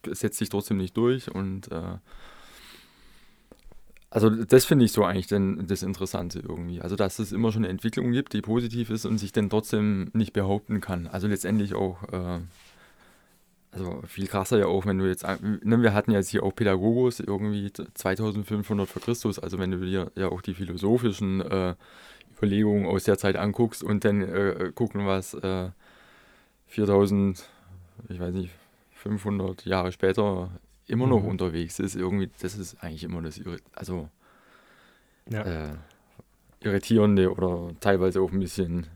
[0.05, 1.97] setzt sich trotzdem nicht durch und äh,
[4.11, 6.81] also das finde ich so eigentlich denn das Interessante irgendwie.
[6.81, 10.11] Also dass es immer schon eine Entwicklung gibt, die positiv ist und sich dann trotzdem
[10.13, 11.07] nicht behaupten kann.
[11.07, 12.39] Also letztendlich auch, äh,
[13.71, 17.21] also viel krasser ja auch, wenn du jetzt, ne, wir hatten jetzt hier auch Pädagogos
[17.21, 21.75] irgendwie 2500 vor Christus, also wenn du dir ja auch die philosophischen äh,
[22.37, 25.37] Überlegungen aus der Zeit anguckst und dann äh, gucken, was
[26.67, 27.39] 4000,
[28.09, 28.51] äh, ich weiß nicht,
[28.95, 30.51] 500 Jahre später
[30.91, 31.29] immer noch mhm.
[31.29, 33.41] unterwegs ist, irgendwie, das ist eigentlich immer das,
[33.73, 34.09] also
[35.29, 35.41] ja.
[35.41, 35.73] äh,
[36.59, 38.87] irritierende oder teilweise auch ein bisschen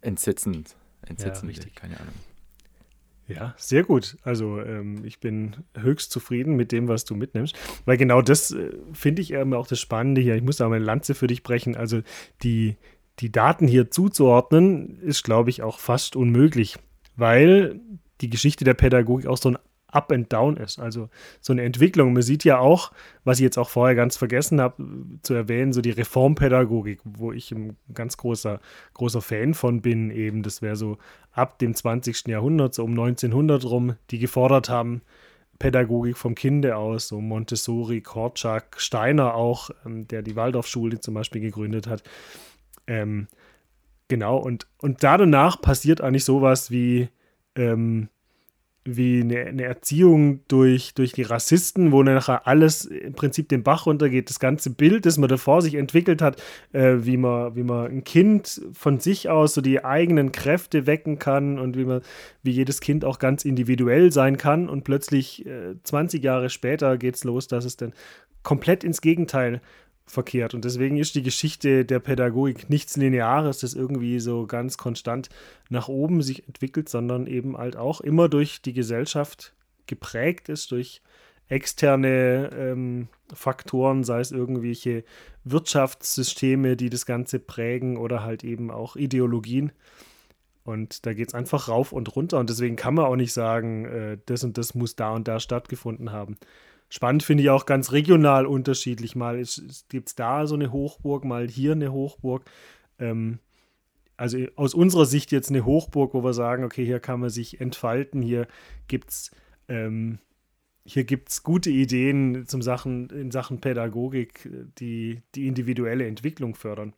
[0.00, 0.74] entsetzend.
[1.06, 2.14] Entsetzend, ja, keine Ahnung.
[3.28, 4.16] Ja, sehr gut.
[4.22, 8.72] Also ähm, ich bin höchst zufrieden mit dem, was du mitnimmst, weil genau das äh,
[8.94, 10.34] finde ich eben auch das Spannende hier.
[10.34, 11.76] Ich muss da mal eine Lanze für dich brechen.
[11.76, 12.00] Also
[12.42, 12.76] die,
[13.18, 16.78] die Daten hier zuzuordnen, ist, glaube ich, auch fast unmöglich,
[17.16, 17.80] weil
[18.22, 19.58] die Geschichte der Pädagogik auch so ein
[19.90, 20.78] Up and Down ist.
[20.78, 21.08] Also
[21.40, 22.12] so eine Entwicklung.
[22.12, 22.92] Man sieht ja auch,
[23.24, 24.84] was ich jetzt auch vorher ganz vergessen habe
[25.22, 28.60] zu erwähnen, so die Reformpädagogik, wo ich ein ganz großer,
[28.94, 30.10] großer Fan von bin.
[30.10, 30.98] Eben, das wäre so
[31.32, 32.28] ab dem 20.
[32.28, 35.02] Jahrhundert, so um 1900 rum, die gefordert haben,
[35.58, 41.40] Pädagogik vom Kinde aus, so Montessori, Korczak, Steiner auch, ähm, der die Waldorfschule zum Beispiel
[41.40, 42.02] gegründet hat.
[42.86, 43.26] Ähm,
[44.08, 47.08] genau, und, und da danach passiert eigentlich sowas wie
[47.56, 48.08] ähm,
[48.96, 53.86] wie eine, eine, Erziehung durch, durch die Rassisten, wo nachher alles im Prinzip den Bach
[53.86, 54.30] runtergeht.
[54.30, 56.42] Das ganze Bild, das man davor sich entwickelt hat,
[56.72, 61.18] äh, wie, man, wie man ein Kind von sich aus so die eigenen Kräfte wecken
[61.18, 62.00] kann und wie man,
[62.42, 64.68] wie jedes Kind auch ganz individuell sein kann.
[64.68, 67.92] Und plötzlich äh, 20 Jahre später geht es los, dass es dann
[68.42, 69.60] komplett ins Gegenteil
[70.08, 70.54] verkehrt.
[70.54, 75.28] Und deswegen ist die Geschichte der Pädagogik nichts Lineares, das irgendwie so ganz konstant
[75.68, 79.54] nach oben sich entwickelt, sondern eben halt auch immer durch die Gesellschaft
[79.86, 81.02] geprägt ist, durch
[81.48, 85.04] externe ähm, Faktoren, sei es irgendwelche
[85.44, 89.72] Wirtschaftssysteme, die das Ganze prägen oder halt eben auch Ideologien.
[90.64, 92.38] Und da geht es einfach rauf und runter.
[92.38, 95.40] Und deswegen kann man auch nicht sagen, äh, das und das muss da und da
[95.40, 96.36] stattgefunden haben.
[96.88, 99.14] Spannend finde ich auch ganz regional unterschiedlich.
[99.14, 99.42] Mal
[99.88, 102.44] gibt es da so eine Hochburg, mal hier eine Hochburg.
[102.98, 103.40] Ähm,
[104.16, 107.60] also aus unserer Sicht jetzt eine Hochburg, wo wir sagen, okay, hier kann man sich
[107.60, 108.48] entfalten, hier
[108.88, 109.30] gibt es
[109.68, 110.18] ähm,
[111.44, 114.48] gute Ideen zum Sachen, in Sachen Pädagogik,
[114.78, 116.94] die die individuelle Entwicklung fördern.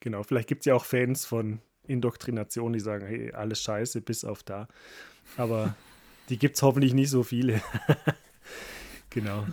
[0.00, 4.24] Genau, vielleicht gibt es ja auch Fans von Indoktrination, die sagen, hey, alles scheiße, bis
[4.24, 4.68] auf da.
[5.36, 5.74] Aber
[6.28, 7.62] die gibt es hoffentlich nicht so viele.
[9.14, 9.46] Genau.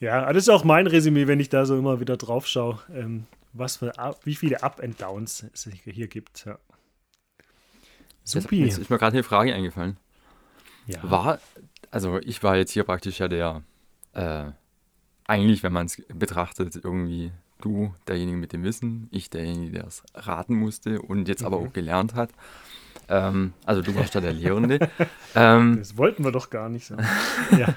[0.00, 3.26] Ja, das ist auch mein Resümee, wenn ich da so immer wieder drauf schaue, ähm,
[3.52, 3.92] was für,
[4.24, 6.46] wie viele Up and Downs es hier gibt.
[6.46, 6.58] Ja.
[8.24, 8.64] Supi.
[8.64, 9.96] Jetzt ist mir gerade eine Frage eingefallen.
[10.86, 10.98] Ja.
[11.02, 11.40] War,
[11.90, 13.62] also ich war jetzt hier praktisch ja der,
[14.14, 14.50] äh,
[15.26, 20.02] eigentlich, wenn man es betrachtet, irgendwie du derjenige mit dem Wissen, ich derjenige, der es
[20.14, 21.46] raten musste und jetzt mhm.
[21.46, 22.30] aber auch gelernt hat.
[23.08, 24.78] Ähm, also du warst da der Lehrende.
[25.34, 26.96] ähm, das wollten wir doch gar nicht so.
[27.58, 27.74] ja.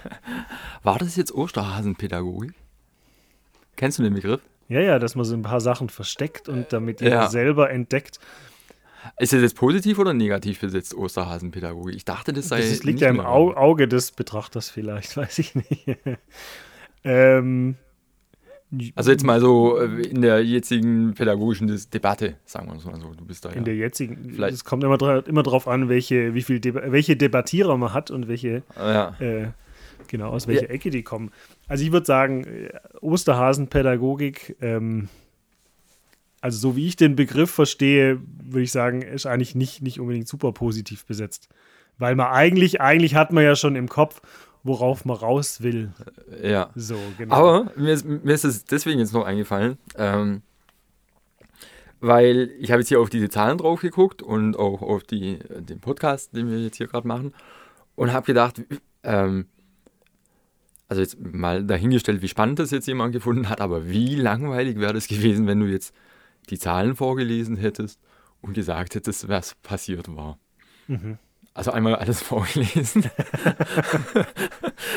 [0.83, 2.53] War das jetzt Osterhasenpädagogik?
[3.75, 4.41] Kennst du den Begriff?
[4.69, 7.29] Ja, ja, dass man so ein paar Sachen versteckt und damit ihr Ja.
[7.29, 8.19] selber entdeckt.
[9.19, 11.95] Ist das jetzt positiv oder negativ besetzt, Osterhasenpädagogik?
[11.95, 12.61] Ich dachte, das sei.
[12.61, 15.97] Das liegt ja im Auge des Betrachters vielleicht, weiß ich nicht.
[17.03, 17.75] ähm,
[18.95, 23.13] Also jetzt mal so äh, in der jetzigen pädagogischen Debatte, sagen wir es mal so.
[23.13, 23.55] Du bist da ja.
[23.55, 26.91] in der jetzigen, Vielleicht- es kommt immer, dra immer drauf an, welche, wie viel Deba
[26.91, 29.15] welche Debattierer man hat und welche, ja.
[29.19, 29.47] äh,
[30.07, 31.31] genau, aus welcher Ecke die kommen.
[31.67, 32.69] Also ich würde sagen, äh,
[33.01, 35.09] Osterhasenpädagogik, ähm,
[36.41, 40.27] also so wie ich den Begriff verstehe, würde ich sagen, ist eigentlich nicht, nicht unbedingt
[40.27, 41.47] super positiv besetzt.
[41.99, 44.21] Weil man eigentlich, eigentlich hat man ja schon im Kopf,
[44.63, 45.91] worauf man raus will.
[46.41, 46.69] ja.
[46.75, 47.35] So, genau.
[47.35, 50.41] Aber mir ist, mir ist es deswegen jetzt noch eingefallen, ähm,
[51.99, 55.61] weil ich habe jetzt hier auf diese Zahlen drauf geguckt und auch auf die, äh,
[55.61, 57.33] den Podcast, den wir jetzt hier gerade machen
[57.95, 58.61] und habe gedacht,
[59.03, 59.45] ähm,
[60.87, 64.93] also jetzt mal dahingestellt, wie spannend das jetzt jemand gefunden hat, aber wie langweilig wäre
[64.93, 65.93] das gewesen, wenn du jetzt
[66.49, 67.99] die Zahlen vorgelesen hättest
[68.41, 70.37] und gesagt hättest, was passiert war.
[70.87, 71.17] Mhm.
[71.55, 73.05] Also einmal alles vorgelesen.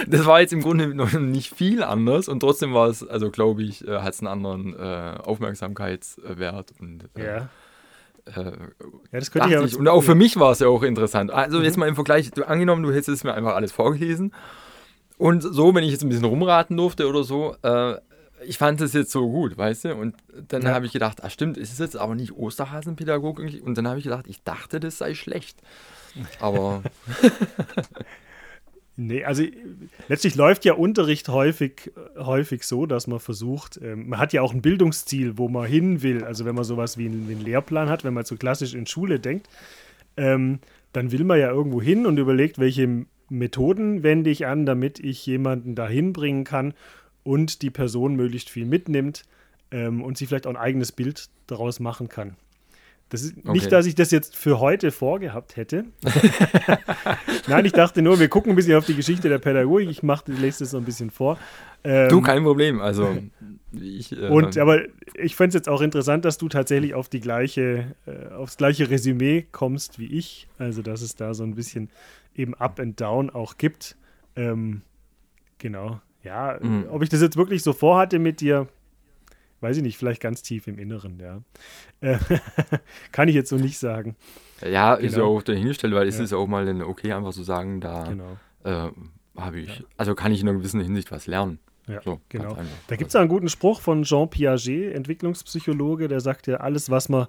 [0.07, 3.62] das war jetzt im Grunde noch nicht viel anders und trotzdem war es, also glaube
[3.62, 7.37] ich, äh, hat es einen anderen äh, Aufmerksamkeitswert und äh, ja.
[8.24, 8.53] äh, ja,
[9.12, 9.78] das dachte könnte ich ich.
[9.78, 11.31] Und auch für mich war es ja auch interessant.
[11.31, 14.33] Also jetzt mal im Vergleich, du, angenommen, du hättest es mir einfach alles vorgelesen
[15.19, 17.97] und so, wenn ich jetzt ein bisschen rumraten durfte oder so, äh,
[18.47, 19.95] ich fand es jetzt so gut, weißt du?
[19.95, 20.15] Und
[20.49, 20.74] dann Ja.
[20.74, 23.62] habe ich gedacht, ah stimmt, ist es jetzt aber nicht Osterhasenpädagogik?
[23.65, 25.59] Und dann habe ich gedacht, ich dachte, das sei schlecht.
[26.40, 26.82] Aber
[28.98, 29.43] Nee, also
[30.09, 34.55] letztlich läuft ja Unterricht häufig, häufig so, dass man versucht, ähm, man hat ja auch
[34.55, 36.24] ein Bildungsziel, wo man hin will.
[36.24, 38.86] Also wenn man sowas wie einen, wie einen Lehrplan hat, wenn man so klassisch in
[38.86, 39.51] Schule denkt,
[40.16, 40.60] ähm,
[40.94, 45.26] dann will man ja irgendwo hin und überlegt, welche Methoden wende ich an, damit ich
[45.26, 46.72] jemanden dahin bringen kann
[47.22, 49.24] und die Person möglichst viel mitnimmt
[49.72, 52.36] ähm, und sie vielleicht auch ein eigenes Bild daraus machen kann.
[53.09, 53.53] Das ist Okay.
[53.53, 55.85] nicht, dass ich das jetzt für heute vorgehabt hätte.
[57.49, 59.89] Nein, ich dachte nur, wir gucken ein bisschen auf die Geschichte der Pädagogik.
[59.89, 61.39] Ich mache, lese das so ein bisschen vor.
[61.85, 62.81] Ähm, du, kein Problem.
[62.81, 63.16] Also,
[63.73, 64.11] ich.
[64.12, 64.83] Äh, und aber
[65.15, 68.91] ich fände es jetzt auch interessant, dass du tatsächlich auf die gleiche, äh, aufs gleiche
[68.91, 70.49] Resümee kommst wie ich.
[70.59, 71.91] Also dass es da so ein bisschen
[72.35, 73.97] eben Up and Down auch gibt.
[74.35, 74.83] Ähm,
[75.59, 76.01] genau.
[76.24, 76.87] Ja, Mhm.
[76.91, 78.66] ob ich das jetzt wirklich so vorhatte mit dir,
[79.61, 81.43] weiß ich nicht, vielleicht ganz tief im Inneren, ja.
[82.01, 82.19] Äh,
[83.12, 84.16] Kann ich jetzt so nicht sagen.
[84.62, 85.37] ja, ist ja genau.
[85.37, 86.24] auch dahingestellt, weil es Ja.
[86.24, 88.37] ist auch mal okay, einfach zu sagen, da Genau.
[88.65, 88.91] äh,
[89.41, 91.59] habe ich, also kann ich in einer gewissen Hinsicht was lernen.
[91.89, 92.57] Ja, So, genau.
[92.89, 97.09] Da gibt es einen guten Spruch von Jean Piaget, Entwicklungspsychologe, der sagt ja, alles, was
[97.09, 97.27] man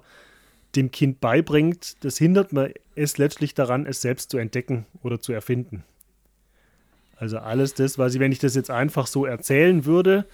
[0.76, 5.32] dem Kind beibringt, das hindert man es letztlich daran, es selbst zu entdecken oder zu
[5.32, 5.84] erfinden.
[7.16, 10.26] Also alles das, was ich, wenn ich das jetzt einfach so erzählen würde,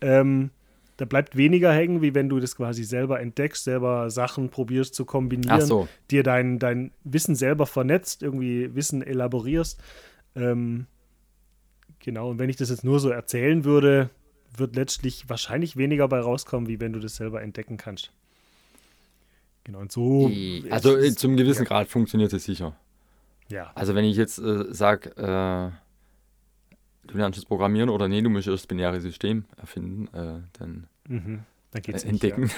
[0.00, 0.50] ähm,
[0.96, 5.04] da bleibt weniger hängen, wie wenn du das quasi selber entdeckst, selber Sachen probierst zu
[5.04, 5.88] kombinieren, so.
[6.10, 9.80] dir dein, dein Wissen selber vernetzt, irgendwie Wissen elaborierst.
[10.34, 10.86] Ähm,
[11.98, 14.10] genau, und wenn ich das jetzt nur so erzählen würde,
[14.56, 18.10] wird letztlich wahrscheinlich weniger bei rauskommen, wie wenn du das selber entdecken kannst.
[19.64, 20.30] Genau, und so.
[20.70, 22.76] Also zum gewissen Grad funktioniert es sicher.
[23.48, 25.70] Ja, Also wenn ich jetzt äh, sage, äh,
[27.06, 30.86] du lernst jetzt Programmieren oder nee, du musst erst das binäre System erfinden, äh, dann
[31.08, 31.40] mhm.
[31.70, 32.24] dann äh, geht's nicht.
[32.24, 32.50] entdecken.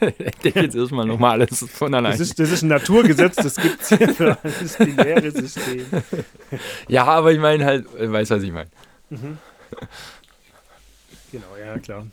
[0.18, 1.98] Entdecke jetzt erstmal nochmal alles von Ja.
[1.98, 2.12] allein.
[2.12, 5.84] Das, ist, das ist ein Naturgesetz, das gibt es hier für das binäre System.
[6.88, 8.70] ja, aber ich meine halt, äh, weißt was ich meine.
[11.32, 12.06] Genau, ja, klar.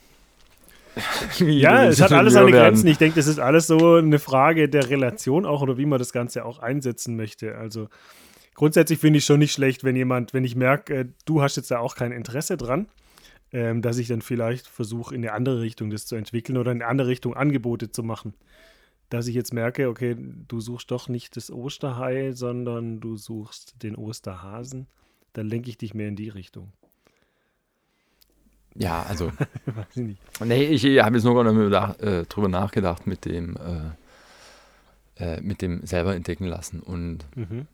[1.40, 2.52] Ja, du es hat alles seine.
[2.52, 2.88] Grenzen.
[2.88, 6.14] Ich denke, das ist alles so eine Frage der Relation auch oder wie man das
[6.14, 7.58] Ganze auch einsetzen möchte.
[7.58, 7.90] Also
[8.56, 11.72] grundsätzlich finde ich schon nicht schlecht, wenn jemand, wenn ich merke, äh, du hast jetzt
[11.72, 12.88] da auch kein Interesse dran,
[13.52, 16.82] ähm, dass ich dann vielleicht versuche, in eine andere Richtung das zu entwickeln oder in
[16.82, 18.34] eine andere Richtung Angebote zu machen.
[19.10, 20.16] Dass ich jetzt merke, okay,
[20.48, 24.88] du suchst doch nicht das Osterhai, sondern du suchst den Osterhasen,
[25.34, 26.72] dann lenke ich dich mehr in die Richtung.
[28.76, 29.28] Ja, also,
[29.66, 30.22] Weiß ich nicht.
[30.44, 33.56] nee, ich habe jetzt nur noch äh, drüber nachgedacht mit dem,
[35.18, 37.68] äh, äh, mit dem selber entdecken lassen und Mhm.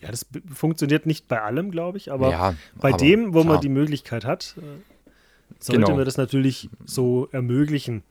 [0.00, 3.46] Ja, das funktioniert nicht bei allem, glaube ich, aber ja, bei aber dem, wo man
[3.48, 3.60] klar.
[3.60, 5.12] die Möglichkeit hat, äh,
[5.58, 5.96] sollte Genau.
[5.96, 8.04] man das natürlich so ermöglichen.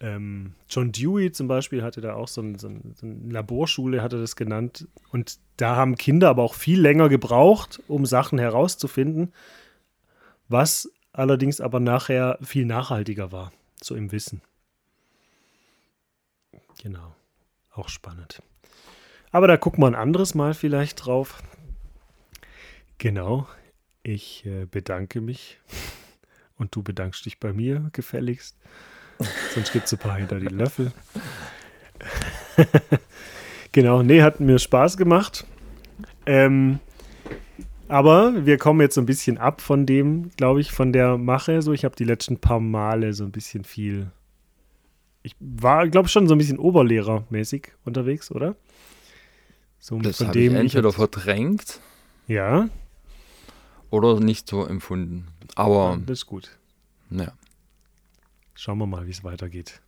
[0.00, 4.02] Ähm, John Dewey zum Beispiel hatte da auch so, ein, so, ein, so eine Laborschule,
[4.02, 4.88] hat er das genannt.
[5.12, 9.32] Und da haben Kinder aber auch viel länger gebraucht, um Sachen herauszufinden,
[10.48, 14.40] was allerdings aber nachher viel nachhaltiger war, so im Wissen.
[16.82, 17.14] Genau,
[17.72, 18.42] auch spannend.
[19.32, 21.42] Aber da gucken wir ein anderes Mal vielleicht drauf.
[22.98, 23.46] Genau,
[24.02, 25.58] ich äh, bedanke mich
[26.60, 28.54] Und du bedankst dich bei mir gefälligst.
[29.54, 30.92] Sonst gibt es ein paar hinter die Löffel.
[33.72, 35.46] genau, nee, hat mir Spaß gemacht.
[36.26, 36.78] Ähm,
[37.88, 41.62] aber wir kommen jetzt so ein bisschen ab von dem, glaube ich, von der Mache.
[41.62, 44.10] So, ich habe die letzten paar Male so ein bisschen viel.
[45.22, 48.54] Ich war, glaube ich, schon so ein bisschen Oberlehrermäßig unterwegs, oder?
[49.80, 51.80] So das habe ich entweder verdrängt.
[52.28, 52.68] Ja.
[53.88, 55.26] Oder nicht so empfunden.
[55.56, 55.92] Aber.
[55.92, 56.50] Ja, das ist gut.
[57.10, 57.32] Ja.
[58.54, 59.80] Schauen wir mal, wie es weitergeht.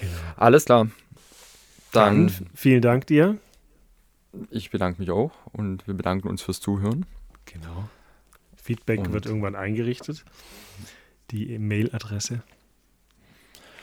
[0.00, 0.12] Genau.
[0.36, 0.88] Alles klar.
[1.92, 3.38] Dann, Dann vielen Dank dir.
[4.50, 7.06] Ich bedanke mich auch und wir bedanken uns fürs Zuhören.
[7.44, 7.88] Genau.
[8.56, 10.24] Feedback und wird irgendwann eingerichtet.
[11.30, 12.42] Die E-Mail-Adresse.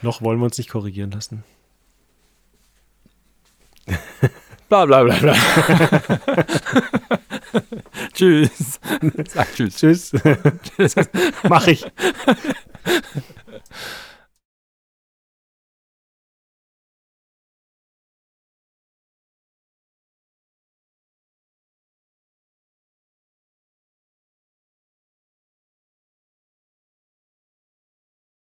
[0.02, 1.44] Noch wollen wir uns nicht korrigieren lassen.
[4.70, 5.34] bla bla bla bla.
[8.14, 8.80] tschüss.
[9.28, 9.76] Sag tschüss.
[9.78, 10.12] Tschüss.
[10.78, 10.96] tschüss.
[11.44, 11.86] Mach ich.